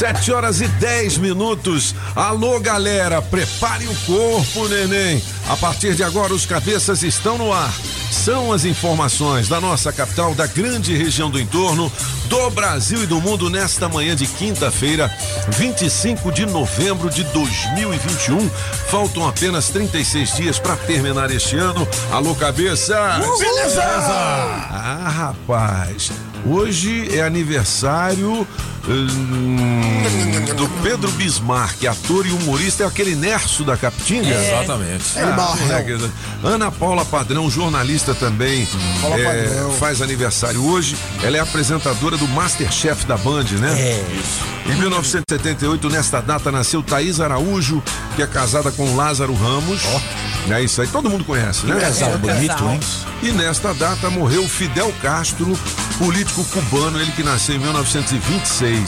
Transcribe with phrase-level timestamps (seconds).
[0.00, 1.94] Sete horas e dez minutos.
[2.16, 5.22] Alô, galera, prepare o corpo, neném.
[5.46, 7.70] A partir de agora, os cabeças estão no ar.
[8.10, 11.92] São as informações da nossa capital, da grande região do entorno,
[12.28, 15.14] do Brasil e do mundo nesta manhã de quinta-feira,
[15.50, 18.48] 25 de novembro de 2021.
[18.88, 21.86] Faltam apenas 36 dias para terminar este ano.
[22.10, 22.96] Alô, cabeça!
[23.38, 23.82] Beleza!
[23.82, 26.10] Ah, rapaz,
[26.46, 28.48] hoje é aniversário
[28.92, 34.28] hum, do Pedro Bismarck, ator e humorista, é aquele Nerso da Capitinga?
[34.28, 35.18] Exatamente.
[35.18, 35.60] Ele morre.
[35.60, 36.10] moleque,
[36.42, 38.66] Ana Paula Padrão, jornalista também,
[39.16, 39.72] é, Padrão.
[39.74, 40.96] faz aniversário hoje.
[41.22, 43.80] Ela é apresentadora do Masterchef da Band, né?
[43.80, 44.72] É.
[44.72, 47.82] Em 1978, nesta data, nasceu Thaís Araújo,
[48.16, 49.82] que é casada com Lázaro Ramos.
[50.50, 51.78] É isso aí, todo mundo conhece, né?
[51.80, 52.80] casal bonito, hein?
[53.22, 55.58] E nesta data morreu Fidel Castro,
[55.98, 58.79] político cubano, ele que nasceu em 1926.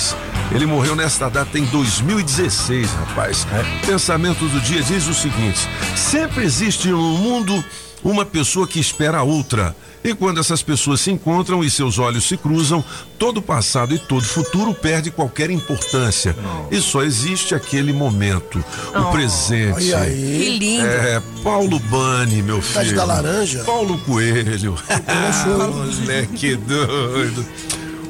[0.51, 3.47] Ele morreu nesta data em 2016, rapaz.
[3.87, 7.65] Pensamento do dia diz o seguinte: sempre existe no mundo
[8.05, 9.75] uma pessoa que espera a outra.
[10.05, 12.85] E quando essas pessoas se encontram e seus olhos se cruzam,
[13.19, 16.35] todo o passado e todo o futuro perde qualquer importância.
[16.73, 18.63] E só existe aquele momento,
[18.95, 19.85] o presente.
[19.85, 20.11] E aí?
[20.13, 20.87] Que lindo.
[20.87, 22.75] É, Paulo Bani, meu filho.
[22.75, 23.63] Tá de da laranja?
[23.63, 24.77] Paulo Coelho.
[25.07, 27.47] Ah, moleque doido.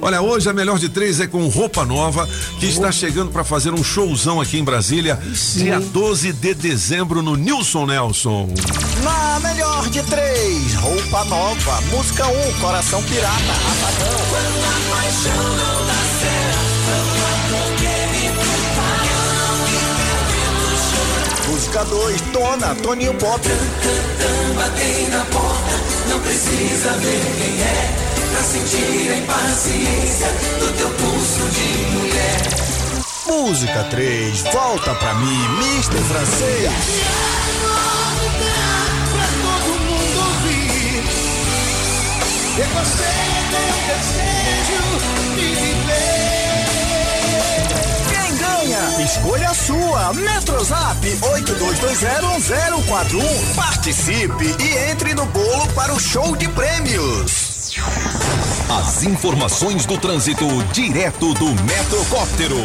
[0.04, 2.28] Olha, hoje a melhor de três é com roupa nova,
[2.58, 5.16] que está chegando para fazer um showzão aqui em Brasília,
[5.54, 8.48] dia 12 de dezembro no Nilson Nelson.
[9.04, 14.12] Na melhor de três, roupa nova, música 1, um, coração pirata, apagão.
[21.48, 23.48] Música 2, Tona, Toninho Pop.
[24.56, 28.11] Batei na porta, não precisa ver quem é.
[28.32, 30.26] Pra sentir a impaciência
[30.58, 32.40] do teu pulso de mulher.
[33.26, 35.98] Música 3, volta pra mim, Mr.
[35.98, 36.72] Francês.
[39.12, 41.04] Pra todo mundo ouvir.
[42.56, 43.12] E você
[43.52, 44.80] tem o desejo
[45.36, 46.66] de viver.
[48.10, 48.82] Quem ganha?
[49.04, 50.12] Escolha a sua.
[50.14, 53.54] Metrozap 82201041.
[53.54, 57.51] Participe e entre no bolo para o show de prêmios.
[58.68, 60.44] As informações do trânsito
[60.74, 62.58] direto do Metrocóptero.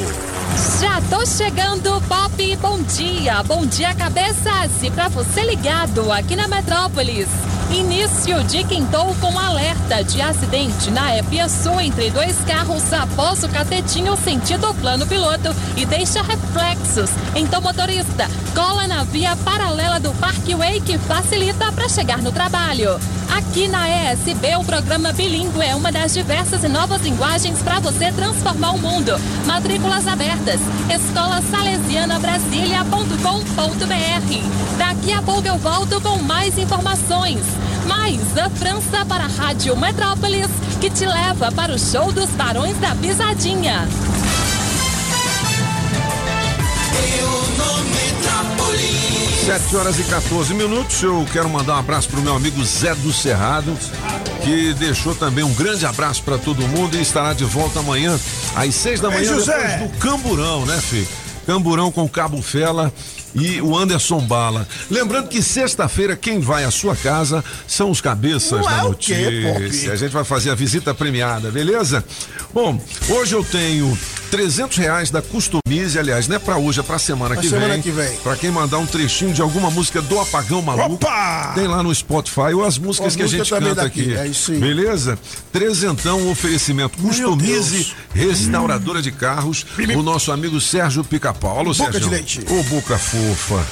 [0.81, 2.55] Já tô chegando, Pop.
[2.57, 4.83] Bom dia, bom dia, cabeças.
[4.83, 7.29] E pra você ligado aqui na Metrópolis.
[7.71, 13.49] Início de quintou com alerta de acidente na Epia Sul entre dois carros após o
[13.49, 17.11] catetinho sentido plano piloto e deixa reflexos.
[17.33, 22.99] Então, motorista, cola na via paralela do Parkway que facilita para chegar no trabalho.
[23.35, 28.11] Aqui na ESB, o programa Bilingue é uma das diversas e novas linguagens para você
[28.11, 29.19] transformar o mundo.
[29.45, 30.59] Matrículas abertas.
[30.89, 34.77] Escola Salesiana Brasília.com.br.
[34.77, 37.41] Daqui a pouco eu volto com mais informações.
[37.85, 40.49] Mais a França para a Rádio Metrópolis,
[40.79, 43.87] que te leva para o show dos Barões da Pisadinha.
[49.45, 51.01] Sete horas e 14 minutos.
[51.01, 53.77] Eu quero mandar um abraço pro meu amigo Zé do Cerrado,
[54.43, 58.19] que deixou também um grande abraço para todo mundo e estará de volta amanhã
[58.55, 59.57] às seis da Ei, manhã José.
[59.57, 61.07] depois do Camburão, né, filho?
[61.45, 62.91] Camburão com Cabo Fela
[63.33, 64.67] e o Anderson Bala.
[64.91, 69.13] Lembrando que sexta-feira quem vai à sua casa são os cabeças Não da o quê,
[69.53, 69.87] notícia.
[69.87, 69.91] Pop?
[69.91, 72.03] A gente vai fazer a visita premiada, beleza?
[72.57, 73.95] Bom, hoje eu tenho
[74.31, 77.73] 300 reais da Customize, aliás, não é pra hoje, é pra semana Pra que semana
[77.75, 77.81] vem.
[77.83, 78.17] que vem.
[78.17, 80.95] Pra quem mandar um trechinho de alguma música do Apagão Maluco.
[80.95, 81.51] Opa!
[81.53, 84.17] Tem lá no Spotify ou as músicas As que a gente canta daqui, aqui.
[84.17, 84.57] é isso aí.
[84.59, 85.19] Beleza?
[85.51, 86.97] Trezentão, oferecimento.
[86.97, 88.27] Customize, Deus.
[88.27, 89.63] restauradora de carros.
[89.95, 91.59] O nosso amigo Sérgio Pica-Pau.
[91.59, 91.99] Alô, Boca Sérgio.
[92.01, 92.41] de leite.
[92.49, 93.63] Ô, boca fofa.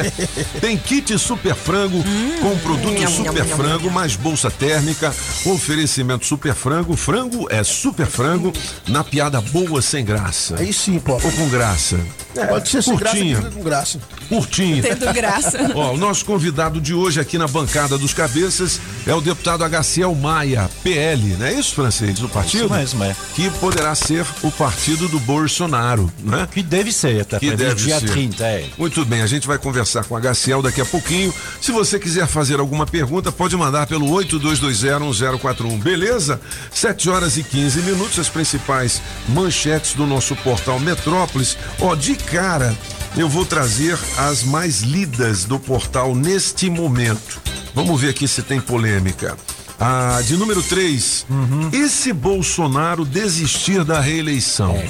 [0.58, 2.02] Tem kit super frango
[2.40, 5.14] com produto super frango, mais bolsa térmica.
[5.44, 6.96] Oferecimento super frango.
[6.96, 8.21] Frango é super frango
[8.88, 10.56] na piada boa sem graça.
[10.58, 11.14] Aí sim, pô.
[11.14, 11.98] Ou com graça?
[12.48, 13.42] Pode ser sem graça, curtinha.
[13.50, 13.98] com graça.
[14.28, 14.82] Curtinho.
[14.82, 15.58] Tendo graça.
[15.74, 20.14] Ó, o nosso convidado de hoje aqui na bancada dos cabeças é o deputado HCL
[20.14, 22.18] Maia, PL, não é isso, francês?
[22.18, 22.64] Do partido?
[22.64, 23.14] Isso mesmo, é.
[23.34, 26.48] Que poderá ser o partido do Bolsonaro, né?
[26.50, 28.10] Que deve ser, tá Que deve dia ser.
[28.10, 28.64] 30, é.
[28.78, 31.32] Muito bem, a gente vai conversar com a HCL daqui a pouquinho.
[31.60, 36.40] Se você quiser fazer alguma pergunta, pode mandar pelo 82201041, beleza?
[36.72, 41.56] 7 horas e 15 minutos, as principais manchetes do nosso portal Metrópolis.
[41.80, 42.76] Ó, de cara,
[43.16, 47.40] eu vou trazer as mais lidas do portal neste momento.
[47.74, 49.36] Vamos ver aqui se tem polêmica.
[49.78, 51.26] Ah, de número 3.
[51.72, 54.80] E se Bolsonaro desistir da reeleição?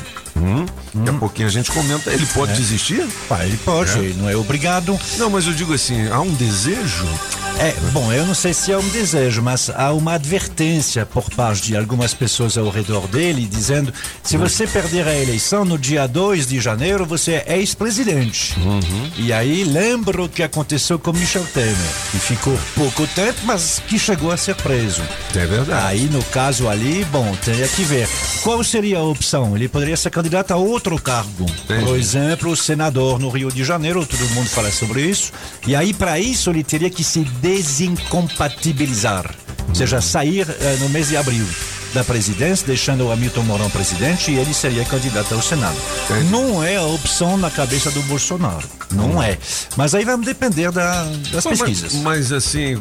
[0.43, 2.11] Hum, Daqui a pouquinho a gente comenta.
[2.13, 3.07] Ele pode desistir?
[3.29, 4.99] Pá, ele pode, ele não é obrigado.
[5.17, 7.07] Não, mas eu digo assim, há um desejo?
[7.59, 11.67] É, bom, eu não sei se é um desejo, mas há uma advertência por parte
[11.67, 13.93] de algumas pessoas ao redor dele, dizendo:
[14.23, 18.57] se você perder a eleição no dia 2 de janeiro, você é ex-presidente.
[19.17, 21.77] E aí lembro o que aconteceu com Michel Temer,
[22.11, 25.03] que ficou pouco tempo, mas que chegou a ser preso.
[25.35, 25.87] É verdade.
[25.87, 28.09] Aí, no caso ali, bom, teria que ver.
[28.43, 29.55] Qual seria a opção?
[29.55, 31.47] Ele poderia ser candidato a outro cargo.
[31.65, 31.85] Entendi.
[31.85, 35.33] Por exemplo, senador no Rio de Janeiro, todo mundo fala sobre isso.
[35.67, 39.31] E aí, para isso, ele teria que se desincompatibilizar.
[39.69, 41.45] Ou seja, sair eh, no mês de abril
[41.93, 45.77] da presidência, deixando o Hamilton Mourão presidente e ele seria candidato ao Senado.
[46.11, 46.31] Entendi.
[46.31, 48.67] Não é a opção na cabeça do Bolsonaro.
[48.91, 49.39] Não é.
[49.77, 51.95] Mas aí vai depender da- das Mas- pesquisas.
[51.95, 52.77] Mas, assim,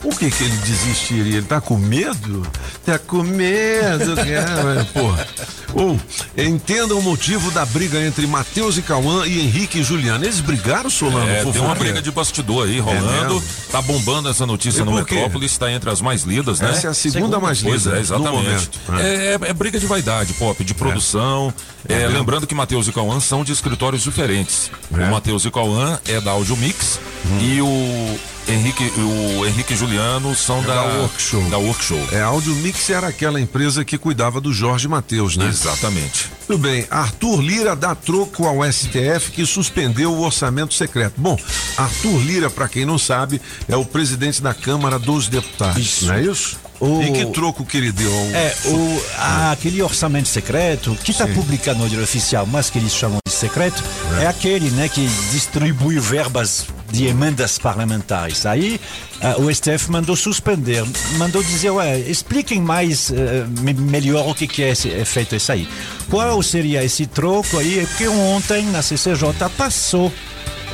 [0.00, 1.38] por que que ele desistiria?
[1.38, 2.46] Ele tá com medo?
[2.84, 4.84] Tá com medo, cara.
[4.92, 5.26] Porra.
[5.74, 6.00] Ou,
[6.36, 10.24] entenda o motivo da briga entre Matheus e Cauã e Henrique e Juliano.
[10.24, 11.28] Eles brigaram, Solano?
[11.28, 11.78] É, tem uma fofoqueiro?
[11.80, 13.34] briga de bastidor aí rolando.
[13.34, 13.42] mesmo?
[13.70, 14.92] tá bombando essa notícia E no?
[14.92, 16.70] Metrópolis, está entre as mais lidas, né?
[16.70, 18.55] Essa é a segunda mais Pois lida é, exatamente.
[18.98, 21.52] É, é- é briga de vaidade, pop, de produção.
[21.88, 24.70] É, lembrando que Matheus e Cauã são de escritórios diferentes.
[24.96, 25.04] É.
[25.04, 26.98] O Matheus e Cauã é da Audio Mix
[27.40, 28.18] e o
[28.48, 31.42] Henrique, o Henrique e Juliano são É da, da Workshow.
[31.50, 32.08] Da Workshow.
[32.12, 35.46] É, a Audio Mix era aquela empresa que cuidava do Jorge Matheus, né?
[35.48, 36.30] Exatamente.
[36.46, 36.86] Tudo bem.
[36.88, 41.14] Arthur Lira dá troco ao STF que suspendeu o orçamento secreto.
[41.16, 41.36] Bom,
[41.76, 46.06] Arthur Lira, para quem não sabe, é o presidente da Câmara dos Deputados, Isso.
[46.06, 46.56] não é isso?
[46.78, 48.12] O- E que troco que ele deu?
[48.12, 52.78] ao- É, o, a- aquele orçamento secreto, que está publicado no Diário Oficial, mas que
[52.78, 53.82] eles chamam de secreto,
[54.20, 58.46] é, aquele né, que distribui verbas de emendas parlamentares.
[58.46, 58.80] Aí
[59.20, 60.84] ah, o STF mandou suspender,
[61.18, 65.34] mandou dizer, ué, expliquem mais, eh, me- melhor o que, que é, esse- é feito
[65.34, 65.68] isso aí.
[66.10, 67.80] Qual seria esse troco aí?
[67.80, 70.12] É porque ontem na CCJ passou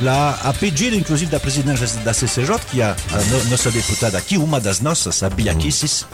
[0.01, 2.95] lá, a pedido inclusive da presidente da CCJ, que é a,
[3.29, 6.05] no- nossa deputada aqui, uma das nossas, a Bia Kicis,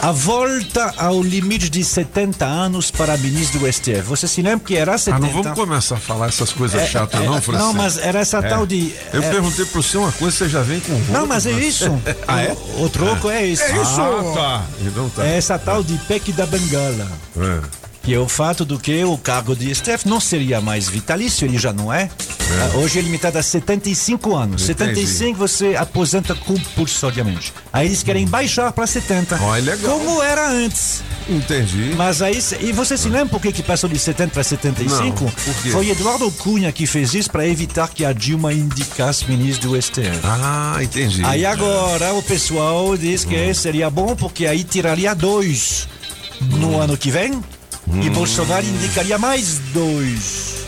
[0.00, 4.02] a volta ao limite de 70 anos para ministro do STF.
[4.02, 5.20] Você se lembra que era Ah, 70?
[5.26, 7.52] não vamos começar a falar essas coisas É, chatas, é, não, Francisco?
[7.58, 8.92] Não, mas era essa tal de.
[9.12, 11.86] Eu é, perguntei pro senhor uma coisa, você já vem com não, mas é isso.
[12.26, 12.52] Ah, é?
[12.76, 13.62] O, o troco é, isso.
[13.64, 14.64] Ah, tá.
[14.80, 15.24] Então tá.
[15.26, 17.06] É essa tal de PEC da Bengala.
[17.36, 17.60] É.
[18.02, 21.58] Que é o fato do que o cargo de STF não seria mais vitalício, ele
[21.58, 22.08] já não é.
[22.52, 24.68] Ah, Hoje é limitado a 75 anos.
[24.68, 25.06] Entendi.
[25.06, 27.52] 75 você aposenta compulsoriamente.
[27.72, 29.38] Aí eles querem baixar para 70.
[29.40, 29.98] Ó, é legal.
[29.98, 31.02] Como era antes.
[31.28, 31.94] Entendi.
[31.96, 35.24] Mas aí, e você se lembra por que, que passou de 70 para 75?
[35.24, 35.70] Não, por quê?
[35.70, 40.20] Foi Eduardo Cunha que fez isso para evitar que a Dilma indicasse ministro do STF.
[40.24, 41.24] Ah, entendi.
[41.24, 45.86] Aí agora o pessoal diz que seria bom porque aí tiraria dois
[46.40, 47.40] no ano que vem
[48.02, 50.60] e Bolsonaro indicaria mais dois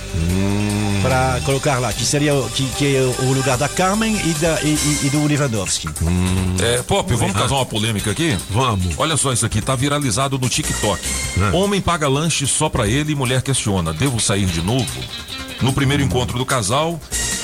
[1.02, 4.60] para colocar lá, que seria o- que, que é o lugar da Carmen e, da,
[4.62, 5.88] e, e- e do Lewandowski.
[6.60, 8.36] É, Pop, vamos causar uma polêmica aqui?
[8.50, 8.94] Vamos.
[8.96, 11.00] Olha só isso aqui, tá viralizado no TikTok.
[11.52, 14.86] Homem paga lanche só pra ele e mulher questiona: devo sair de novo?
[15.60, 17.00] No primeiro encontro do casal,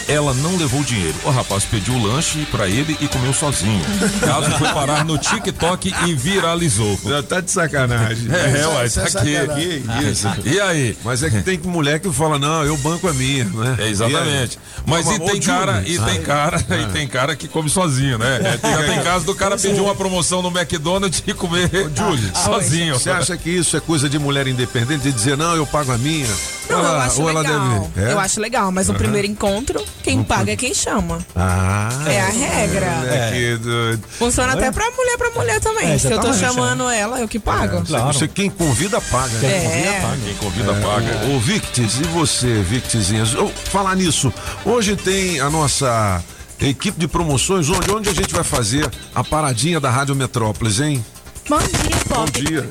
[0.08, 1.14] ela não levou dinheiro.
[1.24, 3.80] O rapaz pediu o lanche pra ele e comeu sozinho.
[4.16, 6.98] O caso foi parar no TikTok e viralizou.
[7.04, 8.28] Já tá de sacanagem.
[8.32, 9.82] É, uai, Isso é tá aqui.
[9.98, 10.28] Que isso?
[10.44, 10.96] E aí?
[11.04, 13.76] Mas é que tem mulher que fala, não, eu banco a minha, né?
[13.78, 14.58] É, exatamente.
[14.86, 18.58] Mas e tem cara, e tem cara, e tem cara que come sozinho, né?
[18.62, 21.68] Já tem caso do cara pedir uma promoção no McDonald's e comer
[22.34, 22.94] sozinho.
[22.98, 25.98] Você acha que isso é coisa de mulher independente, de dizer, não, eu pago a
[25.98, 26.26] minha?
[26.70, 27.90] Não, Ou eu ela- acho ou ela legal.
[27.94, 28.08] deve.
[28.08, 28.12] É?
[28.12, 31.18] Eu acho legal, mas no primeiro encontro, quem paga é quem chama.
[31.34, 32.86] Ah, É a regra.
[32.86, 34.02] é que doido.
[34.18, 35.92] Funciona até pra mulher pra mulher também.
[35.92, 37.84] É, Se eu tô exatamente, chamando ela, eu que pago.
[37.84, 38.06] Claro.
[38.12, 39.38] Você, quem convida, paga.
[39.38, 39.48] né?
[39.48, 40.16] É.
[40.24, 41.26] Quem convida paga.
[41.34, 43.34] Ô, Victis, e você, Victizinhas?
[43.34, 44.32] Ô, falar nisso,
[44.64, 46.22] hoje tem a nossa
[46.60, 51.04] equipe de promoções, onde, onde a gente vai fazer a paradinha da Rádio Metrópolis, hein?
[51.48, 51.68] Bom dia,
[52.08, 52.30] Bom Pop.
[52.44, 52.68] dia.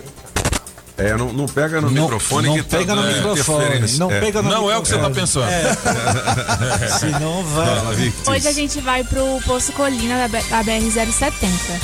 [0.97, 4.07] É, não, não pega no Não- microfone não que tá pega no dando microfone, não
[4.07, 5.45] pega no Não é o que você tá pensando.
[6.99, 7.75] Senão vai.
[7.75, 8.33] Fala, Victor.
[8.33, 11.31] Hoje a gente vai pro Poço Colina da, da BR-070.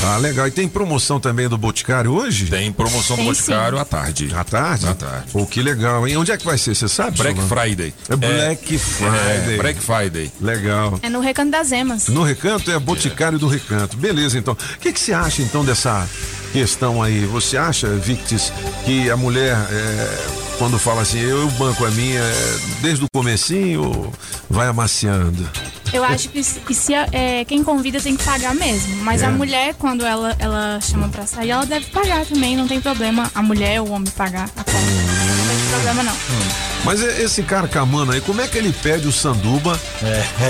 [0.03, 0.47] Ah, legal.
[0.47, 2.47] E tem promoção também do Boticário hoje?
[2.47, 3.81] Tem promoção do Tem Boticário sim.
[3.81, 4.31] à tarde.
[4.35, 4.87] À tarde?
[4.87, 5.25] À tarde.
[5.31, 6.17] Pô, que legal, hein?
[6.17, 7.17] Onde é que vai ser, você sabe?
[7.17, 7.55] Black Solano?
[7.61, 7.93] Friday.
[8.09, 9.53] É Black Friday.
[9.53, 10.31] É, Black Friday.
[10.41, 10.99] Legal.
[11.03, 12.07] É no Recanto das Emas.
[12.07, 13.95] No Recanto é Boticário do Recanto.
[13.95, 14.53] Beleza, então.
[14.55, 16.07] O que, que você acha, então, dessa
[16.53, 17.25] questão aí?
[17.25, 18.53] Você acha, Victis,
[18.85, 20.17] que a mulher, é,
[20.57, 24.11] quando fala assim, eu banco a minha, é, desde o comecinho,
[24.49, 25.49] vai amaciando?
[25.91, 28.95] Eu acho que, se- que se é, quem convida tem que pagar mesmo.
[29.03, 29.25] Mas É.
[29.27, 32.55] a mulher, quando ela, ela chama pra sair, ela deve pagar também.
[32.55, 34.71] Não tem problema a mulher ou o homem pagar a conta.
[34.71, 36.13] Não tem problema, não.
[36.83, 39.79] Mas esse cara Camano aí, como é que ele pede o sanduba?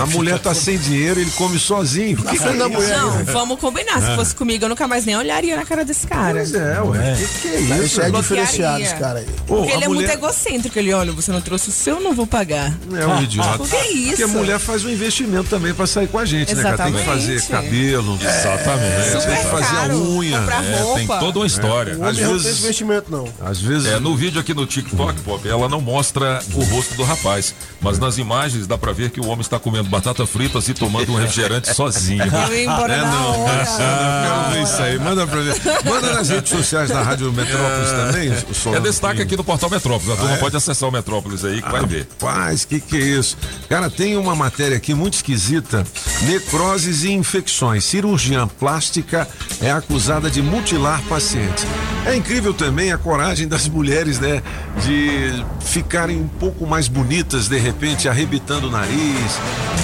[0.02, 2.20] a mulher tá sem dinheiro, ele come sozinho.
[2.20, 2.98] O que, que é da mulher.
[2.98, 4.02] Não, vamos combinar.
[4.02, 4.16] Se É.
[4.16, 6.34] fosse comigo, eu nunca mais nem olharia na cara desse cara.
[6.34, 7.14] Pois é, ué.
[7.14, 7.84] O que, que é isso?
[7.84, 9.26] Isso é diferenciado, esse cara aí.
[9.48, 10.80] Pô, Porque ele é mulher- muito egocêntrico.
[10.80, 12.74] Ele, olha, você não trouxe o seu, eu não vou pagar.
[13.00, 13.58] É um idiota.
[13.60, 14.08] Por que isso?
[14.10, 16.78] Porque a mulher faz um investimento também pra sair com a gente, né, cara?
[16.78, 17.28] Tem que Exatamente.
[17.40, 19.26] fazer cabelo, Exatamente.
[19.28, 20.38] tem que fazer a unha.
[20.38, 21.98] É, tem toda uma história.
[21.98, 23.28] O Às homem não tem vezes, investimento, não.
[23.46, 26.23] às vezes É, no vídeo aqui no TikTok, Pop, ela não mostra
[26.54, 27.54] o rosto do rapaz.
[27.82, 31.12] Mas nas imagens dá pra ver que o homem está comendo batata fritas e tomando
[31.12, 32.24] um refrigerante sozinho.
[32.24, 33.40] Eu ia embora É, não.
[33.42, 34.50] hora.
[34.54, 35.00] Ver isso aí.
[35.00, 35.56] Manda pra ver.
[35.86, 38.32] Manda nas redes sociais da Rádio Metrópolis também.
[38.50, 38.86] o Solano.
[38.86, 40.14] É destaque aqui no portal Metrópolis.
[40.14, 40.38] A turma é?
[40.38, 42.08] pode acessar o Metrópolis aí que vai ver.
[42.22, 43.38] Rapaz, que que é isso?
[43.68, 45.86] Cara, tem uma matéria aqui muito esquisita.
[46.24, 47.84] Necroses e infecções.
[47.84, 49.28] Cirurgiã plástica
[49.62, 51.66] é acusada de mutilar paciente.
[52.06, 54.42] É incrível também a coragem das mulheres, né?
[54.86, 59.40] De ficarem um pouco mais bonitas, de repente, arrebitando o nariz,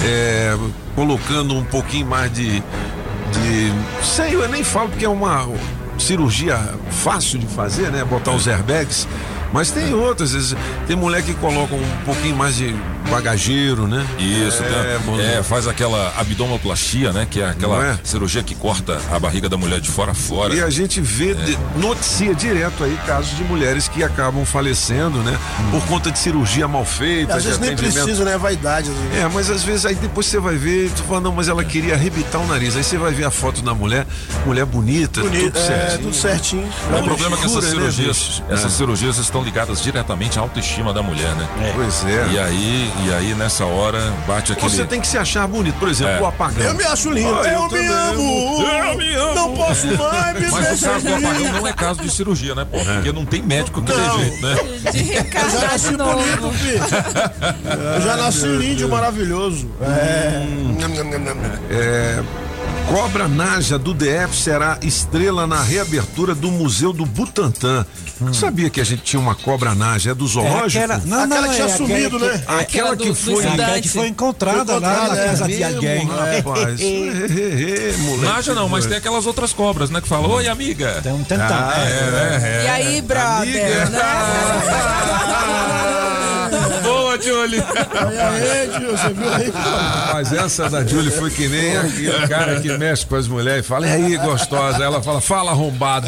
[0.05, 0.57] é,
[0.95, 2.59] colocando um pouquinho mais de.
[2.59, 5.48] de sei, eu nem falo porque é uma
[5.98, 6.57] cirurgia
[6.89, 8.03] fácil de fazer, né?
[8.03, 9.07] Botar os airbags.
[9.51, 10.55] Mas tem outras,
[10.87, 12.75] tem mulher que coloca um pouquinho mais de
[13.09, 14.05] bagageiro, né?
[14.19, 17.27] Isso, é, tem- é, faz aquela abdominoplastia, né?
[17.29, 17.99] Que é aquela é?
[18.03, 20.53] cirurgia que corta a barriga da mulher de fora a fora.
[20.53, 25.37] E a gente vê, de- noticia direto aí casos de mulheres que acabam falecendo, né?
[25.71, 28.33] Por conta de cirurgia mal feita, Às de vezes nem precisa, né?
[28.33, 28.89] É vaidade.
[28.91, 29.17] às vezes.
[29.23, 31.63] É, mas às vezes aí depois você vai ver e tu fala, não, mas ela
[31.63, 32.75] queria arrebitar o nariz.
[32.75, 34.05] Aí você vai ver a foto da mulher,
[34.45, 35.99] mulher bonita, Bonito, tudo é, certinho.
[36.03, 36.69] tudo certinho.
[36.99, 38.77] O problema é que essas né, cirurgias, essas É.
[38.77, 41.48] cirurgias estão ligadas diretamente à autoestima da mulher, né?
[41.75, 42.27] Pois é.
[42.31, 44.69] E aí, e aí nessa hora bate aquele.
[44.69, 45.75] Você tem que se achar bonito.
[45.79, 46.22] Por exemplo, É.
[46.22, 46.65] o apagão.
[46.65, 47.34] Eu me acho lindo.
[47.39, 47.88] Ah, eu, me também.
[47.88, 48.62] amo.
[48.63, 49.36] Eu me amo.
[49.36, 52.55] Não posso mais me Mas o deixar caso do apagão não é caso de cirurgia,
[52.55, 52.77] né, pô?
[52.79, 54.19] Porque não tem médico que dê Não.
[54.19, 54.55] jeito, né?
[54.91, 56.84] De Eu já nasci bonito, filho.
[57.96, 59.69] Eu já nasci lindo e maravilhoso.
[59.81, 60.43] É.
[61.69, 62.24] É,
[62.89, 67.86] Cobra Naja do DF será estrela na reabertura do Museu do Butantã.
[68.34, 70.12] Sabia que a gente tinha uma cobra Naja?
[70.12, 70.84] É do É zoológico?
[70.84, 72.34] aquela, não, não, Aquela que é tinha aquela sumido, que- né?
[72.48, 73.34] Aquela Aquela que do- do foi.
[73.36, 73.62] estudante.
[73.62, 76.08] Aquela que foi encontrada Foi lá na casa É de alguém.
[76.10, 76.79] Rapaz.
[78.22, 80.01] Naja não, mas tem aquelas outras cobras, né?
[80.01, 80.96] Que falam, oi, amiga.
[81.00, 81.74] Então, tentar.
[81.75, 83.89] Ah, É, E aí, brother?
[83.91, 84.00] Né?
[87.19, 87.59] Boa, Julie.
[87.59, 89.53] Aí, você viu aí?
[90.13, 93.67] Mas essa da Julie foi que nem aquele cara que mexe com as mulheres e
[93.67, 94.83] fala, e aí, gostosa?
[94.83, 96.07] Ela fala, fala arrombado.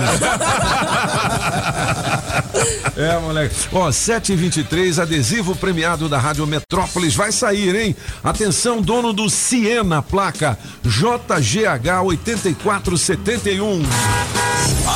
[2.95, 3.55] É, moleque.
[3.71, 7.95] Ó, 7h23, adesivo premiado da Rádio Metrópolis vai sair, hein?
[8.23, 14.40] Atenção, dono do Siena, placa JGH 8471.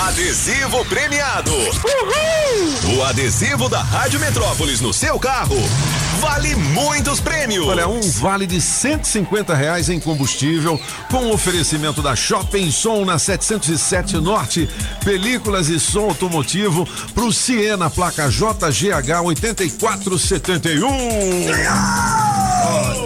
[0.07, 1.51] Adesivo premiado.
[2.97, 5.57] O adesivo da Rádio Metrópolis no seu carro
[6.19, 7.67] vale muitos prêmios.
[7.67, 14.17] Olha, um vale de 150 reais em combustível, com oferecimento da Shopping Som na 707
[14.17, 14.69] Norte,
[15.03, 20.87] películas e som automotivo pro Siena, placa JGH 8471.
[20.87, 22.34] Ó,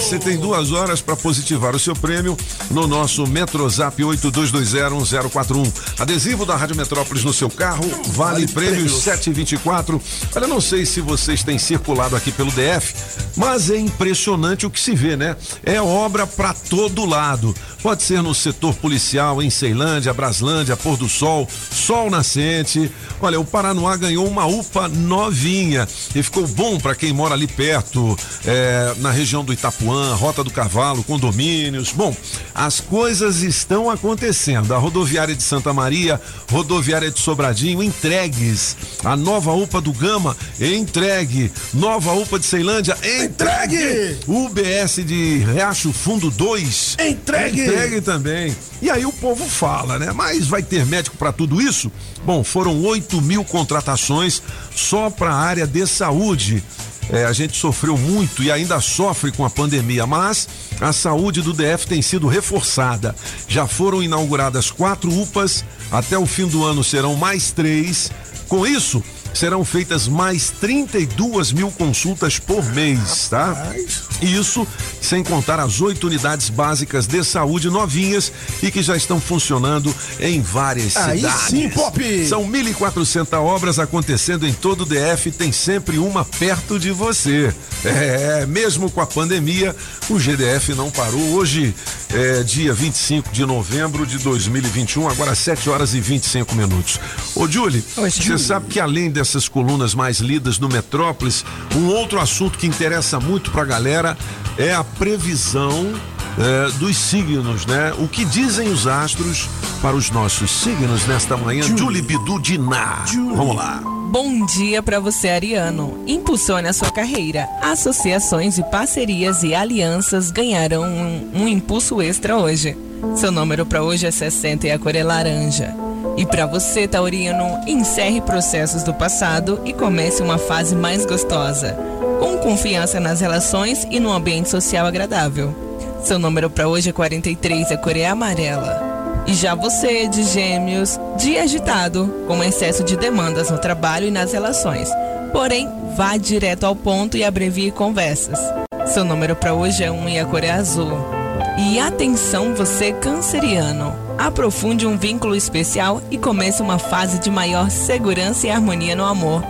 [0.10, 2.36] Você tem duas horas para positivar o seu prêmio
[2.72, 5.72] no nosso Metrozap 82201041.
[6.00, 10.02] Adesivo da Rádio Metrópolis no seu carro, vale, prêmios 724.
[10.36, 12.96] Olha, não sei se vocês têm circulado aqui pelo DF,
[13.36, 15.36] mas é impressionante o que se vê, né?
[15.64, 17.54] É obra para todo lado.
[17.82, 22.92] Pode ser no setor policial, em Ceilândia, Braslândia, Pôr do Sol, Sol Nascente.
[23.22, 28.18] Olha, o Paranoá ganhou uma UPA novinha e ficou bom para quem mora ali perto,
[28.46, 31.92] é, na região do Itapuã Camaruã, Rota do Cavalo, condomínios.
[31.92, 32.16] Bom,
[32.54, 34.74] as coisas estão acontecendo.
[34.74, 38.78] A rodoviária de Santa Maria, rodoviária de Sobradinho, entregues.
[39.04, 41.52] A nova UPA do Gama, entregue.
[41.74, 44.18] Nova UPA de Ceilândia, entregue.
[44.28, 47.62] UBS de Riacho Fundo 2, Entregue.
[47.62, 48.56] Entregue também.
[48.82, 50.12] E aí o povo fala, né?
[50.14, 51.92] Mas vai ter médico para tudo isso?
[52.24, 54.42] Bom, foram 8 mil contratações
[54.74, 56.64] só para a área de saúde.
[57.12, 60.48] É, a gente sofreu muito e ainda sofre com a pandemia, mas
[60.80, 63.16] a saúde do DF tem sido reforçada.
[63.48, 68.12] Já foram inauguradas quatro UPAs, até o fim do ano serão mais três.
[68.48, 73.74] Com isso, serão feitas mais 32 mil consultas por mês, tá?
[74.22, 74.68] Isso
[75.02, 78.32] sem contar as oito unidades básicas de saúde novinhas
[78.62, 81.42] e que já estão funcionando em várias Aí cidades.
[81.48, 82.28] sim, Pop!
[82.28, 87.54] São 1.400 obras acontecendo em todo o DF, tem sempre uma perto de você.
[87.86, 89.76] É, mesmo com a pandemia,
[90.10, 91.22] o GDF não parou.
[91.32, 91.74] Hoje
[92.14, 97.00] é dia 25 de novembro de 2021, agora 7 horas e 25 minutos.
[97.36, 101.44] Ô, Julie, você sabe que além dessas colunas mais lidas no Metrópolis,
[101.76, 104.18] um outro assunto que interessa muito pra galera
[104.58, 105.94] é a previsão
[106.38, 107.94] é, dos signos, né?
[108.00, 109.50] O que dizem os astros
[109.82, 111.64] para os nossos signos nesta manhã?
[111.64, 113.04] Julie Bidu Diná.
[113.36, 113.82] Vamos lá.
[114.10, 116.02] Bom dia para você, Ariano.
[116.08, 117.46] Impulsione a sua carreira.
[117.62, 122.76] Associações e parcerias e alianças ganharão um, um impulso extra hoje.
[123.18, 125.89] Seu número para hoje é 60 e a cor é laranja.
[126.20, 131.78] E para você, Taurino, encerre processos do passado e comece uma fase mais gostosa,
[132.20, 135.56] com confiança nas relações e num ambiente social agradável.
[136.04, 139.24] Seu número para hoje é 43 e a cor é amarela.
[139.28, 144.34] E já você, de gêmeos, dia agitado, com excesso de demandas no trabalho e nas
[144.34, 144.90] relações.
[145.32, 148.40] Porém, vá direto ao ponto e abrevie conversas.
[148.88, 151.19] Seu número para hoje é 1 e a cor é azul.
[151.62, 153.94] E atenção, você canceriano.
[154.18, 159.44] Aprofunde um vínculo especial e comece uma fase de maior segurança e harmonia no amor.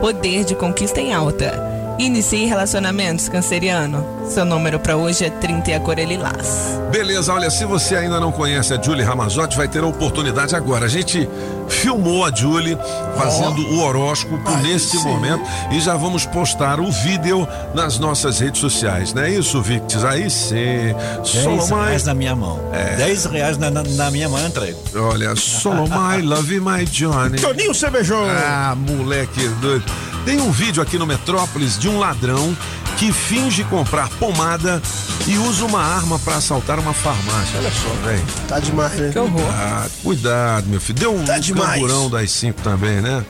[0.00, 1.75] Poder de conquista em alta.
[1.98, 4.06] Inicie relacionamentos, canceriano.
[4.28, 6.78] Seu número para hoje é 30 e a cor é lilás.
[6.90, 10.84] Beleza, olha, se você ainda não conhece a Julie Ramazotti, vai ter a oportunidade agora.
[10.84, 11.26] A gente
[11.68, 12.76] filmou a Julie
[13.16, 19.14] fazendo o horóscopo nesse momento e já vamos postar o vídeo nas nossas redes sociais,
[19.14, 20.04] não é isso, Victis?
[20.04, 20.94] Aí sim.
[21.24, 21.86] 10 Solomai.
[21.86, 22.60] reais na minha mão.
[22.74, 22.96] É.
[22.96, 24.78] 10 reais na, na, na minha mão, eu entrego.
[24.96, 27.38] Olha, Solomai, love my Johnny.
[27.38, 28.22] Toninho Cervejão.
[28.28, 29.84] Ah, moleque doido.
[30.26, 32.54] Tem um vídeo aqui no Metrópolis de um ladrão
[32.98, 34.82] que finge comprar pomada
[35.24, 37.56] e usa uma arma para assaltar uma farmácia.
[37.60, 38.24] Olha só, velho.
[38.48, 39.10] Tá demais, né?
[39.12, 39.40] Que horror.
[39.52, 40.98] Ah, cuidado, meu filho.
[40.98, 43.24] Deu um Tá camburão das cinco também, né?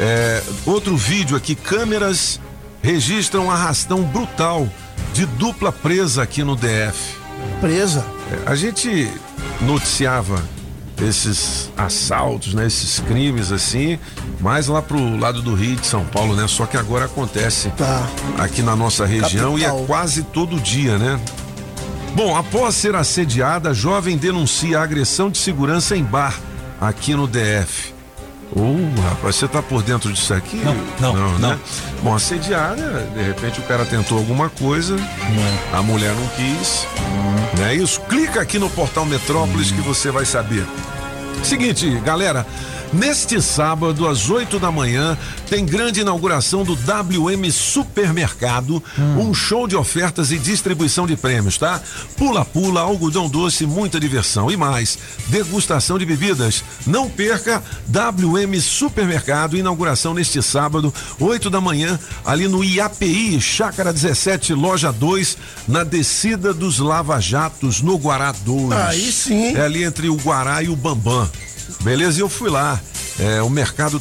[0.00, 2.40] É, outro vídeo aqui, câmeras
[2.82, 4.68] registram arrastão brutal
[5.14, 7.14] de dupla presa aqui no DF.
[7.60, 8.04] Presa.
[8.32, 9.08] É, A gente
[9.60, 10.42] noticiava
[11.00, 13.98] esses assaltos, né, esses crimes assim,
[14.40, 16.46] mais lá pro lado do Rio de São Paulo, né?
[16.48, 18.06] Só que agora acontece Tá.
[18.38, 19.82] aqui na nossa região e Capital.
[19.82, 21.20] é quase todo dia, né?
[22.14, 26.34] Bom, após ser assediada, jovem denuncia agressão de segurança em bar
[26.80, 27.94] aqui no DF.
[28.54, 30.56] Ô, rapaz, você tá por dentro disso aqui?
[30.56, 31.38] Não, não, né?
[31.38, 31.60] não.
[32.02, 34.96] Bom, assediada, de repente o cara tentou alguma coisa,
[35.72, 36.86] a mulher não quis,
[37.58, 38.00] não é isso?
[38.02, 40.64] Clica aqui no portal Metrópolis que você vai saber.
[41.42, 42.46] Seguinte, galera,
[42.92, 45.16] neste sábado, às 8 da manhã,
[45.48, 48.82] tem grande inauguração do WM Supermercado,
[49.18, 51.80] um show de ofertas e distribuição de prêmios, tá?
[52.16, 54.98] Pula-pula, algodão doce, muita diversão e mais.
[55.28, 56.64] Degustação de bebidas.
[56.86, 64.54] Não perca WM Supermercado, inauguração neste sábado, 8 da manhã, ali no IAPI, Chácara 17,
[64.54, 68.72] loja 2, na descida dos Lava Jatos, no Guará 2.
[68.72, 69.56] Aí sim.
[69.56, 71.28] É ali entre o Guará e o Bambam.
[71.82, 72.18] Beleza?
[72.18, 72.80] E eu fui lá.
[73.18, 73.98] É, o mercado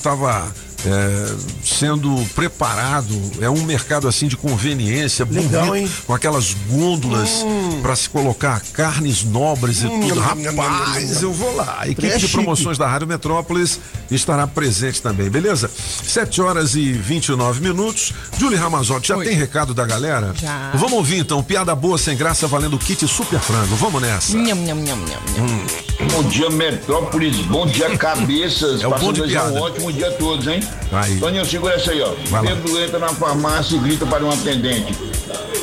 [0.89, 3.13] estava sendo preparado.
[3.41, 5.91] É um mercado assim de conveniência, Legal, bonito, hein?
[6.05, 7.79] com aquelas gôndolas Hum.
[7.81, 10.15] para se colocar carnes nobres e Hum, tudo.
[10.21, 11.77] nham, nham, Rapaz, eu vou lá.
[11.79, 13.79] A equipe É de promoções da Rádio Metrópolis
[14.11, 15.69] estará presente também, beleza?
[16.03, 18.13] 7 horas e 29 minutos.
[18.37, 20.33] Julie Ramazotti, já tem recado da galera?
[20.39, 20.71] Já.
[20.75, 23.75] Vamos ouvir então, piada boa sem graça valendo kit super frango.
[23.75, 24.37] Vamos nessa.
[24.37, 25.65] Nham, nham, nham, nham, nham.
[26.11, 27.35] Bom dia, Metrópolis.
[27.47, 28.81] Bom dia, cabeças.
[28.81, 30.59] É o bom Passando de a desejar um ótimo dia a todos, hein?
[30.91, 31.19] Aí.
[31.19, 32.13] Toninho, segura essa aí, ó.
[32.41, 34.93] Pedro entra na farmácia e grita para um atendente.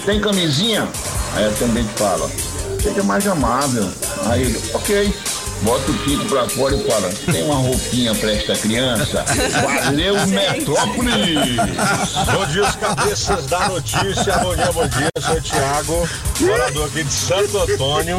[0.05, 0.87] Tem camisinha?
[1.35, 2.31] Aí o atendente fala.
[2.83, 3.89] Seja mais amável.
[4.27, 5.15] Aí ele, ok.
[5.63, 9.25] bota o Kiko pra fora e fala: tem uma roupinha pra esta criança?
[9.85, 11.57] Valeu, Metrópolis!
[12.33, 14.37] Bom dia, os cabeças da notícia.
[14.39, 15.09] Bom dia, bom dia.
[15.15, 16.09] Eu sou o Thiago,
[16.41, 18.19] morador aqui de Santo Antônio.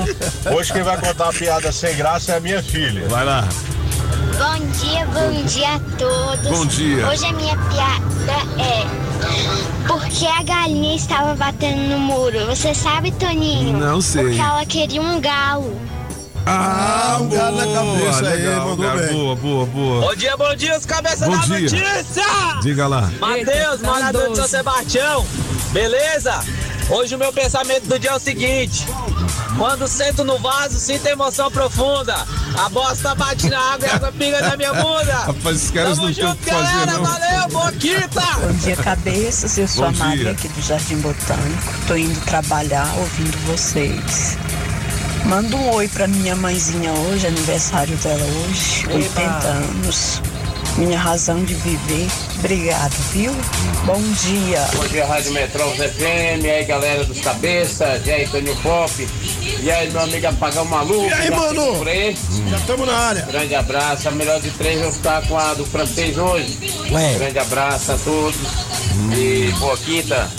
[0.55, 3.07] Hoje quem vai contar uma piada sem graça é a minha filha.
[3.09, 3.47] Vai lá.
[4.37, 6.47] Bom dia, bom dia a todos.
[6.49, 7.07] Bom dia.
[7.07, 12.45] Hoje a minha piada é Por que a galinha estava batendo no muro?
[12.47, 13.77] Você sabe, Toninho?
[13.77, 14.23] Não sei.
[14.25, 15.79] Porque ela queria um galo.
[16.45, 19.13] Ah, um galo na cabeça aí, legal, mandou cara, bem.
[19.13, 20.01] Boa, boa, boa.
[20.01, 21.59] Bom dia, bom dia, os cabeças Bom da dia.
[21.61, 22.23] notícia!
[22.61, 23.09] Diga lá.
[23.19, 25.25] Matheus, morador de São Sebastião,
[25.71, 26.43] beleza?
[26.89, 28.85] Hoje o meu pensamento do dia é o seguinte:
[29.57, 32.15] quando sento no vaso, sinto emoção profunda.
[32.57, 35.13] A bosta bate na água e a água pinga na minha bunda.
[35.25, 36.91] Rapaz, esses caras Tamo não junto, que fazer, galera.
[36.91, 37.03] não.
[37.03, 38.21] Valeu, boquita!
[38.41, 39.57] Bom dia, cabeças.
[39.57, 40.31] Eu sou Bom a Maria dia.
[40.33, 41.73] aqui do Jardim Botânico.
[41.87, 44.37] Tô indo trabalhar ouvindo vocês.
[45.25, 50.21] Manda um oi pra minha mãezinha hoje, aniversário dela hoje, 80 anos.
[50.77, 52.07] Minha razão de viver.
[52.43, 53.31] Obrigado, viu?
[53.85, 54.67] Bom dia.
[54.75, 59.07] Bom dia, Rádio Metrópolis FM, e aí galera dos cabeças, e aí Toninho Pop,
[59.61, 61.05] e aí meu amigo Apagão Maluco.
[61.05, 61.87] E aí, mano?
[61.87, 62.13] aí.
[62.49, 63.21] Já estamos na área.
[63.21, 66.59] Grande abraço, a melhor de três eu ficar com a do francês hoje.
[66.91, 67.13] Ué.
[67.13, 68.35] Grande abraço a todos
[69.17, 70.29] e boa quinta.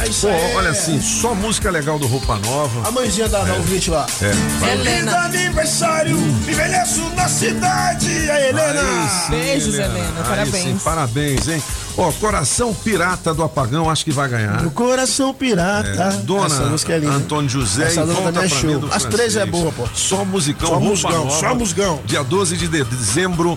[0.00, 0.54] É isso Pô, aí.
[0.56, 2.88] olha assim, só música legal do Roupa Nova.
[2.88, 4.06] A mãezinha da, da ouvinte lá.
[4.22, 4.30] É.
[4.58, 4.78] vai.
[4.78, 8.08] Feliz aniversário, envelheço na cidade.
[8.30, 8.80] Aí, Helena.
[8.80, 11.62] Aí sim, Aí sim, parabéns, hein?
[11.96, 14.62] Ó, Coração Pirata do Apagão, acho que vai ganhar.
[14.62, 15.88] Do coração pirata.
[15.88, 17.12] É, Dona Essa música é linda.
[17.12, 18.88] Antônio José Essa e volta é show.
[18.90, 19.86] As três é boa, pô.
[19.92, 22.00] Só musicão, Só musgão, Nova, só musgão.
[22.06, 23.56] Dia 12 de dezembro,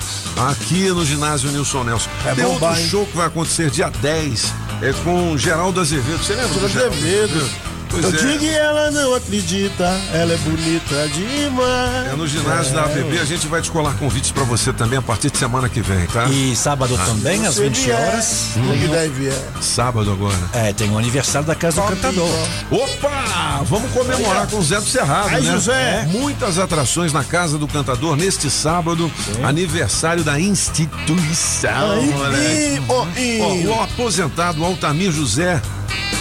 [0.50, 2.10] aqui no ginásio Nilson Nelson.
[2.26, 2.90] É Tem bombar, outro hein?
[2.90, 6.22] show que vai acontecer dia 10, é com Geraldo Azevedo.
[6.22, 7.73] Você lembra do Geraldo Azevedo?
[7.94, 8.24] Pois Eu é.
[8.34, 12.08] digo e ela não acredita, ela é bonita demais.
[12.12, 15.30] É no ginásio da ABB, a gente vai descolar convites pra você também a partir
[15.30, 16.26] de semana que vem, tá?
[16.26, 18.48] E sábado também, às Se 20 vier, horas.
[18.56, 19.44] que tem deve é.
[19.62, 20.36] Sábado agora.
[20.54, 22.28] É, tem o aniversário da Casa do Cantador.
[22.72, 23.62] Opa!
[23.66, 25.52] Vamos comemorar com o Zé do Cerrado, Aí, né?
[25.52, 25.74] José.
[26.04, 26.06] É.
[26.08, 29.12] Muitas atrações na Casa do Cantador neste sábado,
[29.44, 31.92] aniversário da instituição.
[32.34, 35.62] Aí, e, ó, e- Ó, o aposentado Altamir José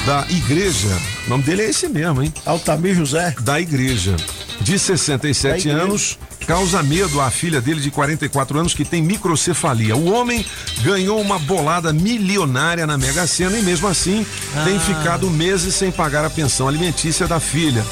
[0.06, 0.88] da igreja,
[1.26, 2.32] o nome dele é esse mesmo, hein?
[2.44, 3.34] Altamir José.
[3.40, 4.16] Da igreja,
[4.60, 5.84] de 67 Da igreja.
[5.84, 9.94] anos, causa medo à filha dele de 44 anos que tem microcefalia.
[9.96, 10.44] O homem
[10.82, 14.26] ganhou uma bolada milionária na Mega Sena e mesmo assim
[14.64, 17.84] tem ficado meses sem pagar a pensão alimentícia da filha.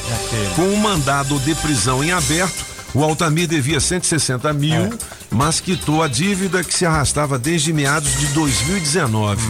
[0.56, 4.92] Com um mandado de prisão em aberto, o Altamir devia 160 mil,
[5.30, 9.40] mas quitou a dívida que se arrastava desde meados de 2019.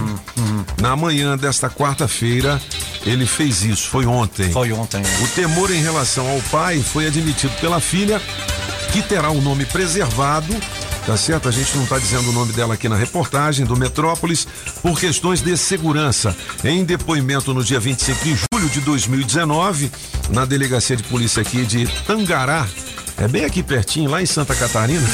[0.81, 2.61] Na manhã desta quarta-feira,
[3.05, 4.50] ele fez isso, foi ontem.
[4.50, 5.03] Foi ontem.
[5.22, 8.20] O temor em relação ao pai foi admitido pela filha,
[8.92, 10.55] que terá o nome preservado.
[11.07, 11.48] Tá certo?
[11.48, 14.46] A gente não está dizendo o nome dela aqui na reportagem do Metrópolis
[14.83, 16.37] por questões de segurança.
[16.62, 19.90] Em depoimento no dia 25 de julho de 2019,
[20.29, 22.68] na delegacia de polícia aqui de Tangará,
[23.20, 25.06] é bem aqui pertinho, lá em Santa Catarina.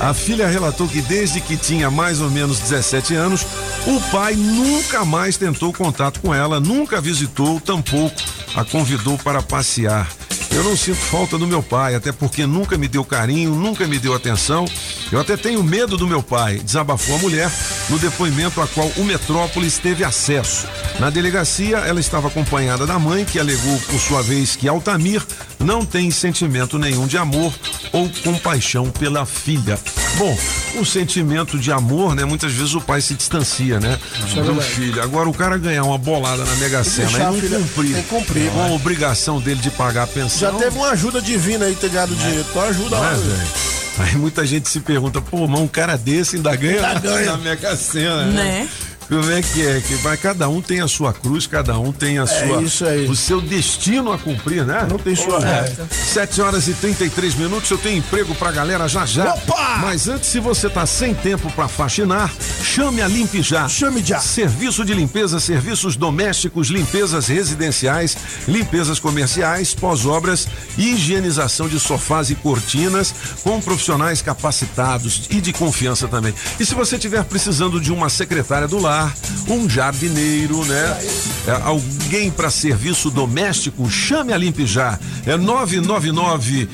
[0.00, 3.46] A filha relatou que desde que tinha mais ou menos 17 anos,
[3.86, 8.16] o pai nunca mais tentou contato com ela, nunca visitou, tampouco
[8.54, 10.08] a convidou para passear.
[10.50, 13.98] Eu não sinto falta do meu pai, até porque nunca me deu carinho, nunca me
[13.98, 14.64] deu atenção.
[15.10, 17.50] Eu até tenho medo do meu pai, desabafou a mulher
[17.90, 20.66] no depoimento a qual o Metrópolis teve acesso.
[20.98, 25.20] Na delegacia, ela estava acompanhada da mãe, que alegou, por sua vez, que Altamir
[25.58, 27.52] não tem sentimento nenhum de amor
[27.92, 29.78] ou compaixão pela filha.
[30.16, 30.38] Bom,
[30.78, 32.24] o sentimento de amor, né?
[32.24, 33.98] Muitas vezes o pai se distancia, né?
[34.26, 34.70] Isso é do verdade.
[34.74, 35.02] filho.
[35.02, 38.60] Agora o cara ganhar uma bolada na Mega Sena e não filha- cumprir, cumprir, com
[38.62, 38.74] a né?
[38.74, 40.52] obrigação dele de pagar a pensão.
[40.52, 42.46] Já teve uma ajuda divina aí ter ganhado dinheiro.
[42.48, 43.12] Então ajuda Não lá.
[43.12, 43.48] é, velho.
[43.96, 47.26] Aí muita gente se pergunta, pô, mas um cara desse ainda ganha, Ainda ganha.
[47.32, 48.68] na Mega Sena, Né?
[49.08, 49.80] Como é que é?
[49.80, 53.06] Que vai, cada um tem a sua cruz, cada um tem a sua, isso aí.
[53.06, 54.86] o seu destino a cumprir, né?
[54.90, 55.62] Não tem sua É.
[55.62, 55.86] reta.
[55.90, 59.34] 7 horas e 33 minutos, eu tenho emprego pra galera já já.
[59.34, 59.78] Opa!
[59.82, 63.68] Mas antes, se você tá sem tempo pra faxinar, chame a Limpe Já.
[63.68, 64.18] Chame já.
[64.20, 68.16] Serviço de limpeza, serviços domésticos, limpezas residenciais,
[68.48, 76.34] limpezas comerciais, pós-obras, higienização de sofás e cortinas, com profissionais capacitados e de confiança também.
[76.58, 79.14] E se você estiver precisando de uma secretária do lar,
[79.48, 81.00] um jardineiro, né?
[81.46, 84.98] É, alguém para serviço doméstico, chame a Limpe Já.
[85.26, 86.68] É 999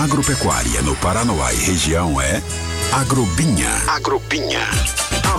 [0.00, 2.42] Agropecuária no Paranoá e região é
[2.90, 3.68] Agrobinha.
[3.86, 4.66] Agrobinha.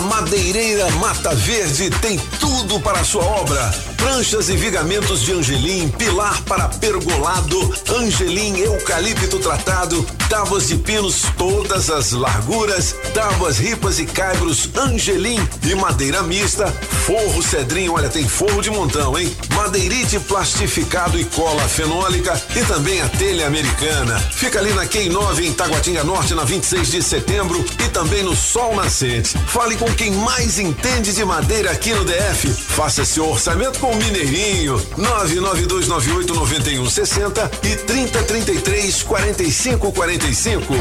[0.02, 3.74] Madeireira Mata Verde tem tudo para a sua obra.
[3.98, 11.90] Pranchas e vigamentos de angelim, pilar para pergolado, angelim eucalipto tratado, tábuas de pinos todas
[11.90, 16.68] as larguras, tábuas ripas e caibros angelim e madeira mista,
[17.06, 19.32] forro cedrinho, olha tem forro de montão, hein?
[19.56, 24.20] Madeirite plastificado e cola fenólica e também a telha americana.
[24.32, 28.36] Fica ali na Quem 9 em Taguatinga Norte na 26 de setembro e também no
[28.36, 29.38] Sol Nascente.
[29.48, 32.48] Fale com quem mais entende de madeira aqui no DF.
[32.50, 34.78] Faça seu orçamento com o Mineirinho.
[34.98, 40.74] 992989160 e 3033 4545.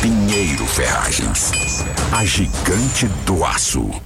[0.00, 1.52] Pinheiro Ferragens.
[2.12, 4.05] A gigante do aço.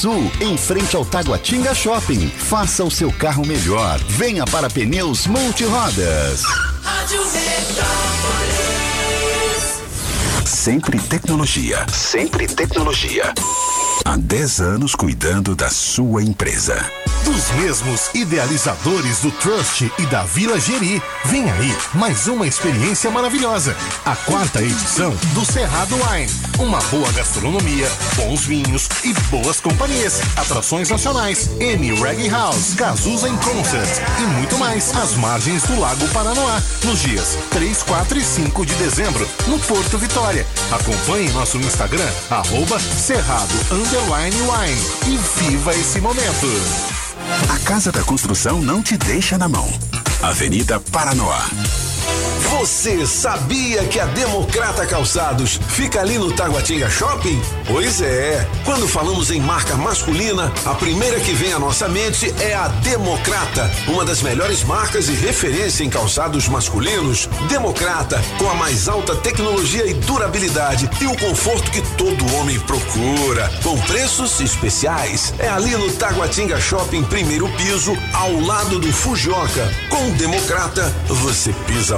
[0.39, 2.27] em frente ao Taguatinga Shopping.
[2.29, 3.99] Faça o seu carro melhor.
[4.07, 6.43] Venha para Pneus Multirodas.
[6.81, 8.81] Rádio Metrópolis.
[10.43, 11.85] Sempre tecnologia.
[11.87, 13.31] Sempre tecnologia.
[14.11, 16.85] Há 10 anos cuidando da sua empresa.
[17.23, 23.73] Dos mesmos idealizadores do Trust e da Vila Geri, vem aí mais uma experiência maravilhosa.
[24.03, 26.29] A quarta edição do Cerrado Wine.
[26.59, 30.19] Uma boa gastronomia, bons vinhos e boas companhias.
[30.35, 36.05] Atrações nacionais, N Reggae House, Cazuza em Concert e muito mais às margens do Lago
[36.09, 40.45] Paranoá, nos dias 3, 4 e 5 de dezembro, no Porto Vitória.
[40.69, 46.47] Acompanhe nosso Instagram, arroba Cerrado Underline Wine e viva esse momento.
[47.53, 49.71] A Casa da Construção não te deixa na mão.
[50.23, 51.45] Avenida Paranoá.
[52.61, 57.41] Você sabia que a Democrata Calçados fica ali no Taguatinga Shopping?
[57.65, 58.47] Pois é.
[58.63, 63.69] Quando falamos em marca masculina, a primeira que vem à nossa mente é a Democrata,
[63.87, 67.27] uma das melhores marcas e referência em calçados masculinos.
[67.49, 73.51] Democrata, com a mais alta tecnologia e durabilidade e o conforto que todo homem procura,
[73.63, 75.33] com preços especiais.
[75.39, 79.67] É ali no Taguatinga Shopping, primeiro piso, ao lado do Fujoca.
[79.89, 81.97] Com Democrata, você pisa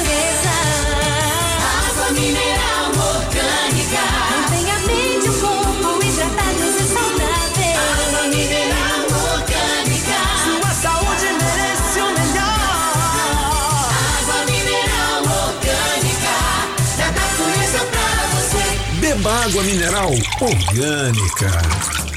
[19.61, 20.09] Água mineral
[20.41, 21.51] orgânica.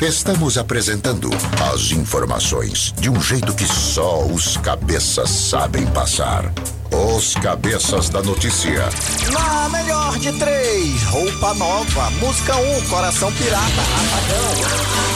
[0.01, 1.31] Estamos apresentando
[1.73, 6.51] as informações de um jeito que só os cabeças sabem passar.
[6.91, 8.89] Os cabeças da notícia.
[9.33, 14.55] Na melhor de três, roupa nova, música 1, um, coração pirata, apagão.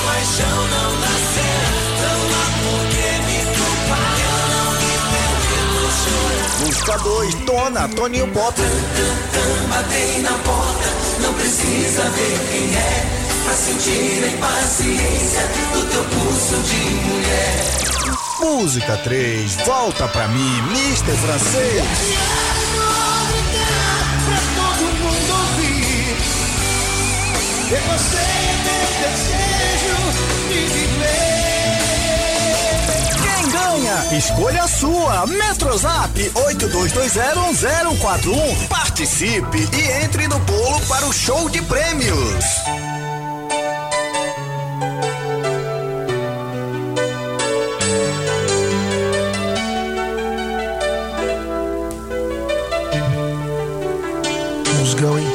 [0.04, 1.57] Paixão não dá
[6.60, 8.60] Música 2, Dona, Toninho Pop.
[9.68, 10.88] Batei na porta,
[11.22, 13.06] não precisa ver quem é.
[13.44, 17.78] Pra sentir a impaciência do teu pulso de mulher.
[18.40, 21.16] Música 3, Volta pra mim, Mr.
[21.16, 21.84] Francês.
[24.26, 26.16] Pra todo mundo ouvir.
[27.66, 29.96] E você é meu desejo
[30.48, 30.97] de viver.
[33.88, 34.18] Ganha?
[34.18, 35.26] Escolha a sua.
[35.26, 38.68] Metrozap 82201041.
[38.68, 42.44] Participe e entre no bolo para o show de prêmios.
[54.78, 55.26] Musgão, hein?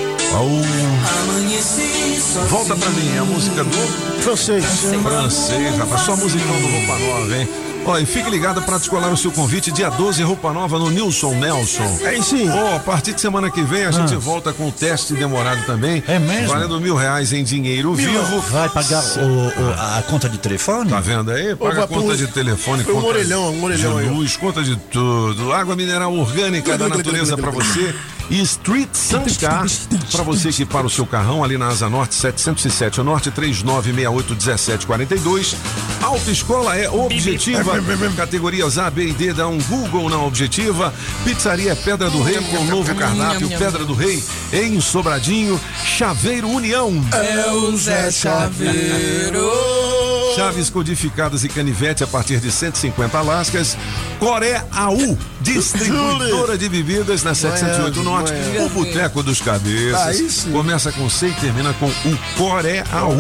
[2.50, 3.78] Volta pra mim, é a música do
[4.22, 4.66] francês.
[5.04, 7.48] Francês, rapaz, só musicão do Roupa Nova, hein?
[7.86, 11.34] Ó, e fique ligado para descolar o seu convite dia 12, Roupa Nova no Nilson
[11.36, 12.00] Nelson.
[12.04, 12.50] É isso aí.
[12.50, 16.02] Ó, a partir de semana que vem a gente volta com o teste demorado também.
[16.08, 16.48] É mesmo?
[16.48, 18.40] Valendo mil reais em dinheiro vivo.
[18.50, 20.90] Vai pagar o- o- a conta de telefone?
[20.90, 21.56] Tá vendo aí?
[21.56, 24.38] Paga a conta pro- de telefone, foi um conta orelhão, um orelhão de aí, luz,
[24.38, 25.52] conta de tudo.
[25.52, 27.94] Água mineral orgânica da natureza pra você.
[28.30, 29.66] E Street Suncar,
[30.12, 35.56] pra você que para o seu carrão ali na Asa Norte 707, o Norte 39681742.
[36.02, 37.74] Autoescola é objetiva.
[38.16, 40.94] Categorias A, B e D dá um Google na objetiva.
[41.24, 45.60] Pizzaria Pedra do Rei com novo cardápio Pedra do Rei em Sobradinho.
[45.84, 46.94] Chaveiro União.
[47.12, 49.93] É o Zé Chaveiro.
[50.36, 53.78] Chaves codificadas e canivete a partir de 150 lascas.
[54.20, 58.32] Coré AU, distribuidora de bebidas na 708 Norte.
[58.32, 58.66] Manhã.
[58.66, 60.48] O Boteco dos Cabeças.
[60.52, 63.18] Começa com C e termina com o Coré AU.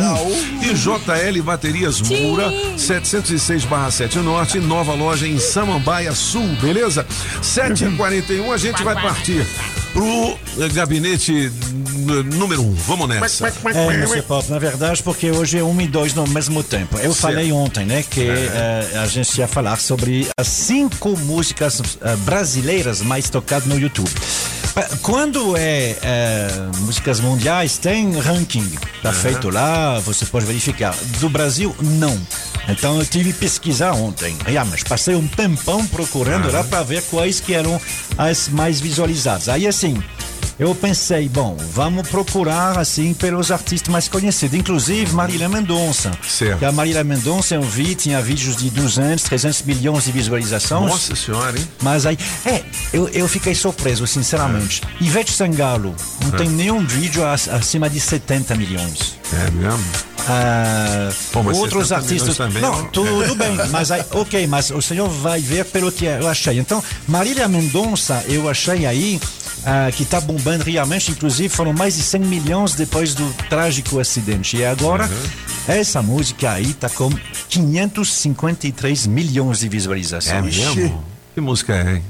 [0.61, 7.05] E JL Baterias Moura, 706/7 Norte, nova loja em Samambaia Sul, beleza?
[7.41, 9.45] 7h41 a gente vai partir
[9.93, 10.37] pro
[10.73, 11.51] gabinete
[12.03, 12.65] número 1.
[12.65, 12.73] Um.
[12.73, 13.47] Vamos nessa.
[13.47, 16.97] É, Monsieur Pop, na verdade, porque hoje é um e dois no mesmo tempo.
[16.97, 17.15] Eu Certo.
[17.17, 18.89] falei ontem, né, que É.
[18.93, 24.09] eh, a gente ia falar sobre as cinco músicas eh, brasileiras mais tocadas no YouTube.
[25.03, 26.47] Quando é eh,
[26.79, 28.67] músicas mundiais, tem ranking.
[29.03, 29.19] Tá Aham.
[29.19, 30.95] feito lá, você pode verificar.
[31.19, 32.19] Do Brasil, não.
[32.67, 34.35] Então eu tive que pesquisar ontem.
[34.45, 37.79] Realmente, passei um tempão procurando lá para ver quais que eram
[38.17, 39.47] as mais visualizadas.
[39.49, 40.01] Aí assim,
[40.59, 46.11] eu pensei, bom, vamos procurar assim pelos artistas mais conhecidos, inclusive Marília Mendonça.
[46.27, 46.63] Certo.
[46.63, 50.89] A Marília Mendonça eu vi, tinha vídeos de 200, 300 milhões de visualizações.
[50.91, 51.67] Nossa senhora, hein?
[51.81, 52.63] Mas aí, é,
[52.93, 54.81] eu, eu fiquei surpreso, sinceramente.
[55.01, 56.37] Ivete Sangalo, não É.
[56.37, 59.17] tem nenhum vídeo ac- acima de 70 milhões.
[59.33, 59.83] É mesmo?
[60.27, 62.37] Ah, outros 70 milhões artistas.
[62.37, 62.83] também, não, ó.
[62.83, 66.59] tudo bem, mas aí, ok, mas o senhor vai ver pelo que eu achei.
[66.59, 69.19] Então, Marília Mendonça, eu achei aí
[69.65, 74.57] ah, que está bombando realmente, inclusive foram mais de 100 milhões depois do trágico acidente.
[74.57, 75.09] E agora,
[75.67, 77.09] essa música aí está com
[77.49, 80.57] 553 milhões de visualizações.
[80.57, 81.03] É mesmo?
[81.33, 82.03] Que música é, hein?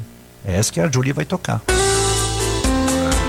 [0.45, 1.61] É essa que a Julia vai tocar.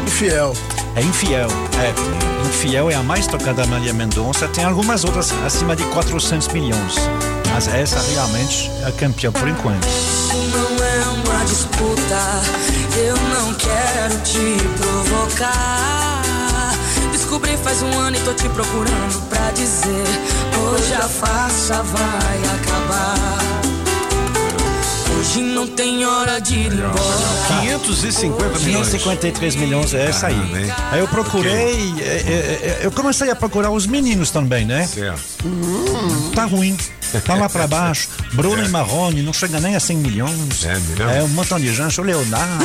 [0.06, 0.54] Infiel.
[0.96, 1.48] É Infiel.
[1.78, 2.48] É.
[2.48, 4.48] Infiel é a mais tocada da Maria Mendonça.
[4.48, 6.94] Tem algumas outras acima de 400 milhões.
[7.52, 9.86] Mas essa realmente é a campeã por enquanto.
[10.52, 12.42] Não é uma disputa,
[12.96, 16.22] eu não quero te provocar.
[17.12, 20.06] Descobri faz um ano e tô te procurando pra dizer:
[20.62, 23.73] hoje a farsa vai acabar.
[25.24, 26.92] Hoje não tem hora de ir embora.
[27.62, 28.88] 550 milhões.
[28.88, 30.36] 553 milhões, é essa aí.
[30.92, 34.86] Aí eu procurei, é, é, é, eu comecei a procurar os meninos também, né?
[34.86, 35.22] Certo.
[36.34, 36.76] Tá ruim.
[37.24, 38.08] Tá lá pra baixo.
[38.34, 40.62] Bruno e Marrone não chega nem a 100 milhões.
[40.62, 41.10] É mesmo?
[41.10, 41.98] É um montão de gente.
[41.98, 42.64] O Leonardo.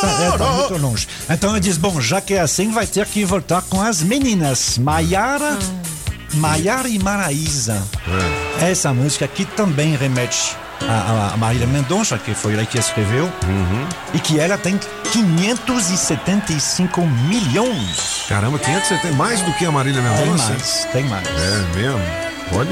[0.00, 1.06] Tá, é, tá muito longe.
[1.28, 4.78] Então eu disse: bom, já que é assim, vai ter que voltar com as meninas.
[4.78, 5.58] Maiara.
[6.32, 7.82] Maiara e Maraísa.
[8.58, 10.56] Essa música aqui também remete
[10.88, 13.30] a, a Marília Mendonça, que foi ela que escreveu,
[14.14, 14.78] e que ela tem
[15.12, 18.24] 575 milhões.
[18.28, 20.48] Caramba, 570 mais do que a Marília Tem Mendonça?
[20.48, 21.26] mais, tem mais.
[21.28, 22.00] É mesmo?
[22.54, 22.70] Olha.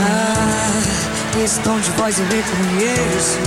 [0.00, 3.38] Ah, esse tom de voz eu reconheço.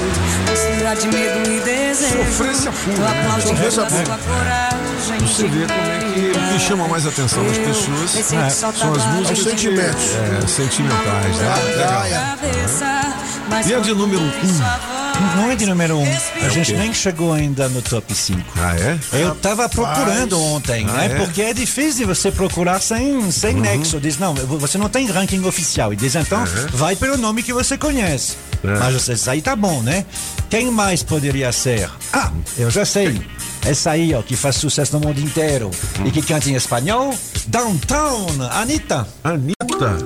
[0.49, 2.17] Mistura de medo e desejo.
[2.17, 3.39] Sofrência pura, né?
[3.41, 4.90] Sofrência pura.
[5.01, 8.93] Você vê como é que o que chama mais atenção das pessoas né, só são
[8.93, 11.55] as músicas que- é, sentimentais, né?
[11.65, 12.03] Legal.
[12.37, 13.15] Cabeça,
[13.49, 14.25] mas E a de número 1?
[14.25, 15.35] Um?
[15.37, 16.03] Não é de número um.
[16.03, 18.41] A É o gente nem chegou ainda no top 5.
[18.57, 18.97] Ah, é?
[19.13, 21.05] Eu tava procurando ontem, Ah, né?
[21.05, 21.09] é?
[21.19, 21.25] Uhum.
[21.25, 23.99] Porque é difícil você procurar sem, sem nexo.
[23.99, 25.93] Diz, não, você não tem ranking oficial.
[25.93, 26.43] E diz, então,
[26.73, 28.35] vai pelo nome que você conhece.
[28.63, 28.77] É.
[28.79, 30.05] Mas isso aí tá bom, né?
[30.51, 31.89] Quem mais poderia ser?
[32.13, 33.21] Ah, eu já sei.
[33.65, 36.05] Essa aí, ó, que faz sucesso no mundo inteiro Hum.
[36.05, 37.15] e que canta em espanhol,
[37.47, 39.07] Downtown, Anitta.
[39.23, 39.97] Anitta?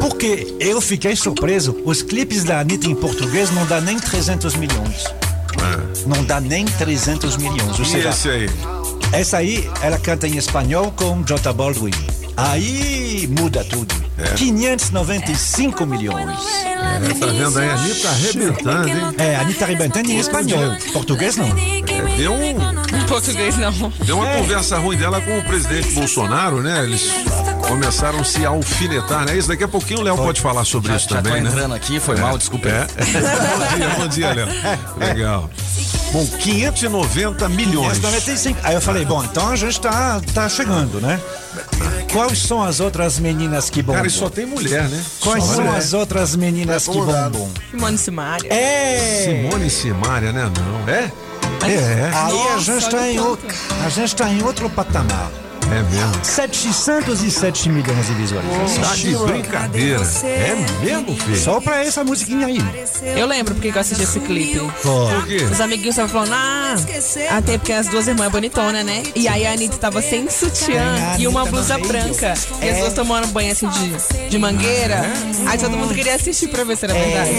[0.00, 1.76] Porque eu fiquei surpreso.
[1.84, 5.04] Os clipes da Anitta em português não dá nem 300 milhões.
[6.06, 7.78] Não dá nem 300 milhões.
[7.78, 8.50] Ou E seja, esse aí?
[9.12, 11.90] essa aí, ela canta em espanhol com J Baldwin.
[12.36, 13.94] Aí muda tudo.
[14.36, 16.38] 595 milhões.
[16.64, 17.68] É, tá vendo aí?
[17.68, 19.14] A Anitta arrebentando, hein?
[19.18, 20.76] É, a Anitta arrebentando em espanhol.
[20.92, 21.46] Português não.
[21.48, 23.92] É, deu um, Em português não.
[24.04, 26.84] deu uma conversa ruim dela com o presidente Bolsonaro, né?
[26.84, 27.10] Eles
[27.66, 29.36] começaram a se alfinetar, né?
[29.36, 31.50] Isso daqui a pouquinho o Léo pode falar sobre isso já tô também, né?
[31.50, 32.68] entrando aqui, foi mal, desculpa.
[32.68, 32.86] É.
[32.96, 34.48] bom dia, bom dia, Léo.
[34.98, 35.50] Legal.
[36.16, 37.98] Bom, 590 milhões.
[37.98, 38.60] 595.
[38.62, 41.20] Aí eu falei, bom, então a gente tá, tá chegando, né?
[42.10, 44.00] Quais são as outras meninas que bombam?
[44.00, 45.04] Cara, só tem mulher, né?
[45.20, 45.78] Quais Só são mulher.
[45.78, 47.50] as outras meninas que bombam?
[47.70, 48.50] Simone Simaria.
[48.50, 49.24] É!
[49.26, 50.50] Simone Simaria, né?
[50.56, 50.88] Não.
[50.90, 51.12] É?
[51.70, 52.10] É.
[52.14, 53.48] Aí a gente tá em outro,
[53.84, 55.30] a gente tá em outro patamar.
[55.72, 56.24] É mesmo.
[56.24, 58.78] 707 milhões de visualizações.
[58.88, 60.02] Tá de brincadeira.
[60.24, 61.36] É mesmo, filho?
[61.36, 62.58] Só pra essa musiquinha aí.
[63.16, 64.58] Eu lembro porque que eu assisti esse clipe.
[64.82, 65.36] Por quê?
[65.50, 66.74] Os amiguinhos estavam falando, ah,
[67.36, 69.02] até porque as duas irmãs bonitonas, né?
[69.14, 70.82] E aí a Anitta tava sem sutiã
[71.16, 72.34] É, e uma blusa branca.
[72.62, 72.80] E as É.
[72.80, 75.02] duas tomando banho assim de, de mangueira.
[75.46, 77.30] Aí todo mundo queria assistir pra ver se era verdade.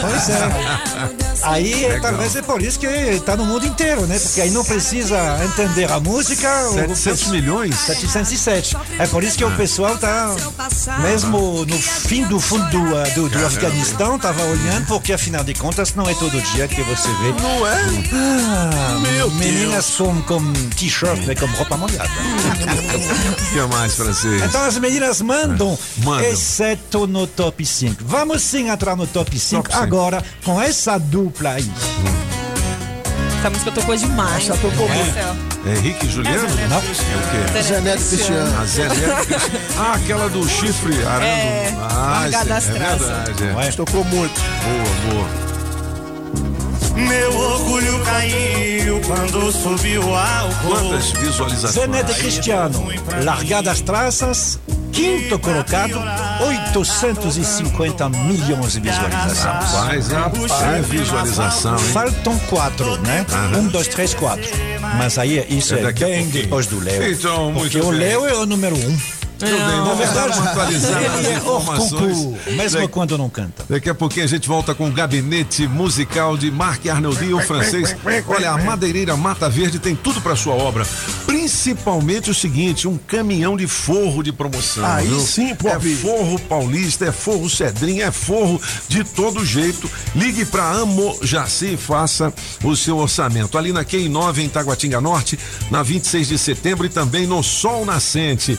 [0.00, 1.18] Pois é.
[1.42, 2.86] Aí talvez é por isso que
[3.24, 4.18] tá no mundo inteiro, né?
[4.18, 6.48] Porque aí não precisa entender a música.
[6.78, 7.74] o 700 pe- milhões?
[7.76, 8.76] 707.
[8.98, 10.34] É por isso que o pessoal tá,
[11.02, 15.54] mesmo no fim do fundo do, ah, do, do Afeganistão, tava olhando, porque afinal de
[15.54, 17.32] contas não é todo dia que você vê.
[17.42, 17.82] Não é?
[18.12, 22.08] Ah, Meu meninas com, com t-shirt, né, com roupa molhada.
[23.38, 24.42] O que mais, francês?
[24.42, 26.24] Então as meninas mandam, Mandam.
[26.24, 28.02] exceto no top 5.
[28.04, 29.82] Vamos sim entrar no top 5 Top cinco.
[29.84, 31.70] agora com essa dupla aí.
[33.38, 34.48] Essa música tocou demais.
[34.48, 35.14] Essa tocou muito.
[35.14, 35.36] céu.
[35.64, 36.48] É Henrique Juliano?
[36.68, 36.76] Não.
[36.76, 37.62] É o quê?
[37.62, 38.60] Zé Neto Cristiano.
[38.60, 39.68] A Zé Neto Cristiano.
[39.78, 41.24] Ah, aquela do chifre arando.
[41.24, 43.44] É, ah, é, das é verdade.
[43.44, 43.70] É.
[43.72, 44.40] Tocou muito.
[44.40, 45.57] Boa, boa.
[46.98, 50.68] Meu orgulho caiu quando subiu o álcool.
[50.68, 51.74] Quantas visualizações?
[51.74, 52.84] Zé Neto Cristiano,
[53.22, 54.58] largada as traças,
[54.92, 56.00] quinto colocado,
[56.44, 60.08] 850 milhões de visualizações.
[60.08, 61.84] Rapaz, é visualização, hein?
[61.92, 63.24] Faltam quatro, né?
[63.56, 64.50] Um, dois, três, quatro.
[64.96, 67.12] Mas aí isso É é, bem depois do Léo.
[67.12, 67.90] Então, muito Porque o.
[67.90, 69.17] Léo é o número um.
[69.38, 72.16] Tudo bem, Na vamos verdade, dar uma atualizada nas informações.
[72.56, 73.64] mesmo quando não canta.
[73.68, 77.94] Daqui a pouquinho a gente volta com o gabinete musical de Marc Arnoldi, o francês.
[78.26, 80.84] Olha, a Madeireira Mata Verde tem tudo para sua obra.
[81.26, 84.84] Principalmente o seguinte, um caminhão de forro de promoção.
[84.84, 85.20] Aí viu?
[85.20, 89.88] sim, pô, É forro paulista, é forro cedrinho, é forro de todo jeito.
[90.16, 92.32] Ligue para Amo Jaci e faça
[92.64, 93.56] o seu orçamento.
[93.56, 95.38] Ali na QI9 em Taguatinga Norte,
[95.70, 98.58] na 26 de setembro e também no Sol Nascente.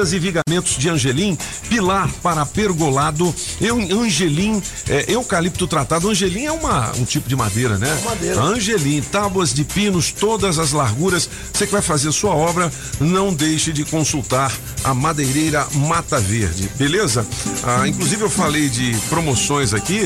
[0.00, 1.36] E vigamentos de Angelim,
[1.68, 6.08] pilar para pergolado, eu, Angelim, é, eucalipto tratado.
[6.08, 8.00] Angelim é uma, um tipo de madeira, né?
[8.02, 8.40] madeira.
[8.40, 11.28] Angelim, tábuas de pinos, todas as larguras.
[11.52, 14.50] Você que vai fazer sua obra, não deixe de consultar
[14.82, 17.26] a madeireira Mata Verde, beleza?
[17.62, 20.00] Ah, inclusive eu falei de promoções aqui.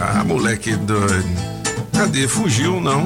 [0.00, 0.96] Ah, moleque do.
[1.92, 2.26] Cadê?
[2.26, 3.04] Fugiu, não.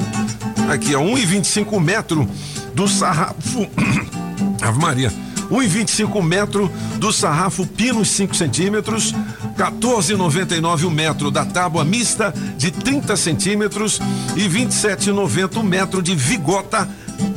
[0.67, 2.27] Aqui, ó, 1,25 metro
[2.73, 3.67] do sarrafo.
[4.61, 5.30] Ave Maria.
[5.51, 9.13] 1,25 metro do sarrafo pinos 5 centímetros,
[9.57, 13.99] 14,99 o metro da tábua mista de 30 centímetros
[14.35, 16.87] e 27,90 o metro de vigota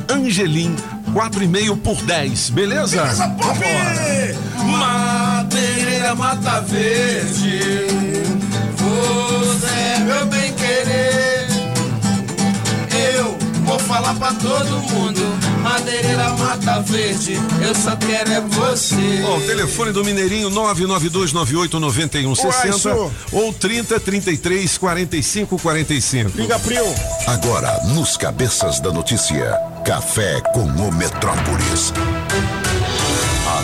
[0.09, 0.75] Angelim
[1.13, 3.01] 4,5 por 10, beleza?
[3.01, 3.59] Beleza, pop!
[4.63, 7.59] Madeireira Mata Verde,
[8.77, 11.47] você é meu bem querer.
[13.13, 15.44] Eu vou falar pra todo mundo.
[15.75, 18.95] Madeireira Mata Verde, eu só quero é você.
[18.95, 26.37] O telefone do Mineirinho 992989160 Uai, ou 30 33 45 45.
[26.37, 26.85] Liga, Prio.
[27.27, 31.91] Agora, nos Cabeças da Notícia, Café com o Metrópolis.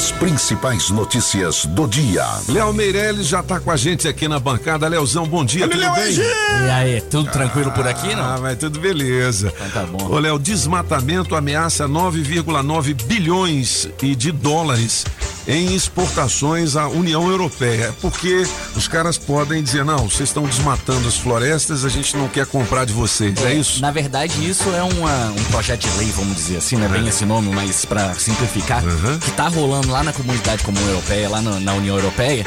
[0.02, 2.26] As principais notícias do dia.
[2.50, 4.88] Léo Meirelles já tá com a gente aqui na bancada.
[4.88, 6.16] Léozão, bom dia, tudo Léo, bem?
[6.16, 8.38] E aí, tudo tranquilo por aqui, Ah, não?
[8.42, 9.54] vai tudo beleza.
[9.56, 10.10] Então tá bom.
[10.12, 15.06] Ô, Léo, desmatamento ameaça 9,9 bilhões e de dólares
[15.52, 17.86] em exportações à União Europeia.
[17.86, 18.46] É Porque
[18.76, 22.86] os caras podem dizer, não, vocês estão desmatando as florestas, a gente não quer comprar
[22.86, 23.38] de vocês.
[23.44, 23.82] É, isso?
[23.82, 27.08] Na verdade, isso é uma- um projeto de lei, vamos dizer assim, não é bem
[27.08, 28.82] esse nome, mas para simplificar,
[29.24, 32.46] que tá rolando lá na comunidade comum europeia, lá na, na União Europeia,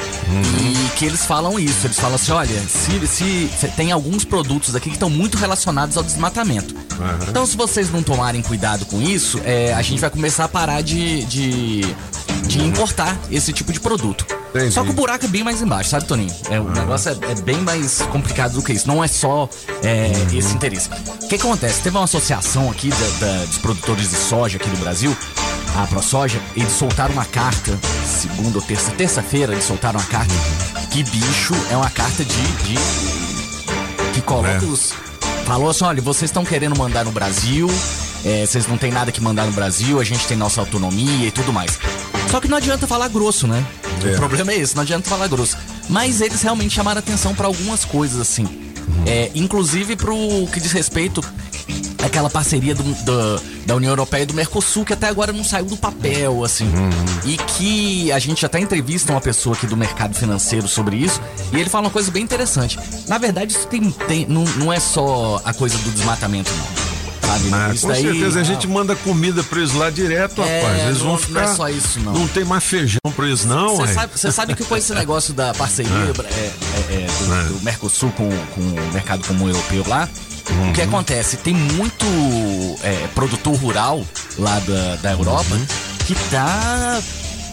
[0.63, 1.87] e que eles falam isso.
[1.87, 5.97] Eles falam assim: olha, se, se, se tem alguns produtos aqui que estão muito relacionados
[5.97, 6.75] ao desmatamento.
[7.29, 10.81] Então, se vocês não tomarem cuidado com isso, é, a gente vai começar a parar
[10.81, 11.81] de, de,
[12.47, 12.94] de importar
[13.31, 14.27] esse tipo de produto.
[14.71, 16.33] Só que o buraco é bem mais embaixo, sabe, Toninho?
[16.49, 18.87] É, o negócio é, é bem mais complicado do que isso.
[18.87, 19.49] Não é só
[19.83, 20.89] é, esse interesse.
[21.23, 21.81] O que, que acontece?
[21.83, 25.17] Teve uma associação aqui da- da- dos produtores de soja aqui do Brasil,
[25.77, 27.77] a ProSoja, eles soltaram uma carta,
[28.07, 30.33] segunda ou terça, terça-feira, eles soltaram uma carta.
[30.91, 32.43] Que bicho é uma carta de.
[32.63, 32.79] de
[34.13, 34.93] que coloca os.
[35.45, 37.69] Falou assim: olha, vocês estão querendo mandar no Brasil,
[38.25, 41.31] é, vocês não tem nada que mandar no Brasil, a gente tem nossa autonomia e
[41.31, 41.79] tudo mais.
[42.31, 43.65] Só que não adianta falar grosso, né?
[44.05, 44.13] É.
[44.13, 45.57] O problema é esse, não adianta falar grosso.
[45.89, 48.47] Mas eles realmente chamaram atenção pra algumas coisas, assim.
[49.07, 50.17] É, inclusive pro
[50.53, 51.23] que diz respeito
[52.03, 55.65] àquela parceria do- do- da União Europeia e do Mercosul, que até agora não saiu
[55.67, 56.71] do papel, assim.
[57.25, 61.21] E que a gente até entrevista uma pessoa aqui do mercado financeiro sobre isso,
[61.53, 62.79] e ele fala uma coisa bem interessante.
[63.09, 66.67] Na verdade, isso tem, tem- não, não é só a coisa do desmatamento, não.
[67.27, 67.51] Sabe?
[67.53, 70.83] Ah, isso com daí- certeza, a gente manda comida pra eles lá direto, É, rapaz.
[70.85, 71.43] Eles não- vão não ficar.
[71.43, 72.13] é só isso, não.
[72.13, 75.53] Não tem mais feijão pra eles, não, Você sabe, sabe que com esse negócio da
[75.55, 76.53] parceria é,
[76.91, 77.07] é, é,
[77.49, 80.09] do, do Mercosul com, com o mercado comum europeu lá,
[80.69, 81.37] o que acontece?
[81.39, 82.05] Tem muito
[82.83, 84.05] é, produtor rural
[84.39, 85.57] lá da, da Europa
[86.07, 87.01] que tá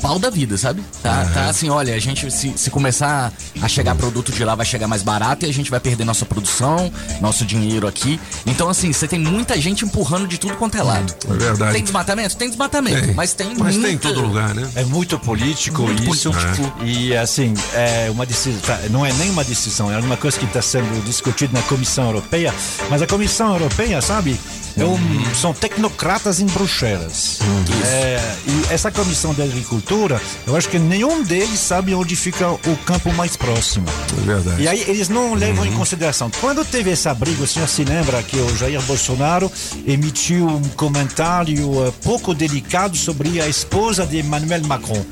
[0.01, 0.81] pau da vida, sabe?
[1.03, 3.31] Tá, tá assim, olha, a gente se, se começar
[3.61, 6.25] a chegar produto de lá vai chegar mais barato e a gente vai perder nossa
[6.25, 6.91] produção,
[7.21, 8.19] nosso dinheiro aqui.
[8.45, 11.13] Então assim, você tem muita gente empurrando de tudo quanto é lado.
[11.29, 11.73] É verdade.
[11.73, 12.35] Tem desmatamento?
[12.37, 14.69] Tem desmatamento, mas tem Mas tem em muita- todo lugar, né?
[14.75, 16.31] É muito político Muito isso.
[16.31, 16.73] político.
[16.83, 20.45] E assim, é uma decisão, tá, não é nem uma decisão, é uma coisa que
[20.45, 22.53] está sendo discutida na Comissão Europeia.
[22.89, 24.39] Mas a Comissão Europeia, sabe,
[24.77, 27.39] é um- são tecnocratas em Bruxelas.
[27.85, 32.77] É, e essa Comissão da Agricultura, eu acho que nenhum deles sabe onde fica o
[32.85, 33.85] campo mais próximo.
[34.21, 34.61] É verdade.
[34.63, 36.29] E aí eles não levam em consideração.
[36.41, 39.51] Quando teve essa briga, o senhor se lembra que o Jair Bolsonaro
[39.85, 45.03] emitiu um comentário eh, pouco delicado sobre a esposa de Emmanuel Macron,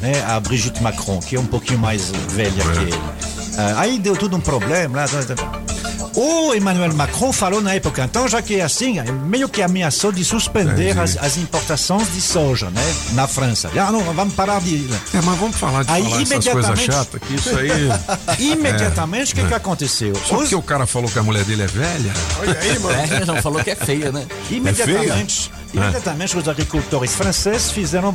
[0.00, 2.94] né, a Brigitte Macron, que é um pouquinho mais velha que ele.
[3.58, 4.98] Ah, aí deu tudo um problema.
[4.98, 5.52] Lá, tá, tá.
[6.14, 10.10] O Emmanuel Macron falou na época, então, já que é assim, é meio que ameaçou
[10.10, 12.82] de suspender as, as importações de soja, né?
[13.12, 13.70] Na França.
[13.76, 14.88] Ah, não, vamos parar de.
[15.14, 17.70] É, mas vamos falar de Aí, falar essas coisas imediatamente- chatas, que isso aí.
[18.52, 19.46] Imediatamente, o que, É.
[19.46, 20.14] que aconteceu?
[20.14, 22.12] Só Os- porque o cara falou que a mulher dele é velha?
[22.40, 22.98] Olha aí, mano.
[22.98, 24.26] É, não, falou que é feia, né?
[24.50, 25.57] Imediatamente, feia?
[25.74, 28.14] Imediatamente os agricultores franceses fizeram,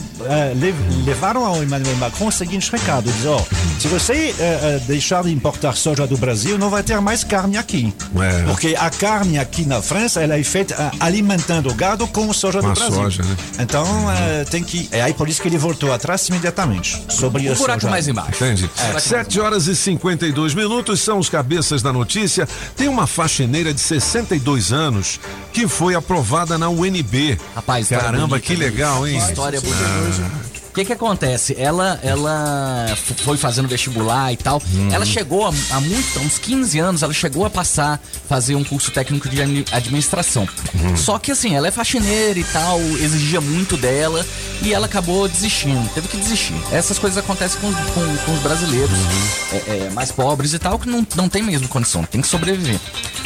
[0.56, 3.44] lev- levaram ao Emmanuel Macron o seguinte recado: diz, ó,
[3.80, 7.58] se você eh, eh, deixar de importar soja do Brasil, não vai ter mais carne
[7.58, 7.94] aqui.
[8.20, 8.44] É.
[8.44, 12.60] Porque a carne aqui na França ela é feita eh, alimentando o gado com soja
[12.60, 12.96] Com do a Brasil.
[13.04, 13.38] soja, né?
[13.60, 14.88] Então eh, tem que.
[14.92, 17.88] É aí por isso que ele voltou atrás imediatamente sobre a soja.
[18.36, 18.70] Entendi.
[18.96, 19.00] É.
[19.00, 22.48] 7 horas e 52 minutos são os cabeças da notícia.
[22.76, 25.20] Tem uma faxineira de 62 anos
[25.52, 27.38] que foi aprovada na UNB.
[27.56, 28.66] Rapaz, Caramba, que né?
[28.66, 29.18] legal, hein?
[29.18, 29.84] História bonita.
[29.86, 31.56] Ah, que que acontece?
[31.58, 32.86] Ela, ela
[33.24, 34.62] foi fazendo vestibular e tal.
[34.74, 34.92] Uhum.
[34.92, 38.64] Ela chegou a, a muito, há uns 15 anos, ela chegou a passar, fazer um
[38.64, 40.48] curso técnico de admi- administração.
[40.74, 40.98] Uhum.
[40.98, 44.26] Só que assim, ela é faxineira e tal, exigia muito dela
[44.62, 46.56] e ela acabou desistindo, teve que desistir.
[46.72, 49.28] Essas coisas acontecem com, os- com- com os brasileiros Uhum.
[49.68, 52.80] é, é, mais pobres e tal, que não, não tem mesmo condição, tem que sobreviver.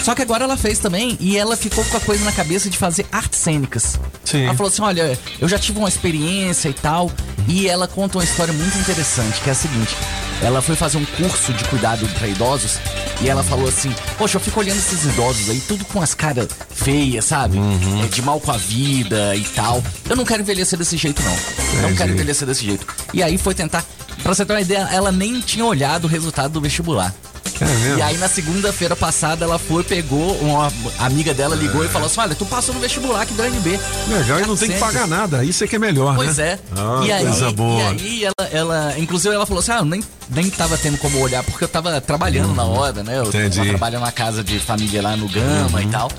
[0.03, 2.77] Só que agora ela fez também e ela ficou com a coisa na cabeça de
[2.77, 3.99] fazer artes cênicas.
[4.23, 4.43] Sim.
[4.45, 7.11] Ela falou assim: olha, eu já tive uma experiência e tal.
[7.47, 9.95] E ela conta uma história muito interessante, que é a seguinte:
[10.41, 12.79] ela foi fazer um curso de cuidado para idosos
[13.21, 16.47] e ela falou assim: Poxa, eu fico olhando esses idosos aí, tudo com as caras
[16.69, 17.57] feias, sabe?
[17.57, 18.03] Uhum.
[18.03, 19.83] É, de mal com a vida e tal.
[20.09, 21.31] Eu não quero envelhecer desse jeito, não.
[21.31, 21.97] Não Entendi.
[21.97, 22.85] quero envelhecer desse jeito.
[23.13, 23.83] E aí foi tentar.
[24.21, 27.13] Pra você ter uma ideia, ela nem tinha olhado o resultado do vestibular.
[27.61, 27.97] É?
[27.97, 32.19] E aí na segunda-feira passada ela foi, pegou, uma amiga dela ligou e falou assim:
[32.19, 33.79] Olha, tu passou no vestibular aqui do NB.
[34.07, 35.43] Legal, e não tem que pagar nada.
[35.43, 36.51] Isso é que é melhor, Pois né?
[36.51, 36.59] é.
[36.75, 37.81] Ah, e aí, coisa boa.
[37.81, 41.43] E aí ela, ela, inclusive ela falou assim: ah, nem, nem tava tendo como olhar,
[41.43, 43.17] porque eu tava trabalhando na hora, né?
[43.17, 43.57] Eu Entendi.
[43.57, 46.11] tava trabalhando na casa de família lá no Gama e tal.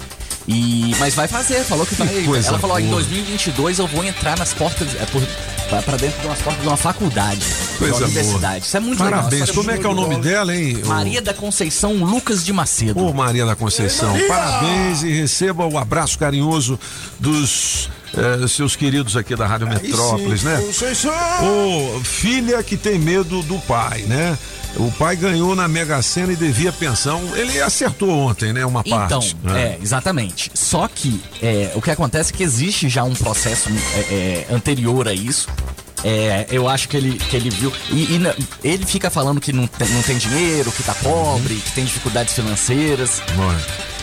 [0.51, 2.09] E, mas vai fazer, falou que vai.
[2.25, 3.03] coisa ela falou: ó, em boa.
[3.03, 5.23] 2022 eu vou entrar nas portas, é, por,
[5.69, 8.65] pra- pra dentro de umas portas de uma faculdade, de Coisa uma universidade.
[8.65, 9.19] Isso é muito legal.
[9.21, 9.43] Parabéns.
[9.49, 10.23] História Como é que é o nome legal.
[10.23, 10.81] dela, hein?
[10.83, 13.05] O- Maria da Conceição Lucas de Macedo.
[13.05, 16.79] Ô, Maria da Conceição, parabéns e receba o abraço carinhoso
[17.19, 20.73] dos eh, seus queridos aqui da Rádio Metrópolis, sim, né?
[21.43, 24.37] Ô, filha que tem medo do pai, né?
[24.77, 27.23] O pai ganhou na Mega Sena e devia pensão.
[27.35, 28.65] Ele acertou ontem, né?
[28.67, 29.37] Uma Então, parte.
[29.57, 30.51] é, exatamente.
[30.55, 35.09] Só que é, o que acontece é que existe já um processo é, é, anterior
[35.09, 35.49] a isso.
[36.05, 37.73] É, eu acho que ele, que ele viu.
[37.91, 38.21] E, e
[38.65, 42.35] ele fica falando que não tem, não tem dinheiro, que tá pobre, que tem dificuldades
[42.35, 43.21] financeiras.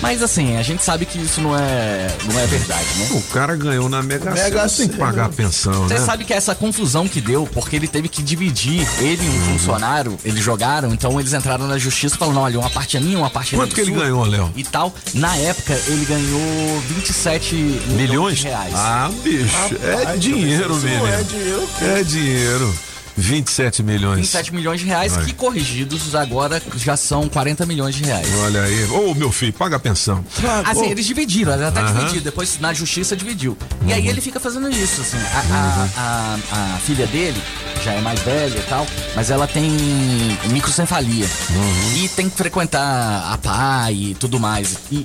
[0.02, 3.08] Mas assim, a gente sabe que isso não é, não é verdade, né?
[3.12, 6.00] O cara ganhou na Mega, Mega Sena, tem que pagar a pensão, Você né?
[6.02, 10.18] sabe que essa confusão que deu, porque ele teve que dividir, ele e um funcionário,
[10.26, 13.56] eles jogaram, então eles entraram na justiça falando, olha, uma parte é minha, uma parte
[13.56, 14.52] é Quanto que ele ganhou, Léo?
[14.56, 14.94] E tal.
[15.14, 18.38] Na época, ele ganhou 27 milhões, Milhões?
[18.40, 18.74] de reais.
[18.76, 21.08] Ah, bicho, é Rapaz, dinheiro, isso não menino.
[21.08, 22.74] é dinheiro, É dinheiro.
[23.18, 24.18] 27 milhões.
[24.18, 25.24] 27 milhões de reais, Vai.
[25.24, 28.28] que corrigidos agora já são 40 milhões de reais.
[28.44, 28.84] Olha aí.
[28.92, 30.22] Ô, meu filho, paga a pensão.
[30.66, 31.94] Assim, eles dividiram, eles até Aham.
[31.94, 33.58] dividiram, depois na justiça dividiu.
[33.88, 35.16] E aí ele fica fazendo isso, assim.
[35.18, 37.42] A, a- a- a filha dele
[37.86, 39.72] já é mais velha e tal, mas ela tem
[40.52, 41.28] microcefalia.
[41.96, 44.78] E tem que frequentar a pai e tudo mais.
[44.92, 45.02] E